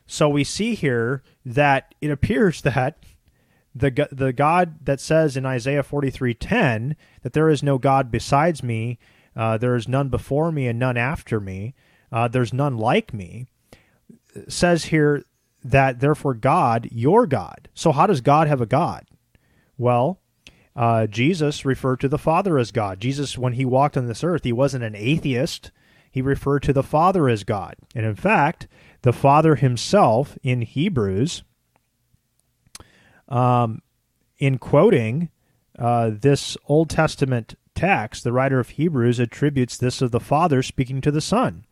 So 0.06 0.28
we 0.28 0.44
see 0.44 0.74
here 0.74 1.22
that 1.44 1.94
it 2.00 2.10
appears 2.10 2.60
that 2.62 2.98
the 3.74 4.08
the 4.10 4.32
God 4.32 4.86
that 4.86 5.00
says 5.00 5.36
in 5.36 5.44
Isaiah 5.44 5.82
forty 5.82 6.10
three 6.10 6.32
ten 6.32 6.96
that 7.22 7.34
there 7.34 7.50
is 7.50 7.62
no 7.62 7.76
God 7.76 8.10
besides 8.10 8.62
me, 8.62 8.98
uh, 9.36 9.58
there 9.58 9.76
is 9.76 9.86
none 9.86 10.08
before 10.08 10.50
me 10.50 10.66
and 10.66 10.78
none 10.78 10.96
after 10.96 11.38
me, 11.40 11.74
uh, 12.10 12.28
there's 12.28 12.52
none 12.52 12.76
like 12.76 13.12
me, 13.12 13.46
says 14.48 14.86
here 14.86 15.24
that 15.64 16.00
therefore 16.00 16.34
God, 16.34 16.88
your 16.90 17.26
God. 17.26 17.68
So 17.74 17.92
how 17.92 18.06
does 18.06 18.20
God 18.20 18.48
have 18.48 18.60
a 18.60 18.66
God? 18.66 19.04
Well, 19.76 20.20
uh, 20.74 21.06
Jesus 21.06 21.64
referred 21.64 22.00
to 22.00 22.08
the 22.08 22.18
Father 22.18 22.58
as 22.58 22.70
God. 22.70 23.00
Jesus, 23.00 23.38
when 23.38 23.54
he 23.54 23.64
walked 23.64 23.96
on 23.96 24.06
this 24.06 24.22
earth, 24.22 24.44
he 24.44 24.52
wasn't 24.52 24.84
an 24.84 24.94
atheist. 24.94 25.70
He 26.10 26.22
referred 26.22 26.62
to 26.64 26.72
the 26.72 26.82
Father 26.82 27.28
as 27.28 27.44
God. 27.44 27.76
And 27.94 28.06
in 28.06 28.14
fact, 28.14 28.68
the 29.02 29.12
Father 29.12 29.56
himself 29.56 30.38
in 30.42 30.62
Hebrews, 30.62 31.42
um, 33.28 33.82
in 34.38 34.58
quoting 34.58 35.30
uh, 35.78 36.10
this 36.12 36.56
Old 36.66 36.90
Testament 36.90 37.54
text, 37.76 38.24
the 38.24 38.32
writer 38.32 38.58
of 38.58 38.70
Hebrews 38.70 39.20
attributes 39.20 39.76
this 39.76 40.02
of 40.02 40.10
the 40.10 40.18
Father 40.18 40.62
speaking 40.62 41.00
to 41.02 41.12
the 41.12 41.20
Son. 41.20 41.64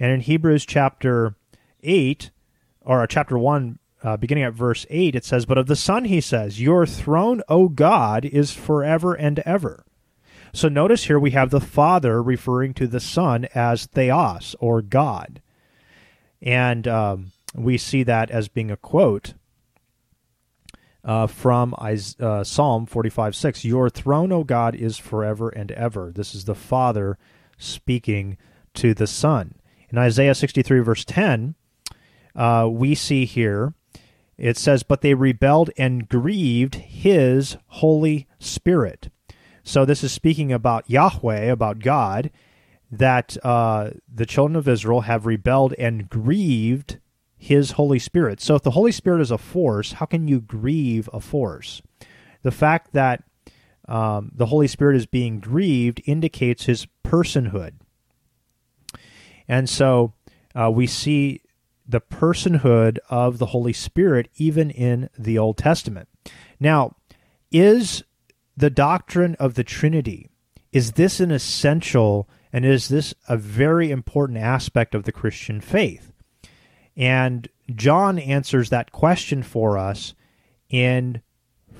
And 0.00 0.10
in 0.10 0.20
Hebrews 0.20 0.64
chapter 0.64 1.34
8, 1.82 2.30
or 2.80 3.06
chapter 3.06 3.36
1, 3.36 3.78
uh, 4.02 4.16
beginning 4.16 4.44
at 4.44 4.54
verse 4.54 4.86
8, 4.88 5.14
it 5.14 5.24
says, 5.24 5.44
But 5.44 5.58
of 5.58 5.66
the 5.66 5.76
Son, 5.76 6.06
he 6.06 6.20
says, 6.20 6.60
Your 6.60 6.86
throne, 6.86 7.42
O 7.48 7.68
God, 7.68 8.24
is 8.24 8.52
forever 8.52 9.14
and 9.14 9.40
ever. 9.40 9.84
So 10.52 10.68
notice 10.68 11.04
here 11.04 11.18
we 11.18 11.30
have 11.32 11.50
the 11.50 11.60
Father 11.60 12.22
referring 12.22 12.74
to 12.74 12.86
the 12.86 13.00
Son 13.00 13.46
as 13.54 13.86
Theos, 13.86 14.54
or 14.60 14.82
God. 14.82 15.40
And 16.40 16.88
um, 16.88 17.32
we 17.54 17.78
see 17.78 18.02
that 18.02 18.30
as 18.30 18.48
being 18.48 18.70
a 18.70 18.76
quote 18.76 19.34
uh, 21.04 21.26
from 21.26 21.74
uh, 21.78 22.44
Psalm 22.44 22.86
45 22.86 23.34
6. 23.34 23.64
Your 23.64 23.90
throne, 23.90 24.32
O 24.32 24.44
God, 24.44 24.74
is 24.74 24.98
forever 24.98 25.48
and 25.48 25.70
ever. 25.72 26.12
This 26.14 26.34
is 26.34 26.44
the 26.44 26.54
Father 26.54 27.18
speaking 27.58 28.36
to 28.74 28.94
the 28.94 29.06
Son. 29.06 29.54
In 29.90 29.98
Isaiah 29.98 30.34
63, 30.34 30.80
verse 30.80 31.04
10, 31.04 31.54
uh, 32.34 32.68
we 32.70 32.94
see 32.94 33.24
here 33.24 33.74
it 34.38 34.56
says, 34.56 34.82
But 34.82 35.02
they 35.02 35.14
rebelled 35.14 35.70
and 35.76 36.08
grieved 36.08 36.74
his 36.74 37.56
Holy 37.66 38.26
Spirit. 38.38 39.10
So 39.62 39.84
this 39.84 40.02
is 40.02 40.12
speaking 40.12 40.52
about 40.52 40.90
Yahweh, 40.90 41.44
about 41.44 41.78
God, 41.78 42.30
that 42.90 43.36
uh, 43.44 43.90
the 44.12 44.26
children 44.26 44.56
of 44.56 44.66
Israel 44.66 45.02
have 45.02 45.26
rebelled 45.26 45.74
and 45.78 46.10
grieved 46.10 46.98
his 47.42 47.72
Holy 47.72 47.98
Spirit. 47.98 48.40
So 48.40 48.54
if 48.54 48.62
the 48.62 48.70
Holy 48.70 48.92
Spirit 48.92 49.20
is 49.20 49.32
a 49.32 49.36
force, 49.36 49.94
how 49.94 50.06
can 50.06 50.28
you 50.28 50.40
grieve 50.40 51.10
a 51.12 51.18
force? 51.18 51.82
The 52.42 52.52
fact 52.52 52.92
that 52.92 53.24
um, 53.88 54.30
the 54.32 54.46
Holy 54.46 54.68
Spirit 54.68 54.94
is 54.94 55.06
being 55.06 55.40
grieved 55.40 56.00
indicates 56.04 56.66
his 56.66 56.86
personhood. 57.04 57.72
And 59.48 59.68
so 59.68 60.12
uh, 60.54 60.70
we 60.70 60.86
see 60.86 61.40
the 61.84 62.00
personhood 62.00 62.98
of 63.10 63.38
the 63.38 63.46
Holy 63.46 63.72
Spirit 63.72 64.28
even 64.36 64.70
in 64.70 65.10
the 65.18 65.36
Old 65.36 65.58
Testament. 65.58 66.08
Now, 66.60 66.94
is 67.50 68.04
the 68.56 68.70
doctrine 68.70 69.34
of 69.40 69.54
the 69.54 69.64
Trinity 69.64 70.28
is 70.70 70.92
this 70.92 71.18
an 71.18 71.32
essential 71.32 72.28
and 72.52 72.64
is 72.64 72.88
this 72.88 73.14
a 73.28 73.36
very 73.36 73.90
important 73.90 74.38
aspect 74.38 74.94
of 74.94 75.02
the 75.02 75.12
Christian 75.12 75.60
faith? 75.60 76.11
And 76.96 77.48
John 77.74 78.18
answers 78.18 78.70
that 78.70 78.92
question 78.92 79.42
for 79.42 79.78
us 79.78 80.14
in 80.68 81.22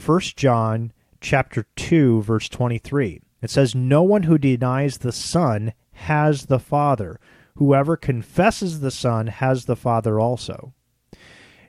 1 0.05 0.21
John 0.37 0.93
chapter 1.21 1.67
2 1.77 2.23
verse 2.23 2.49
23. 2.49 3.21
It 3.43 3.51
says 3.51 3.75
no 3.75 4.03
one 4.03 4.25
who 4.25 4.39
denies 4.39 4.99
the 4.99 5.13
son 5.13 5.73
has 5.93 6.47
the 6.47 6.59
father. 6.59 7.21
Whoever 7.57 7.97
confesses 7.97 8.81
the 8.81 8.91
Son 8.91 9.27
has 9.27 9.67
the 9.67 9.77
Father 9.77 10.19
also. 10.19 10.73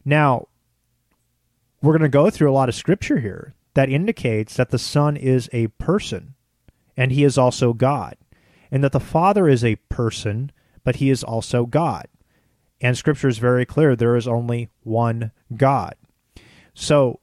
Now, 0.06 0.48
we're 1.82 1.92
going 1.92 2.02
to 2.04 2.10
go 2.10 2.30
through 2.30 2.50
a 2.50 2.54
lot 2.54 2.70
of 2.70 2.76
scripture 2.76 3.20
here 3.20 3.54
that 3.74 3.90
indicates 3.90 4.56
that 4.56 4.70
the 4.70 4.80
Son 4.80 5.18
is 5.18 5.50
a 5.52 5.68
person 5.68 6.36
and 6.96 7.12
he 7.12 7.24
is 7.24 7.38
also 7.38 7.74
God, 7.74 8.16
and 8.72 8.84
that 8.84 8.92
the 8.92 9.00
Father 9.00 9.50
is 9.50 9.66
a 9.66 9.78
person, 9.90 10.52
but 10.84 10.98
he 10.98 11.10
is 11.10 11.24
also 11.24 11.66
God. 11.66 12.08
And 12.84 12.98
scripture 12.98 13.30
is 13.30 13.38
very 13.38 13.66
clear 13.66 13.96
there 13.96 14.18
is 14.18 14.28
only 14.28 14.70
one 14.84 15.32
God. 15.56 15.96
So, 16.74 17.22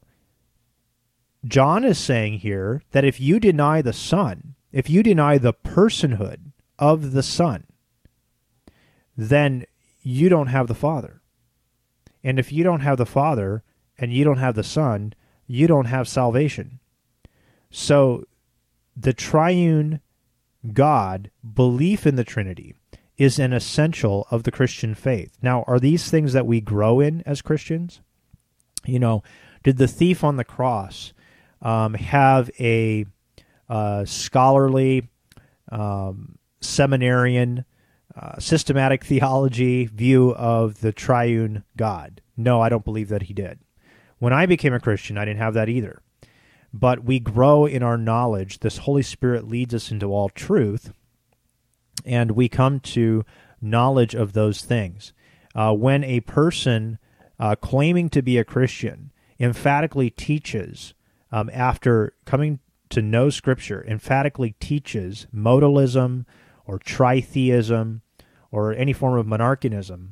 John 1.44 1.84
is 1.84 1.98
saying 1.98 2.38
here 2.38 2.82
that 2.92 3.04
if 3.04 3.20
you 3.20 3.38
deny 3.38 3.82
the 3.82 3.92
Son, 3.92 4.54
if 4.72 4.88
you 4.88 5.02
deny 5.02 5.36
the 5.36 5.52
personhood 5.52 6.52
of 6.78 7.12
the 7.12 7.22
Son, 7.22 7.66
then 9.16 9.66
you 10.02 10.30
don't 10.30 10.46
have 10.46 10.66
the 10.66 10.74
Father. 10.74 11.20
And 12.24 12.38
if 12.38 12.52
you 12.52 12.64
don't 12.64 12.80
have 12.80 12.96
the 12.96 13.06
Father 13.06 13.62
and 13.98 14.12
you 14.12 14.24
don't 14.24 14.38
have 14.38 14.54
the 14.54 14.64
Son, 14.64 15.12
you 15.46 15.66
don't 15.66 15.86
have 15.86 16.08
salvation. 16.08 16.80
So 17.70 18.24
the 18.96 19.12
triune 19.12 20.00
God, 20.72 21.30
belief 21.54 22.06
in 22.06 22.16
the 22.16 22.24
Trinity, 22.24 22.74
is 23.20 23.38
an 23.38 23.52
essential 23.52 24.26
of 24.30 24.44
the 24.44 24.50
Christian 24.50 24.94
faith. 24.94 25.36
Now, 25.42 25.62
are 25.66 25.78
these 25.78 26.10
things 26.10 26.32
that 26.32 26.46
we 26.46 26.62
grow 26.62 27.00
in 27.00 27.22
as 27.26 27.42
Christians? 27.42 28.00
You 28.86 28.98
know, 28.98 29.22
did 29.62 29.76
the 29.76 29.86
thief 29.86 30.24
on 30.24 30.38
the 30.38 30.44
cross 30.44 31.12
um, 31.60 31.92
have 31.92 32.50
a 32.58 33.04
uh, 33.68 34.06
scholarly, 34.06 35.06
um, 35.70 36.38
seminarian 36.62 37.66
uh, 38.16 38.38
systematic 38.38 39.04
theology 39.10 39.84
view 39.84 40.34
of 40.34 40.80
the 40.80 40.90
triune 40.90 41.62
God. 41.76 42.22
No, 42.38 42.62
I 42.62 42.70
don't 42.70 42.86
believe 42.86 43.10
that 43.10 43.24
he 43.24 43.34
did. 43.34 43.58
When 44.18 44.32
I 44.32 44.46
became 44.46 44.72
a 44.72 44.80
Christian, 44.80 45.18
I 45.18 45.26
didn't 45.26 45.40
have 45.40 45.54
that 45.54 45.68
either. 45.68 46.00
But 46.72 47.04
we 47.04 47.20
grow 47.20 47.66
in 47.66 47.82
our 47.82 47.98
knowledge. 47.98 48.60
This 48.60 48.78
Holy 48.78 49.02
Spirit 49.02 49.46
leads 49.46 49.74
us 49.74 49.90
into 49.90 50.06
all 50.06 50.30
truth, 50.30 50.94
and 52.04 52.32
we 52.32 52.48
come 52.48 52.80
to 52.80 53.24
knowledge 53.60 54.14
of 54.14 54.32
those 54.32 54.62
things. 54.62 55.12
Uh, 55.54 55.74
when 55.74 56.04
a 56.04 56.20
person 56.20 56.98
uh, 57.38 57.56
claiming 57.56 58.08
to 58.10 58.22
be 58.22 58.38
a 58.38 58.44
Christian 58.44 59.12
emphatically 59.38 60.10
teaches, 60.10 60.94
um, 61.32 61.50
after 61.52 62.14
coming 62.24 62.60
to 62.90 63.02
know 63.02 63.30
Scripture, 63.30 63.84
emphatically 63.88 64.54
teaches 64.60 65.26
modalism, 65.34 66.24
or 66.70 66.78
tritheism 66.78 68.00
or 68.52 68.72
any 68.72 68.92
form 68.92 69.18
of 69.18 69.26
monarchianism, 69.26 70.10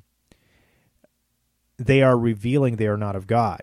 they 1.78 2.02
are 2.02 2.18
revealing 2.18 2.74
they 2.74 2.88
are 2.88 2.96
not 2.96 3.14
of 3.14 3.28
God, 3.28 3.62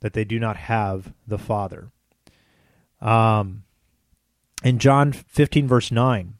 that 0.00 0.14
they 0.14 0.24
do 0.24 0.40
not 0.40 0.56
have 0.56 1.12
the 1.24 1.38
Father. 1.38 1.92
Um, 3.00 3.62
in 4.64 4.80
John 4.80 5.12
15, 5.12 5.68
verse 5.68 5.92
9, 5.92 6.34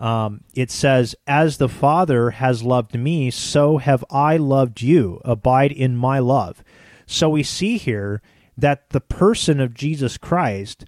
um, 0.00 0.44
it 0.54 0.70
says, 0.70 1.14
As 1.26 1.58
the 1.58 1.68
Father 1.68 2.30
has 2.30 2.62
loved 2.62 2.98
me, 2.98 3.30
so 3.30 3.76
have 3.76 4.04
I 4.10 4.38
loved 4.38 4.80
you. 4.80 5.20
Abide 5.24 5.72
in 5.72 5.94
my 5.94 6.18
love. 6.18 6.64
So 7.06 7.28
we 7.28 7.42
see 7.42 7.76
here 7.76 8.22
that 8.56 8.90
the 8.90 9.00
person 9.00 9.60
of 9.60 9.74
Jesus 9.74 10.16
Christ 10.16 10.86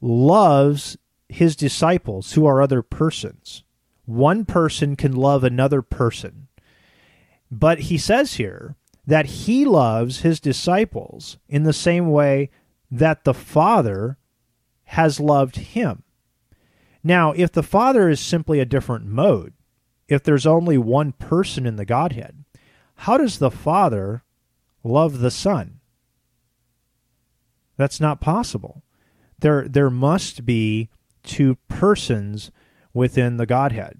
loves 0.00 0.96
his 1.28 1.56
disciples 1.56 2.32
who 2.32 2.46
are 2.46 2.62
other 2.62 2.80
persons. 2.80 3.64
One 4.04 4.44
person 4.44 4.94
can 4.94 5.12
love 5.12 5.42
another 5.42 5.82
person. 5.82 6.46
But 7.50 7.80
he 7.80 7.98
says 7.98 8.34
here 8.34 8.76
that 9.04 9.26
he 9.26 9.64
loves 9.64 10.20
his 10.20 10.38
disciples 10.38 11.38
in 11.48 11.64
the 11.64 11.72
same 11.72 12.10
way 12.10 12.50
that 12.90 13.24
the 13.24 13.34
Father 13.34 14.16
has 14.84 15.18
loved 15.18 15.56
him. 15.56 16.04
Now, 17.04 17.32
if 17.32 17.52
the 17.52 17.62
Father 17.62 18.08
is 18.08 18.20
simply 18.20 18.60
a 18.60 18.64
different 18.64 19.06
mode, 19.06 19.54
if 20.08 20.22
there's 20.22 20.46
only 20.46 20.78
one 20.78 21.12
person 21.12 21.66
in 21.66 21.76
the 21.76 21.84
Godhead, 21.84 22.44
how 22.96 23.18
does 23.18 23.38
the 23.38 23.50
Father 23.50 24.22
love 24.84 25.18
the 25.18 25.30
Son? 25.30 25.80
That's 27.76 28.00
not 28.00 28.20
possible. 28.20 28.82
There, 29.38 29.66
there 29.66 29.90
must 29.90 30.44
be 30.44 30.90
two 31.22 31.56
persons 31.68 32.50
within 32.94 33.36
the 33.36 33.46
Godhead. 33.46 33.98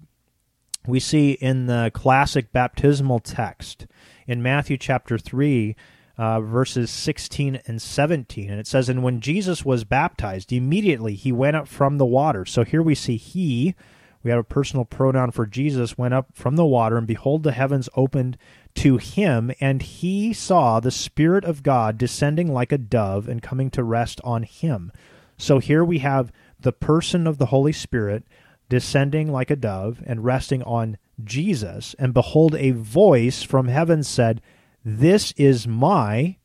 We 0.85 0.99
see 0.99 1.31
in 1.31 1.65
the 1.65 1.91
classic 1.93 2.51
baptismal 2.51 3.19
text 3.19 3.87
in 4.27 4.41
Matthew 4.41 4.77
chapter 4.77 5.17
3, 5.17 5.75
uh, 6.17 6.41
verses 6.41 6.91
16 6.91 7.61
and 7.65 7.81
17. 7.81 8.49
And 8.49 8.59
it 8.59 8.67
says, 8.67 8.89
And 8.89 9.03
when 9.03 9.21
Jesus 9.21 9.65
was 9.65 9.83
baptized, 9.83 10.51
immediately 10.51 11.15
he 11.15 11.31
went 11.31 11.55
up 11.55 11.67
from 11.67 11.97
the 11.97 12.05
water. 12.05 12.45
So 12.45 12.63
here 12.63 12.83
we 12.83 12.95
see 12.95 13.17
he, 13.17 13.75
we 14.23 14.31
have 14.31 14.39
a 14.39 14.43
personal 14.43 14.85
pronoun 14.85 15.31
for 15.31 15.45
Jesus, 15.45 15.97
went 15.97 16.13
up 16.13 16.27
from 16.33 16.55
the 16.55 16.65
water, 16.65 16.97
and 16.97 17.07
behold, 17.07 17.43
the 17.43 17.51
heavens 17.51 17.89
opened 17.95 18.37
to 18.75 18.97
him, 18.97 19.51
and 19.59 19.81
he 19.81 20.33
saw 20.33 20.79
the 20.79 20.91
Spirit 20.91 21.43
of 21.43 21.63
God 21.63 21.97
descending 21.97 22.51
like 22.51 22.71
a 22.71 22.77
dove 22.77 23.27
and 23.27 23.41
coming 23.41 23.69
to 23.71 23.83
rest 23.83 24.21
on 24.23 24.43
him. 24.43 24.91
So 25.37 25.59
here 25.59 25.83
we 25.83 25.99
have 25.99 26.31
the 26.59 26.71
person 26.71 27.27
of 27.27 27.37
the 27.37 27.47
Holy 27.47 27.73
Spirit 27.73 28.23
descending 28.69 29.31
like 29.31 29.51
a 29.51 29.55
dove 29.55 30.01
and 30.05 30.23
resting 30.23 30.63
on 30.63 30.97
Jesus. 31.23 31.95
And 31.99 32.13
behold, 32.13 32.55
a 32.55 32.71
voice 32.71 33.43
from 33.43 33.67
heaven 33.67 34.03
said, 34.03 34.41
This 34.85 35.31
is 35.33 35.65
my 35.65 36.37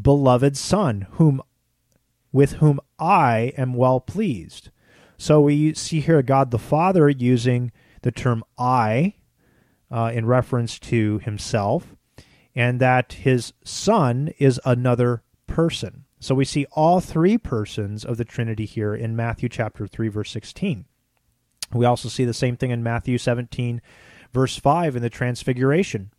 beloved 0.00 0.56
Son, 0.56 1.06
whom 1.12 1.42
with 2.32 2.54
whom 2.54 2.80
I 2.98 3.52
am 3.56 3.74
well 3.74 4.00
pleased. 4.00 4.70
So 5.18 5.40
we 5.42 5.74
see 5.74 6.00
here 6.00 6.22
God 6.22 6.50
the 6.50 6.58
Father 6.58 7.08
using 7.08 7.72
the 8.02 8.10
term 8.10 8.44
I 8.58 9.14
uh, 9.90 10.10
in 10.14 10.26
reference 10.26 10.78
to 10.80 11.18
himself, 11.18 11.94
and 12.54 12.80
that 12.80 13.14
his 13.14 13.52
Son 13.62 14.30
is 14.38 14.60
another 14.64 15.22
person. 15.46 16.04
So 16.18 16.34
we 16.34 16.44
see 16.44 16.66
all 16.72 17.00
three 17.00 17.36
persons 17.36 18.04
of 18.04 18.16
the 18.16 18.24
Trinity 18.24 18.64
here 18.64 18.94
in 18.94 19.16
Matthew 19.16 19.48
chapter 19.48 19.86
3 19.86 20.08
verse 20.08 20.30
16. 20.30 20.86
We 21.74 21.84
also 21.84 22.08
see 22.08 22.24
the 22.24 22.32
same 22.32 22.56
thing 22.56 22.70
in 22.70 22.82
Matthew 22.82 23.18
17 23.18 23.82
verse 24.32 24.56
5 24.56 24.96
in 24.96 25.02
the 25.02 25.10
transfiguration. 25.10 26.10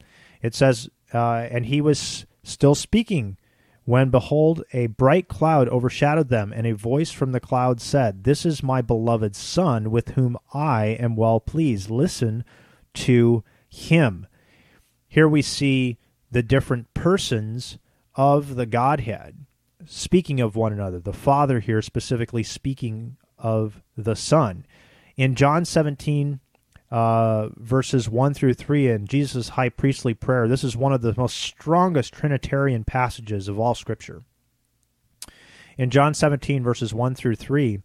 It 0.42 0.56
says 0.56 0.90
uh, 1.14 1.48
and 1.52 1.66
he 1.66 1.82
was 1.82 2.26
still 2.44 2.76
speaking 2.76 3.38
when 3.86 4.10
behold 4.10 4.64
a 4.74 4.88
bright 4.88 5.28
cloud 5.28 5.70
overshadowed 5.70 6.30
them 6.30 6.52
and 6.54 6.68
a 6.68 6.74
voice 6.74 7.12
from 7.12 7.32
the 7.32 7.40
cloud 7.40 7.80
said 7.80 8.24
this 8.24 8.46
is 8.46 8.62
my 8.62 8.82
beloved 8.82 9.36
son 9.36 9.90
with 9.90 10.10
whom 10.10 10.38
I 10.54 10.88
am 11.00 11.16
well 11.16 11.40
pleased 11.40 11.90
listen 11.90 12.44
to 12.96 13.44
him. 13.70 14.28
Here 15.08 15.28
we 15.28 15.42
see 15.42 15.98
the 16.30 16.44
different 16.44 16.94
persons 16.94 17.78
of 18.16 18.56
the 18.56 18.66
Godhead 18.66 19.46
speaking 19.86 20.42
of 20.42 20.56
one 20.56 20.74
another. 20.74 21.00
The 21.00 21.14
Father 21.14 21.60
here 21.60 21.82
specifically 21.82 22.44
speaking 22.44 23.18
of 23.38 23.82
the 23.96 24.16
Son. 24.16 24.66
In 25.16 25.36
John 25.36 25.66
17, 25.66 26.40
uh, 26.92 27.50
verses 27.58 28.10
1 28.10 28.34
through 28.34 28.54
3 28.54 28.90
in 28.90 29.08
Jesus' 29.08 29.50
high 29.50 29.70
priestly 29.70 30.14
prayer, 30.14 30.48
this 30.48 30.64
is 30.64 30.78
one 30.78 30.94
of 30.94 31.02
the 31.02 31.14
most 31.18 31.38
strongest 31.38 32.14
Trinitarian 32.14 32.84
passages 32.84 33.48
of 33.48 33.60
all 33.60 33.76
Scripture. 33.76 34.24
In 35.78 35.90
John 35.90 36.14
17, 36.14 36.64
verses 36.64 36.94
1 36.94 37.16
through 37.16 37.36
3, 37.36 37.82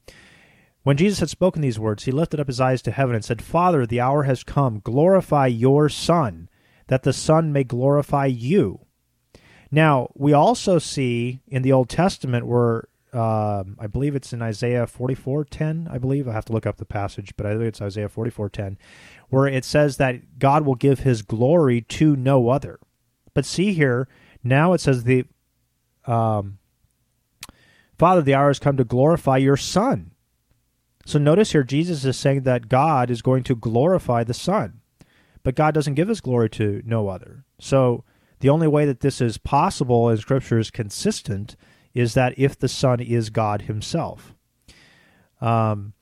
when 0.82 0.96
Jesus 0.96 1.20
had 1.20 1.30
spoken 1.30 1.62
these 1.62 1.78
words, 1.78 2.05
he 2.05 2.12
lifted 2.12 2.40
up 2.40 2.46
his 2.46 2.61
eyes 2.61 2.82
to 2.82 2.90
heaven 2.90 3.14
and 3.14 3.24
said, 3.24 3.42
Father, 3.42 3.86
the 3.86 4.00
hour 4.00 4.24
has 4.24 4.42
come. 4.42 4.80
Glorify 4.80 5.46
your 5.46 5.88
Son, 5.88 6.48
that 6.88 7.03
the 7.03 7.12
Son 7.12 7.53
may 7.53 7.64
glorify 7.64 8.26
you 8.26 8.86
now, 9.74 10.11
we 10.14 10.34
also 10.34 10.78
see 10.78 11.40
in 11.48 11.62
the 11.62 11.72
Old 11.72 11.88
Testament 11.88 12.46
where 12.46 12.84
um, 13.12 13.76
I 13.78 13.86
believe 13.86 14.16
it's 14.16 14.32
in 14.32 14.40
Isaiah 14.40 14.86
44:10, 14.86 15.88
I 15.90 15.98
believe. 15.98 16.26
I 16.26 16.32
have 16.32 16.46
to 16.46 16.52
look 16.52 16.66
up 16.66 16.78
the 16.78 16.86
passage, 16.86 17.34
but 17.36 17.44
I 17.44 17.52
think 17.52 17.64
it's 17.64 17.82
Isaiah 17.82 18.08
44:10 18.08 18.76
where 19.28 19.46
it 19.46 19.64
says 19.64 19.96
that 19.96 20.38
God 20.38 20.66
will 20.66 20.74
give 20.74 21.00
his 21.00 21.22
glory 21.22 21.80
to 21.80 22.16
no 22.16 22.50
other. 22.50 22.78
But 23.32 23.46
see 23.46 23.72
here, 23.72 24.06
now 24.44 24.74
it 24.74 24.80
says 24.80 25.04
the 25.04 25.24
um, 26.06 26.58
Father, 27.98 28.20
the 28.20 28.34
hour 28.34 28.48
has 28.48 28.58
come 28.58 28.76
to 28.76 28.84
glorify 28.84 29.36
your 29.36 29.56
Son. 29.56 30.10
So 31.06 31.18
notice 31.18 31.52
here, 31.52 31.62
Jesus 31.62 32.04
is 32.04 32.16
saying 32.16 32.42
that 32.42 32.68
God 32.68 33.10
is 33.10 33.22
going 33.22 33.42
to 33.44 33.56
glorify 33.56 34.24
the 34.24 34.34
Son, 34.34 34.80
but 35.42 35.54
God 35.54 35.74
doesn't 35.74 35.94
give 35.94 36.08
his 36.08 36.20
glory 36.20 36.50
to 36.50 36.82
no 36.84 37.08
other. 37.08 37.44
So 37.58 38.04
the 38.40 38.48
only 38.48 38.68
way 38.68 38.84
that 38.86 39.00
this 39.00 39.20
is 39.20 39.38
possible 39.38 40.08
and 40.08 40.18
Scripture 40.18 40.58
is 40.58 40.70
consistent 40.70 41.56
is 41.95 42.14
that 42.14 42.38
if 42.38 42.59
the 42.59 42.68
Son 42.68 43.01
is 43.01 43.30
God 43.30 43.62
Himself. 43.62 44.34
Um, 45.40 45.95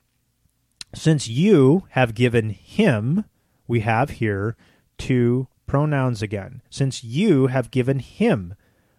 since 0.93 1.27
you 1.27 1.87
have 1.91 2.13
given 2.13 2.49
Him, 2.49 3.25
we 3.67 3.81
have 3.81 4.11
here 4.11 4.55
two 4.97 5.47
pronouns 5.65 6.21
again. 6.21 6.61
Since 6.69 7.03
you 7.03 7.47
have 7.47 7.71
given 7.71 7.99
Him 7.99 8.55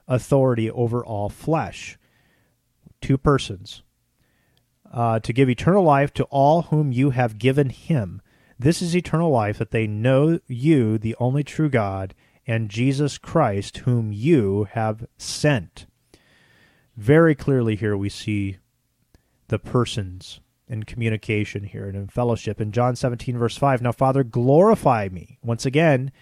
authority 0.08 0.70
over 0.70 1.04
all 1.04 1.28
flesh, 1.28 1.98
two 3.00 3.18
persons, 3.18 3.82
uh, 4.92 5.20
to 5.20 5.32
give 5.32 5.48
eternal 5.48 5.82
life 5.82 6.12
to 6.14 6.24
all 6.24 6.62
whom 6.62 6.92
you 6.92 7.10
have 7.10 7.38
given 7.38 7.70
Him. 7.70 8.20
This 8.58 8.82
is 8.82 8.94
eternal 8.94 9.30
life, 9.30 9.58
that 9.58 9.70
they 9.70 9.86
know 9.86 10.38
you, 10.46 10.98
the 10.98 11.16
only 11.18 11.42
true 11.42 11.68
God, 11.68 12.14
and 12.46 12.68
Jesus 12.68 13.18
Christ, 13.18 13.78
whom 13.78 14.12
you 14.12 14.68
have 14.72 15.06
sent. 15.16 15.86
Very 16.96 17.34
clearly, 17.34 17.76
here 17.76 17.96
we 17.96 18.08
see 18.08 18.58
the 19.48 19.58
persons 19.58 20.40
in 20.68 20.82
communication 20.84 21.64
here 21.64 21.86
and 21.86 21.96
in 21.96 22.08
fellowship. 22.08 22.60
In 22.60 22.72
John 22.72 22.96
17, 22.96 23.36
verse 23.36 23.56
5, 23.56 23.82
now, 23.82 23.92
Father, 23.92 24.24
glorify 24.24 25.08
me. 25.10 25.38
Once 25.42 25.66
again, 25.66 26.12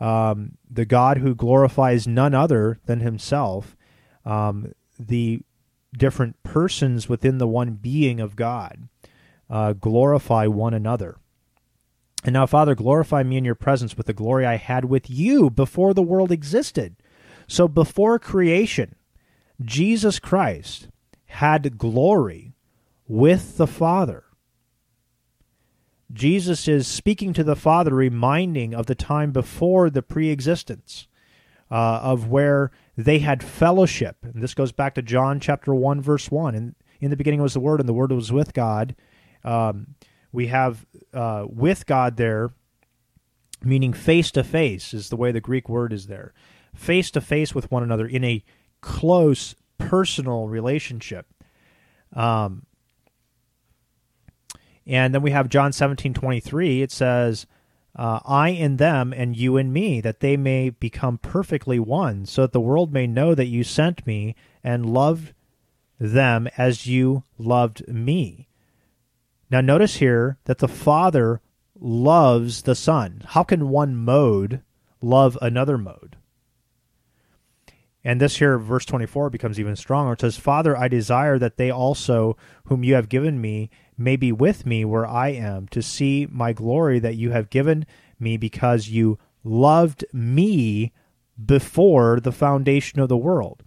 um, 0.00 0.58
the 0.68 0.84
God 0.84 1.18
who 1.18 1.34
glorifies 1.34 2.06
none 2.06 2.34
other 2.34 2.80
than 2.86 3.00
himself, 3.00 3.76
um, 4.24 4.72
the 4.98 5.42
different 5.96 6.42
persons 6.42 7.08
within 7.08 7.38
the 7.38 7.46
one 7.46 7.74
being 7.74 8.20
of 8.20 8.36
God 8.36 8.88
uh, 9.48 9.72
glorify 9.72 10.46
one 10.46 10.74
another. 10.74 11.16
And 12.24 12.32
now, 12.32 12.46
Father, 12.46 12.74
glorify 12.74 13.22
me 13.22 13.36
in 13.36 13.44
your 13.44 13.54
presence 13.54 13.96
with 13.96 14.06
the 14.06 14.12
glory 14.12 14.46
I 14.46 14.56
had 14.56 14.86
with 14.86 15.10
you 15.10 15.50
before 15.50 15.92
the 15.92 16.02
world 16.02 16.32
existed. 16.32 16.96
So, 17.46 17.68
before 17.68 18.18
creation, 18.18 18.94
Jesus 19.64 20.18
Christ 20.18 20.88
had 21.26 21.78
glory 21.78 22.54
with 23.06 23.56
the 23.56 23.66
Father. 23.66 24.24
Jesus 26.12 26.68
is 26.68 26.86
speaking 26.86 27.32
to 27.32 27.42
the 27.42 27.56
Father, 27.56 27.94
reminding 27.94 28.74
of 28.74 28.86
the 28.86 28.94
time 28.94 29.32
before 29.32 29.90
the 29.90 30.02
pre 30.02 30.30
existence, 30.30 31.08
uh, 31.70 32.00
of 32.02 32.28
where 32.28 32.70
they 32.96 33.18
had 33.18 33.42
fellowship. 33.42 34.16
And 34.22 34.42
this 34.42 34.54
goes 34.54 34.70
back 34.70 34.94
to 34.94 35.02
John 35.02 35.40
chapter 35.40 35.74
1, 35.74 36.00
verse 36.00 36.30
1. 36.30 36.54
And 36.54 36.74
in 37.00 37.10
the 37.10 37.16
beginning 37.16 37.42
was 37.42 37.54
the 37.54 37.60
Word, 37.60 37.80
and 37.80 37.88
the 37.88 37.94
Word 37.94 38.12
was 38.12 38.30
with 38.30 38.54
God. 38.54 38.94
Um, 39.42 39.94
we 40.32 40.48
have 40.48 40.84
uh, 41.12 41.46
with 41.48 41.86
God 41.86 42.16
there, 42.16 42.50
meaning 43.62 43.92
face 43.92 44.30
to 44.32 44.44
face, 44.44 44.92
is 44.92 45.08
the 45.08 45.16
way 45.16 45.32
the 45.32 45.40
Greek 45.40 45.68
word 45.68 45.92
is 45.92 46.06
there. 46.06 46.34
Face 46.74 47.10
to 47.12 47.20
face 47.20 47.54
with 47.54 47.70
one 47.70 47.82
another 47.82 48.06
in 48.06 48.24
a 48.24 48.42
close 48.84 49.54
personal 49.78 50.46
relationship. 50.46 51.26
Um, 52.12 52.66
And 54.86 55.14
then 55.14 55.22
we 55.22 55.30
have 55.30 55.48
John 55.48 55.72
17 55.72 56.12
23. 56.12 56.82
It 56.82 56.92
says, 56.92 57.46
uh, 57.96 58.20
I 58.26 58.50
in 58.50 58.76
them 58.76 59.14
and 59.14 59.36
you 59.36 59.56
in 59.56 59.72
me, 59.72 60.02
that 60.02 60.20
they 60.20 60.36
may 60.36 60.70
become 60.70 61.16
perfectly 61.16 61.78
one, 61.78 62.26
so 62.26 62.42
that 62.42 62.52
the 62.52 62.60
world 62.60 62.92
may 62.92 63.06
know 63.06 63.34
that 63.34 63.46
you 63.46 63.64
sent 63.64 64.06
me 64.06 64.34
and 64.62 64.92
loved 64.92 65.32
them 65.98 66.48
as 66.58 66.86
you 66.86 67.22
loved 67.38 67.88
me. 67.88 68.48
Now, 69.50 69.62
notice 69.62 69.96
here 69.96 70.36
that 70.44 70.58
the 70.58 70.68
Father 70.68 71.40
loves 71.80 72.62
the 72.62 72.74
Son. 72.74 73.22
How 73.28 73.44
can 73.44 73.70
one 73.70 73.96
mode 73.96 74.60
love 75.00 75.38
another 75.40 75.78
mode? 75.78 76.16
And 78.04 78.20
this 78.20 78.36
here, 78.36 78.58
verse 78.58 78.84
24, 78.84 79.30
becomes 79.30 79.58
even 79.58 79.76
stronger. 79.76 80.12
It 80.12 80.20
says, 80.20 80.36
Father, 80.36 80.76
I 80.76 80.88
desire 80.88 81.38
that 81.38 81.56
they 81.56 81.70
also, 81.70 82.36
whom 82.66 82.84
you 82.84 82.94
have 82.94 83.08
given 83.08 83.40
me, 83.40 83.70
may 83.96 84.16
be 84.16 84.30
with 84.30 84.66
me 84.66 84.84
where 84.84 85.06
I 85.06 85.28
am, 85.28 85.66
to 85.68 85.80
see 85.80 86.28
my 86.30 86.52
glory 86.52 86.98
that 86.98 87.16
you 87.16 87.30
have 87.30 87.48
given 87.48 87.86
me 88.20 88.36
because 88.36 88.88
you 88.88 89.18
loved 89.42 90.04
me 90.12 90.92
before 91.42 92.20
the 92.20 92.32
foundation 92.32 93.00
of 93.00 93.08
the 93.08 93.16
world. 93.16 93.62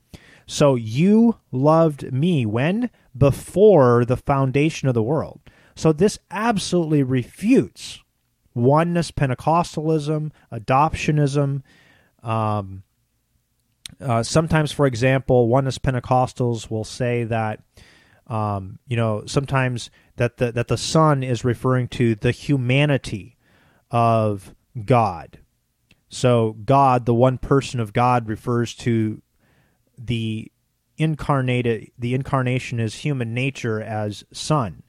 So 0.45 0.75
you 0.75 1.39
loved 1.51 2.13
me 2.13 2.45
when? 2.45 2.89
Before 3.17 4.05
the 4.05 4.17
foundation 4.17 4.87
of 4.87 4.93
the 4.93 5.03
world. 5.03 5.41
So 5.75 5.91
this 5.91 6.19
absolutely 6.31 7.03
refutes 7.03 8.01
oneness 8.53 9.11
Pentecostalism, 9.11 10.31
adoptionism. 10.51 11.61
Um, 12.23 12.83
uh, 14.01 14.23
sometimes, 14.23 14.71
for 14.71 14.85
example, 14.85 15.47
oneness 15.47 15.77
Pentecostals 15.77 16.69
will 16.69 16.83
say 16.83 17.23
that 17.25 17.61
um, 18.27 18.79
you 18.87 18.97
know 18.97 19.23
sometimes 19.25 19.89
that 20.17 20.37
the 20.37 20.51
that 20.51 20.67
the 20.67 20.77
Son 20.77 21.23
is 21.23 21.45
referring 21.45 21.87
to 21.89 22.15
the 22.15 22.31
humanity 22.31 23.37
of 23.89 24.53
God. 24.85 25.39
So 26.09 26.55
God, 26.65 27.05
the 27.05 27.13
one 27.13 27.37
person 27.37 27.79
of 27.79 27.93
God, 27.93 28.27
refers 28.27 28.73
to 28.75 29.21
the 29.97 30.51
incarnated 30.97 31.91
the 31.97 32.13
incarnation 32.13 32.79
as 32.79 32.95
human 32.95 33.33
nature 33.33 33.81
as 33.81 34.23
Son. 34.31 34.83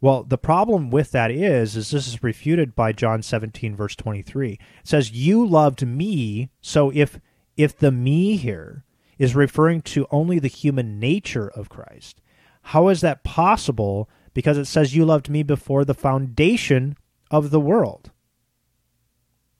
Well, 0.00 0.22
the 0.22 0.36
problem 0.36 0.90
with 0.90 1.12
that 1.12 1.30
is, 1.30 1.76
is 1.76 1.90
this 1.90 2.06
is 2.06 2.22
refuted 2.22 2.74
by 2.74 2.92
John 2.92 3.22
17, 3.22 3.74
verse 3.74 3.96
23. 3.96 4.52
It 4.52 4.58
says, 4.82 5.12
You 5.12 5.46
loved 5.46 5.86
me. 5.86 6.50
So 6.60 6.92
if 6.94 7.18
if 7.56 7.76
the 7.76 7.92
me 7.92 8.36
here 8.36 8.84
is 9.18 9.34
referring 9.34 9.80
to 9.82 10.06
only 10.10 10.38
the 10.38 10.48
human 10.48 10.98
nature 10.98 11.48
of 11.48 11.68
Christ, 11.68 12.20
how 12.62 12.88
is 12.88 13.00
that 13.02 13.24
possible? 13.24 14.08
Because 14.32 14.58
it 14.58 14.66
says, 14.66 14.96
You 14.96 15.04
loved 15.04 15.28
me 15.28 15.42
before 15.42 15.84
the 15.84 15.94
foundation 15.94 16.96
of 17.30 17.50
the 17.50 17.60
world. 17.60 18.10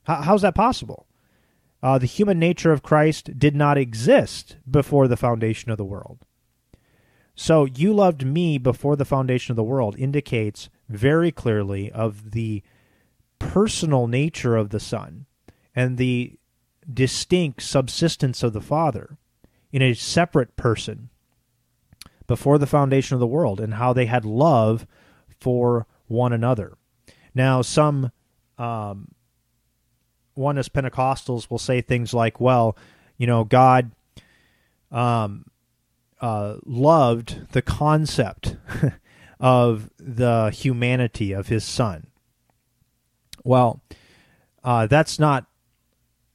How, 0.05 0.23
how's 0.23 0.43
that 0.43 0.55
possible? 0.55 1.07
Uh, 1.83 1.99
the 1.99 2.07
human 2.07 2.39
nature 2.39 2.73
of 2.73 2.83
Christ 2.83 3.39
did 3.39 3.55
not 3.55 3.77
exist 3.77 4.57
before 4.69 5.07
the 5.07 5.19
foundation 5.19 5.71
of 5.71 5.77
the 5.77 5.85
world. 5.85 6.25
So, 7.35 7.65
you 7.65 7.93
loved 7.93 8.25
me 8.25 8.59
before 8.59 8.97
the 8.97 9.05
foundation 9.05 9.53
of 9.53 9.57
the 9.57 9.65
world 9.65 9.97
indicates 9.99 10.71
very 10.89 11.31
clearly 11.33 11.91
of 11.91 12.31
the 12.31 12.63
personal 13.39 14.07
nature 14.07 14.57
of 14.57 14.71
the 14.71 14.81
Son 14.81 15.27
and 15.75 15.99
the 15.99 16.39
distinct 16.93 17.63
subsistence 17.63 18.43
of 18.43 18.53
the 18.53 18.61
Father 18.61 19.17
in 19.73 19.83
a 19.83 19.95
separate 19.95 20.57
person 20.57 21.11
before 22.27 22.59
the 22.59 22.67
foundation 22.67 23.15
of 23.15 23.21
the 23.21 23.27
world 23.27 23.61
and 23.61 23.75
how 23.75 23.93
they 23.93 24.07
had 24.07 24.25
love 24.25 24.87
for 25.41 25.87
one 26.07 26.33
another. 26.33 26.77
Now, 27.35 27.63
some 27.63 28.13
um, 28.59 29.09
oneness 30.37 30.69
Pentecostals 30.69 31.51
will 31.51 31.59
say 31.59 31.81
things 31.81 32.15
like, 32.15 32.41
well, 32.41 32.77
you 33.17 33.27
know, 33.27 33.45
God 33.45 33.93
um, 34.91 35.47
uh, 36.21 36.57
loved 36.65 37.53
the 37.53 37.63
concept 37.63 38.57
of 39.41 39.91
the 39.99 40.51
humanity 40.51 41.33
of 41.33 41.49
his 41.49 41.65
son. 41.65 42.07
Well, 43.43 43.83
uh, 44.63 44.87
that's 44.87 45.19
not 45.19 45.47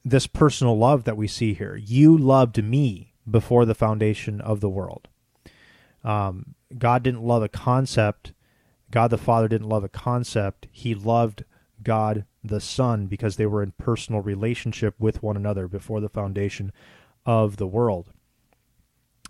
this 0.03 0.27
personal 0.27 0.77
love 0.77 1.03
that 1.03 1.17
we 1.17 1.27
see 1.27 1.53
here. 1.53 1.75
You 1.75 2.17
loved 2.17 2.63
me 2.63 3.13
before 3.29 3.65
the 3.65 3.75
foundation 3.75 4.41
of 4.41 4.59
the 4.59 4.69
world. 4.69 5.07
Um, 6.03 6.55
God 6.77 7.03
didn't 7.03 7.23
love 7.23 7.43
a 7.43 7.49
concept. 7.49 8.33
God 8.91 9.09
the 9.09 9.17
Father 9.17 9.47
didn't 9.47 9.69
love 9.69 9.83
a 9.83 9.89
concept. 9.89 10.67
He 10.71 10.95
loved 10.95 11.43
God 11.83 12.25
the 12.43 12.61
Son 12.61 13.07
because 13.07 13.35
they 13.35 13.45
were 13.45 13.61
in 13.61 13.73
personal 13.77 14.21
relationship 14.21 14.95
with 14.97 15.21
one 15.21 15.35
another 15.35 15.67
before 15.67 15.99
the 15.99 16.09
foundation 16.09 16.71
of 17.25 17.57
the 17.57 17.67
world. 17.67 18.11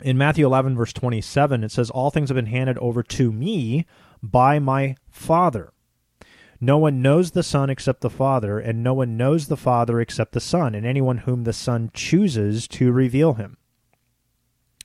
In 0.02 0.18
Matthew 0.18 0.46
11, 0.46 0.78
verse 0.78 0.94
27, 0.94 1.64
it 1.64 1.72
says, 1.72 1.90
All 1.90 2.10
things 2.10 2.30
have 2.30 2.36
been 2.36 2.46
handed 2.46 2.78
over 2.78 3.04
to 3.04 3.32
me 3.32 3.86
by 4.24 4.60
my 4.60 4.96
Father. 5.10 5.74
No 6.62 6.78
one 6.78 7.01
knows 7.01 7.32
the 7.32 7.43
Son 7.43 7.70
except 7.70 8.01
the 8.01 8.10
Father, 8.10 8.60
and 8.60 8.84
no 8.84 8.93
one 8.93 9.16
knows 9.16 9.47
the 9.47 9.57
Father 9.57 10.01
except 10.01 10.34
the 10.34 10.41
Son, 10.41 10.76
and 10.76 10.86
anyone 10.86 11.20
whom 11.20 11.43
the 11.43 11.53
Son 11.53 11.89
chooses 11.93 12.68
to 12.70 12.91
reveal 12.91 13.34
him. 13.34 13.57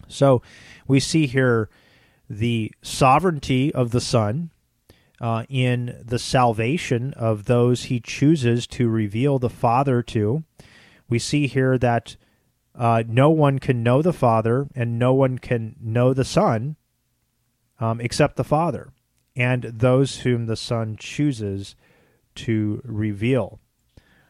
So 0.06 0.42
we 0.86 1.00
see 1.00 1.26
here 1.26 1.68
the 2.30 2.72
sovereignty 2.82 3.74
of 3.74 3.90
the 3.90 4.00
Son 4.00 4.50
uh, 5.20 5.44
in 5.48 6.00
the 6.04 6.18
salvation 6.18 7.12
of 7.14 7.46
those 7.46 7.84
he 7.84 7.98
chooses 8.00 8.66
to 8.68 8.88
reveal 8.88 9.38
the 9.38 9.50
Father 9.50 10.02
to. 10.02 10.44
We 11.08 11.18
see 11.18 11.46
here 11.46 11.76
that 11.78 12.16
uh, 12.74 13.02
no 13.06 13.30
one 13.30 13.58
can 13.58 13.82
know 13.82 14.02
the 14.02 14.12
Father 14.12 14.68
and 14.74 14.98
no 14.98 15.14
one 15.14 15.38
can 15.38 15.76
know 15.80 16.12
the 16.12 16.24
Son 16.24 16.76
um, 17.80 18.00
except 18.00 18.36
the 18.36 18.44
Father 18.44 18.93
and 19.36 19.62
those 19.64 20.20
whom 20.20 20.46
the 20.46 20.56
Son 20.56 20.96
chooses 20.98 21.74
to 22.36 22.80
reveal 22.84 23.60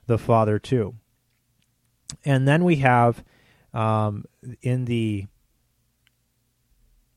the 0.06 0.18
Father 0.18 0.58
to. 0.58 0.94
And 2.24 2.46
then 2.46 2.64
we 2.64 2.76
have 2.76 3.24
um, 3.72 4.24
in 4.62 4.84
the 4.84 5.26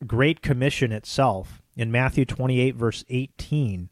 Great 0.06 0.42
Commission 0.42 0.92
itself, 0.92 1.62
in 1.76 1.90
Matthew 1.90 2.24
28, 2.24 2.74
verse 2.74 3.04
18, 3.08 3.90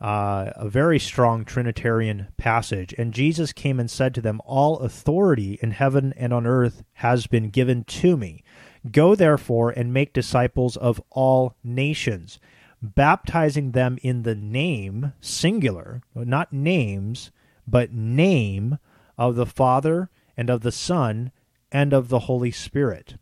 uh, 0.00 0.50
a 0.54 0.68
very 0.68 0.98
strong 0.98 1.44
Trinitarian 1.44 2.28
passage. 2.36 2.94
And 2.96 3.12
Jesus 3.12 3.52
came 3.52 3.80
and 3.80 3.90
said 3.90 4.14
to 4.14 4.20
them, 4.20 4.40
All 4.44 4.78
authority 4.78 5.58
in 5.60 5.72
heaven 5.72 6.14
and 6.16 6.32
on 6.32 6.46
earth 6.46 6.84
has 6.94 7.26
been 7.26 7.50
given 7.50 7.84
to 7.84 8.16
me. 8.16 8.42
Go 8.90 9.14
therefore 9.14 9.70
and 9.70 9.92
make 9.92 10.12
disciples 10.12 10.76
of 10.76 11.02
all 11.10 11.56
nations, 11.64 12.38
baptizing 12.82 13.72
them 13.72 13.98
in 14.02 14.22
the 14.22 14.34
name, 14.34 15.12
singular, 15.20 16.02
not 16.14 16.52
names, 16.52 17.30
but 17.66 17.92
name 17.92 18.78
of 19.16 19.36
the 19.36 19.46
Father 19.46 20.10
and 20.36 20.48
of 20.48 20.60
the 20.62 20.72
Son 20.72 21.32
and 21.72 21.92
of 21.92 22.08
the 22.08 22.20
Holy 22.20 22.50
Spirit. 22.50 23.16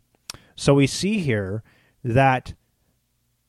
So 0.55 0.75
we 0.75 0.87
see 0.87 1.19
here 1.19 1.63
that 2.03 2.53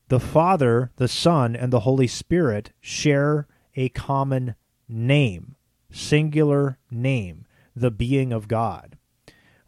the 0.09 0.21
Father, 0.21 0.91
the 0.97 1.09
Son, 1.09 1.55
and 1.55 1.73
the 1.73 1.81
Holy 1.81 2.07
Spirit 2.07 2.73
share 2.81 3.47
a 3.77 3.91
common 3.91 4.55
name, 4.89 5.57
singular 5.91 6.79
name, 6.91 7.47
the 7.77 7.91
being 7.91 8.33
of 8.33 8.49
God, 8.49 8.97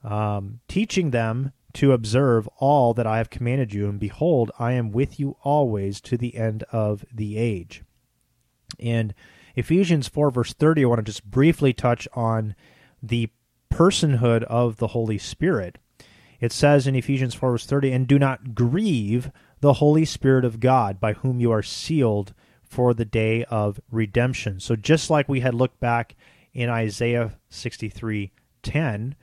um, 0.02 0.60
teaching 0.66 1.10
them 1.10 1.52
to 1.74 1.92
observe 1.92 2.48
all 2.58 2.94
that 2.94 3.06
I 3.06 3.18
have 3.18 3.30
commanded 3.30 3.72
you, 3.72 3.88
and 3.88 3.98
behold, 3.98 4.50
I 4.58 4.72
am 4.72 4.90
with 4.90 5.20
you 5.20 5.36
always 5.42 6.00
to 6.02 6.16
the 6.16 6.36
end 6.36 6.64
of 6.72 7.04
the 7.12 7.36
age. 7.36 7.82
And 8.78 9.14
Ephesians 9.54 10.08
4, 10.08 10.30
verse 10.30 10.52
30, 10.52 10.84
I 10.84 10.86
want 10.86 10.98
to 10.98 11.04
just 11.04 11.24
briefly 11.24 11.72
touch 11.72 12.06
on 12.14 12.54
the 13.02 13.28
personhood 13.72 14.42
of 14.44 14.76
the 14.76 14.88
Holy 14.88 15.18
Spirit. 15.18 15.78
It 16.40 16.52
says 16.52 16.86
in 16.86 16.96
Ephesians 16.96 17.34
4, 17.34 17.52
verse 17.52 17.66
30, 17.66 17.92
and 17.92 18.06
do 18.06 18.18
not 18.18 18.54
grieve 18.54 19.30
the 19.60 19.74
Holy 19.74 20.04
Spirit 20.04 20.44
of 20.44 20.60
God, 20.60 21.00
by 21.00 21.12
whom 21.12 21.40
you 21.40 21.50
are 21.50 21.62
sealed 21.62 22.32
for 22.62 22.94
the 22.94 23.04
day 23.04 23.44
of 23.44 23.80
redemption. 23.90 24.60
So 24.60 24.76
just 24.76 25.10
like 25.10 25.28
we 25.28 25.40
had 25.40 25.54
looked 25.54 25.80
back 25.80 26.16
in 26.54 26.70
Isaiah 26.70 27.38
63, 27.48 28.32
10, 28.62 29.14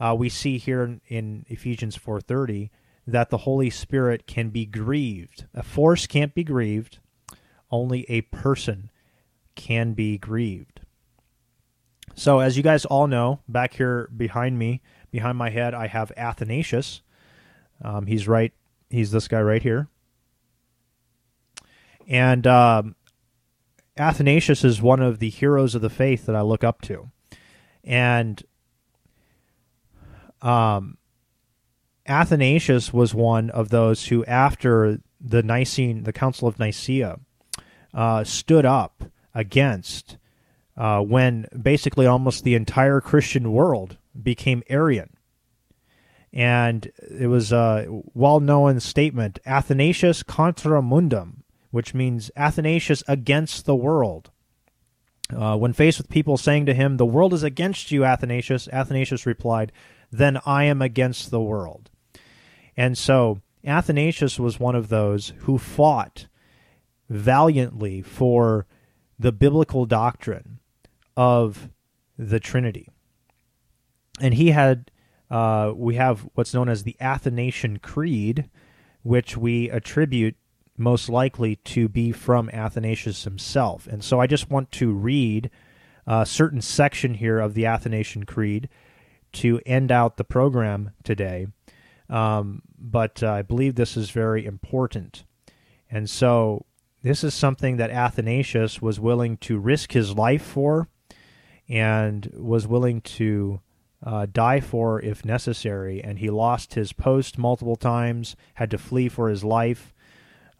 uh, 0.00 0.14
we 0.16 0.28
see 0.28 0.58
here 0.58 0.82
in, 0.82 1.00
in 1.08 1.46
Ephesians 1.48 1.96
4.30 1.96 2.70
that 3.06 3.30
the 3.30 3.38
Holy 3.38 3.70
Spirit 3.70 4.26
can 4.26 4.50
be 4.50 4.66
grieved. 4.66 5.46
A 5.54 5.62
force 5.62 6.06
can't 6.06 6.34
be 6.34 6.44
grieved. 6.44 6.98
Only 7.70 8.04
a 8.08 8.20
person 8.22 8.90
can 9.54 9.94
be 9.94 10.18
grieved. 10.18 10.80
So, 12.14 12.40
as 12.40 12.56
you 12.56 12.62
guys 12.62 12.84
all 12.84 13.06
know, 13.06 13.40
back 13.48 13.74
here 13.74 14.08
behind 14.16 14.58
me, 14.58 14.82
behind 15.10 15.38
my 15.38 15.50
head, 15.50 15.74
I 15.74 15.86
have 15.86 16.12
Athanasius. 16.16 17.02
Um, 17.82 18.06
he's 18.06 18.26
right. 18.26 18.52
He's 18.90 19.10
this 19.10 19.28
guy 19.28 19.40
right 19.40 19.62
here. 19.62 19.88
And 22.06 22.46
um, 22.46 22.96
Athanasius 23.96 24.64
is 24.64 24.82
one 24.82 25.00
of 25.00 25.18
the 25.18 25.30
heroes 25.30 25.74
of 25.74 25.82
the 25.82 25.90
faith 25.90 26.26
that 26.26 26.34
I 26.34 26.40
look 26.40 26.64
up 26.64 26.82
to, 26.82 27.10
and 27.84 28.42
um, 30.42 30.98
Athanasius 32.06 32.92
was 32.92 33.14
one 33.14 33.50
of 33.50 33.68
those 33.68 34.06
who, 34.06 34.24
after 34.24 35.00
the 35.20 35.42
Nicene, 35.42 36.04
the 36.04 36.12
Council 36.12 36.48
of 36.48 36.58
Nicaea, 36.58 37.18
uh, 37.92 38.24
stood 38.24 38.64
up 38.64 39.04
against 39.34 40.16
uh, 40.76 41.00
when 41.00 41.46
basically 41.60 42.06
almost 42.06 42.44
the 42.44 42.54
entire 42.54 43.00
Christian 43.00 43.52
world 43.52 43.98
became 44.20 44.62
Arian. 44.68 45.10
And 46.32 46.90
it 47.10 47.26
was 47.26 47.52
a 47.52 47.86
well 48.14 48.40
known 48.40 48.80
statement 48.80 49.38
Athanasius 49.44 50.22
contra 50.22 50.80
mundum, 50.82 51.42
which 51.70 51.94
means 51.94 52.30
Athanasius 52.36 53.02
against 53.08 53.64
the 53.64 53.74
world. 53.74 54.30
Uh, 55.34 55.56
when 55.56 55.72
faced 55.72 55.98
with 55.98 56.08
people 56.08 56.36
saying 56.36 56.66
to 56.66 56.74
him, 56.74 56.96
The 56.96 57.06
world 57.06 57.34
is 57.34 57.42
against 57.42 57.90
you, 57.90 58.04
Athanasius, 58.04 58.68
Athanasius 58.68 59.26
replied, 59.26 59.72
Then 60.10 60.38
I 60.46 60.64
am 60.64 60.80
against 60.80 61.30
the 61.30 61.40
world. 61.40 61.90
And 62.76 62.96
so 62.96 63.40
Athanasius 63.64 64.38
was 64.38 64.60
one 64.60 64.74
of 64.74 64.88
those 64.88 65.32
who 65.38 65.58
fought 65.58 66.26
valiantly 67.08 68.02
for 68.02 68.66
the 69.18 69.32
biblical 69.32 69.84
doctrine 69.84 70.60
of 71.16 71.68
the 72.16 72.40
Trinity. 72.40 72.88
And 74.20 74.34
he 74.34 74.50
had, 74.50 74.90
uh, 75.30 75.72
we 75.74 75.96
have 75.96 76.28
what's 76.34 76.54
known 76.54 76.68
as 76.68 76.82
the 76.82 76.96
Athanasian 77.00 77.78
Creed, 77.78 78.48
which 79.02 79.36
we 79.36 79.70
attribute 79.70 80.36
most 80.76 81.08
likely 81.08 81.56
to 81.56 81.88
be 81.88 82.12
from 82.12 82.48
Athanasius 82.50 83.24
himself. 83.24 83.86
And 83.88 84.02
so 84.04 84.20
I 84.20 84.26
just 84.26 84.50
want 84.50 84.70
to 84.72 84.92
read 84.92 85.50
a 86.06 86.24
certain 86.24 86.60
section 86.62 87.14
here 87.14 87.40
of 87.40 87.54
the 87.54 87.66
Athanasian 87.66 88.24
Creed 88.24 88.68
to 89.32 89.60
end 89.66 89.90
out 89.92 90.16
the 90.16 90.24
program 90.24 90.90
today. 91.04 91.48
Um, 92.08 92.62
but 92.78 93.22
uh, 93.22 93.32
I 93.32 93.42
believe 93.42 93.74
this 93.74 93.96
is 93.96 94.10
very 94.10 94.46
important. 94.46 95.24
And 95.90 96.08
so 96.08 96.64
this 97.02 97.22
is 97.22 97.34
something 97.34 97.76
that 97.76 97.90
Athanasius 97.90 98.82
was 98.82 99.00
willing 99.00 99.36
to 99.38 99.58
risk 99.58 99.92
his 99.92 100.14
life 100.14 100.42
for 100.42 100.88
and 101.68 102.30
was 102.34 102.66
willing 102.66 103.00
to 103.02 103.60
uh, 104.04 104.26
die 104.30 104.60
for 104.60 105.00
if 105.02 105.24
necessary. 105.24 106.02
And 106.02 106.18
he 106.18 106.30
lost 106.30 106.74
his 106.74 106.92
post 106.92 107.38
multiple 107.38 107.76
times, 107.76 108.36
had 108.54 108.70
to 108.70 108.78
flee 108.78 109.08
for 109.08 109.28
his 109.28 109.44
life 109.44 109.94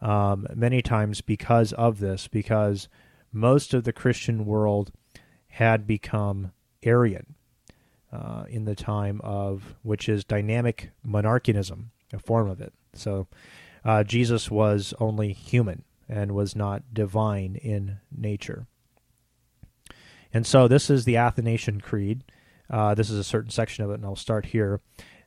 um, 0.01 0.47
many 0.53 0.81
times 0.81 1.21
because 1.21 1.73
of 1.73 1.99
this, 1.99 2.27
because 2.27 2.87
most 3.31 3.73
of 3.73 3.83
the 3.83 3.93
Christian 3.93 4.45
world 4.45 4.91
had 5.47 5.85
become 5.87 6.51
Arian 6.83 7.35
uh, 8.11 8.43
in 8.49 8.65
the 8.65 8.75
time 8.75 9.21
of, 9.23 9.75
which 9.83 10.09
is 10.09 10.23
dynamic 10.23 10.91
monarchianism, 11.05 11.85
a 12.13 12.19
form 12.19 12.49
of 12.49 12.61
it. 12.61 12.73
So 12.93 13.27
uh, 13.85 14.03
Jesus 14.03 14.49
was 14.49 14.93
only 14.99 15.33
human 15.33 15.83
and 16.07 16.33
was 16.33 16.55
not 16.55 16.93
divine 16.93 17.55
in 17.55 17.99
nature. 18.15 18.65
And 20.33 20.45
so 20.45 20.67
this 20.67 20.89
is 20.89 21.05
the 21.05 21.17
Athanasian 21.17 21.81
Creed. 21.81 22.23
Uh, 22.69 22.93
this 22.93 23.09
is 23.09 23.17
a 23.17 23.23
certain 23.23 23.51
section 23.51 23.83
of 23.83 23.91
it, 23.91 23.95
and 23.95 24.05
I'll 24.05 24.15
start 24.15 24.47
here. 24.47 24.81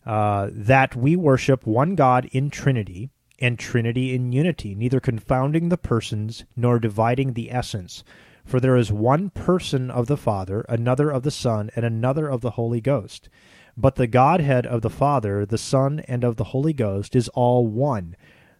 Uh, 0.04 0.48
that 0.52 0.96
we 0.96 1.14
worship 1.14 1.66
one 1.66 1.94
God 1.94 2.28
in 2.32 2.50
Trinity 2.50 3.10
and 3.38 3.58
Trinity 3.58 4.14
in 4.14 4.32
unity, 4.32 4.74
neither 4.74 5.00
confounding 5.00 5.68
the 5.68 5.78
persons 5.78 6.44
nor 6.56 6.78
dividing 6.78 7.32
the 7.32 7.52
essence. 7.52 8.04
For 8.44 8.60
there 8.60 8.76
is 8.76 8.92
one 8.92 9.30
person 9.30 9.90
of 9.90 10.06
the 10.06 10.16
Father, 10.16 10.64
another 10.68 11.10
of 11.10 11.22
the 11.22 11.30
Son, 11.30 11.70
and 11.76 11.84
another 11.84 12.28
of 12.28 12.40
the 12.40 12.52
Holy 12.52 12.80
Ghost. 12.80 13.28
But 13.76 13.94
the 13.94 14.06
Godhead 14.06 14.66
of 14.66 14.82
the 14.82 14.90
Father, 14.90 15.46
the 15.46 15.58
Son, 15.58 16.00
and 16.00 16.24
of 16.24 16.36
the 16.36 16.44
Holy 16.44 16.72
Ghost 16.72 17.16
is 17.16 17.28
all 17.28 17.66
one, 17.66 18.16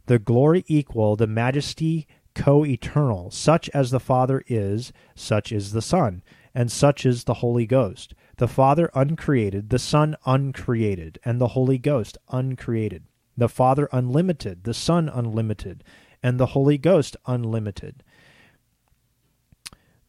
the 0.07 0.19
glory 0.19 0.65
equal, 0.67 1.17
the 1.17 1.27
majesty 1.27 2.07
co 2.35 2.65
eternal. 2.65 3.31
Such 3.31 3.69
as 3.71 3.91
the 3.91 4.01
Father 4.01 4.43
is, 4.47 4.93
such 5.15 5.53
is 5.53 5.73
the 5.73 5.83
Son, 5.83 6.23
and 6.55 6.73
such 6.73 7.05
is 7.05 7.25
the 7.25 7.35
Holy 7.35 7.67
Ghost. 7.67 8.15
The 8.39 8.49
Father 8.49 8.91
uncreated, 8.95 9.71
the 9.71 9.79
Son 9.79 10.17
uncreated, 10.25 11.19
and 11.25 11.41
the 11.41 11.49
Holy 11.49 11.79
Ghost 11.79 12.19
uncreated. 12.29 13.05
The 13.37 13.49
Father 13.49 13.89
unlimited, 13.93 14.65
the 14.65 14.75
Son 14.75 15.09
unlimited, 15.09 15.85
and 16.23 16.39
the 16.39 16.47
Holy 16.47 16.79
Ghost 16.79 17.17
unlimited. 17.27 18.03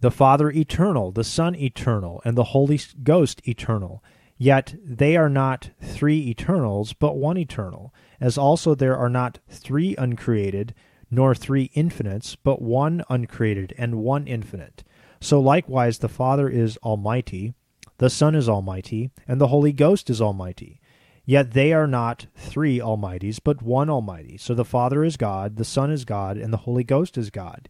The 0.04 0.12
Father 0.12 0.51
eternal, 0.51 1.14
the 1.14 1.24
Son 1.24 1.56
eternal, 1.56 2.22
and 2.26 2.38
the 2.38 2.51
Holy 2.51 2.78
Ghost 3.04 3.41
eternal. 3.47 4.04
Yet 4.38 4.76
they 4.84 5.16
are 5.16 5.30
not 5.30 5.70
three 5.82 6.28
eternals, 6.28 6.91
but 6.91 7.16
one 7.16 7.38
eternal, 7.38 7.93
as 8.20 8.38
also 8.38 8.76
there 8.76 8.97
are 8.97 9.08
not 9.08 9.39
three 9.47 9.95
uncreated, 9.95 10.74
nor 11.10 11.34
three 11.34 11.72
infinites, 11.74 12.36
but 12.36 12.62
one 12.62 13.06
uncreated 13.10 13.74
and 13.78 14.04
one 14.04 14.28
infinite. 14.28 14.84
So 15.22 15.39
likewise 15.39 15.99
the 15.99 16.10
Father 16.10 16.49
is 16.49 16.76
almighty, 16.84 17.54
the 17.97 18.10
Son 18.10 18.36
is 18.36 18.49
almighty, 18.49 19.10
and 19.26 19.39
the 19.39 19.47
Holy 19.47 19.72
Ghost 19.72 20.10
is 20.10 20.22
almighty. 20.22 20.82
Yet 21.24 21.51
they 21.51 21.72
are 21.72 21.88
not 21.88 22.26
three 22.36 22.80
almighties, 22.80 23.39
but 23.41 23.62
one 23.62 23.89
almighty. 23.89 24.36
So 24.36 24.54
the 24.54 24.66
Father 24.66 25.06
is 25.06 25.16
God, 25.16 25.56
the 25.56 25.64
Son 25.64 25.89
is 25.89 26.04
God, 26.04 26.36
and 26.36 26.51
the 26.51 26.58
Holy 26.68 26.84
Ghost 26.84 27.18
is 27.18 27.30
God. 27.30 27.70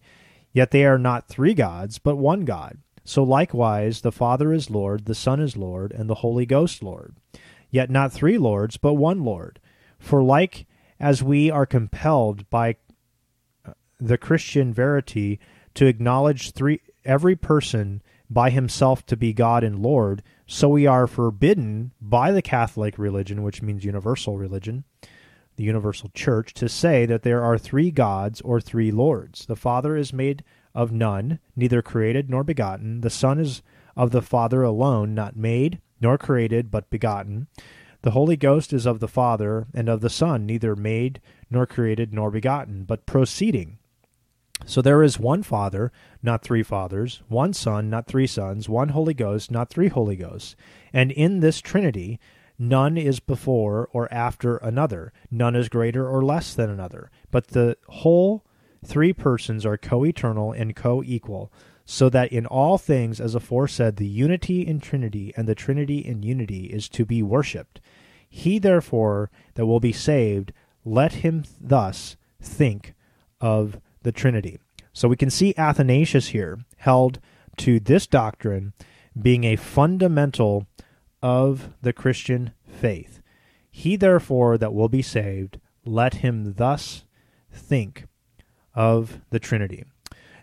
Yet 0.54 0.72
they 0.72 0.86
are 0.86 1.00
not 1.00 1.28
three 1.28 1.54
gods, 1.54 1.98
but 1.98 2.16
one 2.16 2.46
God. 2.46 2.78
So 3.04 3.24
likewise 3.24 4.02
the 4.02 4.12
Father 4.12 4.54
is 4.54 4.70
Lord, 4.70 5.06
the 5.06 5.16
Son 5.16 5.42
is 5.42 5.58
Lord, 5.58 5.92
and 5.92 6.10
the 6.10 6.16
Holy 6.16 6.46
Ghost 6.46 6.82
Lord. 6.82 7.16
Yet 7.70 7.90
not 7.90 8.14
three 8.14 8.38
Lords, 8.38 8.78
but 8.78 8.94
one 8.94 9.24
Lord. 9.26 9.60
For 10.00 10.24
like 10.24 10.68
as 11.00 11.24
we 11.24 11.50
are 11.50 11.66
compelled 11.66 12.50
by 12.50 12.78
uh, 13.66 13.74
the 14.00 14.18
Christian 14.18 14.74
verity 14.74 15.40
to 15.74 15.88
acknowledge 15.88 16.52
three 16.52 16.82
every 17.04 17.36
person 17.36 18.02
by 18.30 18.50
himself 18.50 19.06
to 19.08 19.18
be 19.18 19.34
God 19.34 19.64
and 19.64 19.80
Lord, 19.80 20.24
so 20.48 20.70
we 20.70 20.88
are 20.88 21.08
forbidden 21.08 21.92
by 22.00 22.32
the 22.32 22.42
Catholic 22.42 22.98
religion, 22.98 23.44
which 23.44 23.62
means 23.62 23.84
universal 23.84 24.38
religion, 24.38 24.86
the 25.56 25.64
universal 25.64 26.10
church, 26.14 26.54
to 26.56 26.70
say 26.70 27.06
that 27.06 27.24
there 27.24 27.44
are 27.44 27.58
three 27.58 27.92
gods 27.92 28.42
or 28.42 28.60
three 28.60 28.92
lords. 28.92 29.46
The 29.46 29.56
Father 29.56 29.96
is 29.96 30.14
made 30.14 30.44
of 30.74 30.92
none, 30.92 31.40
neither 31.56 31.82
created 31.82 32.30
nor 32.30 32.44
begotten. 32.44 33.02
The 33.02 33.10
Son 33.10 33.40
is 33.40 33.62
of 33.96 34.12
the 34.12 34.22
Father 34.22 34.64
alone, 34.64 35.14
not 35.14 35.36
made 35.36 35.80
nor 36.02 36.18
created, 36.18 36.72
but 36.72 36.90
begotten. 36.90 37.48
The 38.02 38.12
Holy 38.12 38.36
Ghost 38.36 38.74
is 38.74 38.86
of 38.86 39.00
the 39.00 39.08
Father 39.08 39.68
and 39.74 39.88
of 39.88 40.02
the 40.02 40.10
Son, 40.10 40.46
neither 40.46 40.76
made 40.76 41.22
nor 41.50 41.66
created 41.66 42.14
nor 42.14 42.32
begotten, 42.32 42.84
but 42.84 43.06
proceeding 43.06 43.78
so 44.66 44.82
there 44.82 45.04
is 45.04 45.20
one 45.20 45.44
Father, 45.44 45.92
not 46.22 46.42
three 46.42 46.64
fathers, 46.64 47.22
one 47.28 47.54
Son, 47.54 47.90
not 47.90 48.08
three 48.08 48.28
sons, 48.28 48.70
one 48.70 48.90
Holy 48.90 49.14
Ghost, 49.14 49.52
not 49.52 49.70
three 49.70 49.90
Holy 49.90 50.16
Ghosts. 50.16 50.56
And 50.94 51.12
in 51.12 51.40
this 51.40 51.60
Trinity, 51.60 52.20
none 52.58 52.98
is 52.98 53.20
before 53.20 53.90
or 53.92 54.12
after 54.14 54.58
another, 54.58 55.12
none 55.32 55.56
is 55.56 55.70
greater 55.70 56.08
or 56.08 56.24
less 56.24 56.54
than 56.54 56.70
another. 56.70 57.10
But 57.32 57.48
the 57.50 57.78
whole 57.88 58.46
three 58.86 59.14
persons 59.14 59.66
are 59.66 59.78
co 59.78 60.06
eternal 60.06 60.52
and 60.52 60.76
co 60.76 61.04
equal, 61.04 61.52
so 61.86 62.10
that 62.10 62.32
in 62.32 62.46
all 62.46 62.78
things, 62.78 63.20
as 63.20 63.36
aforesaid, 63.36 63.98
the 63.98 64.08
unity 64.08 64.66
in 64.66 64.80
Trinity 64.80 65.34
and 65.36 65.48
the 65.48 65.56
Trinity 65.56 66.00
in 66.00 66.24
unity 66.24 66.66
is 66.66 66.88
to 66.90 67.06
be 67.06 67.22
worshipped. 67.22 67.82
He, 68.30 68.58
therefore, 68.58 69.30
that 69.56 69.66
will 69.66 69.80
be 69.80 69.92
saved, 69.92 70.54
let 70.86 71.14
him 71.14 71.44
thus 71.60 72.16
think 72.42 72.94
of 73.40 73.80
the 74.04 74.12
Trinity. 74.12 74.60
So 74.94 75.08
we 75.08 75.16
can 75.16 75.30
see 75.30 75.54
Athanasius 75.58 76.28
here 76.28 76.60
held 76.78 77.20
to 77.58 77.80
this 77.80 78.08
doctrine 78.08 78.74
being 79.20 79.44
a 79.44 79.56
fundamental 79.56 80.68
of 81.24 81.70
the 81.82 81.94
Christian 81.94 82.52
faith. 82.68 83.22
He, 83.72 83.96
therefore, 83.96 84.58
that 84.60 84.74
will 84.74 84.90
be 84.90 85.02
saved, 85.02 85.60
let 85.86 86.16
him 86.16 86.54
thus 86.58 87.06
think 87.52 88.06
of 88.76 89.22
the 89.32 89.40
Trinity. 89.40 89.86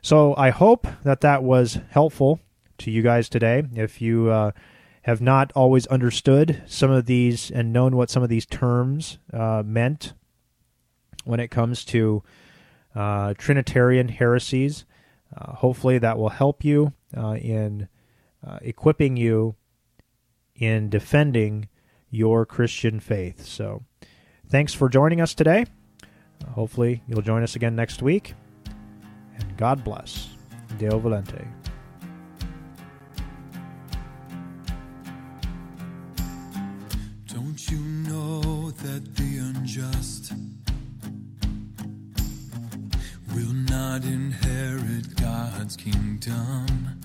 So 0.03 0.35
I 0.37 0.51
hope 0.51 0.89
that 1.05 1.20
that 1.20 1.45
was 1.45 1.78
helpful 1.91 2.41
to 2.78 2.91
you 2.91 3.03
guys 3.03 3.28
today. 3.28 3.62
If 3.74 4.01
you 4.01 4.31
uh, 4.31 4.53
have 5.03 5.20
not 5.20 5.53
always 5.55 5.87
understood 5.89 6.62
some 6.66 6.91
of 6.91 7.07
these 7.07 7.51
and 7.51 7.72
known 7.72 7.95
what 7.95 8.11
some 8.11 8.22
of 8.22 8.28
these 8.28 8.47
terms 8.47 9.18
uh, 9.33 9.62
meant 9.64 10.14
when 11.24 11.41
it 11.41 11.49
comes 11.49 11.85
to 11.85 12.22
uh, 12.95 13.35
Trinitarian 13.35 14.09
heresies. 14.09 14.87
Uh, 15.37 15.53
hopefully, 15.53 15.99
that 15.99 16.18
will 16.18 16.31
help 16.31 16.64
you 16.64 16.93
uh, 17.16 17.37
in 17.37 17.89
uh, 18.47 18.59
equipping 18.62 19.16
you 19.16 19.55
in 20.61 20.90
defending 20.90 21.68
your 22.11 22.46
Christian 22.46 23.00
faith. 23.00 23.44
So, 23.44 23.82
thanks 24.48 24.74
for 24.74 24.88
joining 24.88 25.20
us 25.20 25.34
today. 25.34 25.66
hopefully, 26.52 27.02
you'll 27.08 27.22
join 27.22 27.42
us 27.42 27.56
again 27.56 27.74
next 27.74 28.02
week. 28.02 28.34
And 29.38 29.56
God 29.56 29.82
bless. 29.82 30.28
Deo 30.78 31.00
Volente. 31.00 31.46
Don't 37.26 37.70
you 37.70 37.78
know 37.78 38.70
that 38.70 39.16
the 39.16 39.38
unjust 39.38 40.32
will 43.34 43.52
not 43.52 44.04
inherit 44.04 45.16
God's 45.16 45.76
kingdom? 45.76 46.99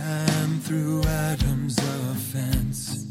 time 0.00 0.60
through 0.60 1.02
Adam's 1.04 1.78
offense. 1.78 3.06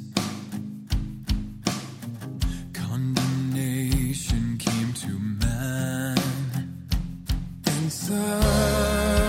Condemnation 2.74 4.58
came 4.58 4.94
to 4.94 5.12
man. 5.46 6.18
and 7.66 7.92
so. 7.92 9.29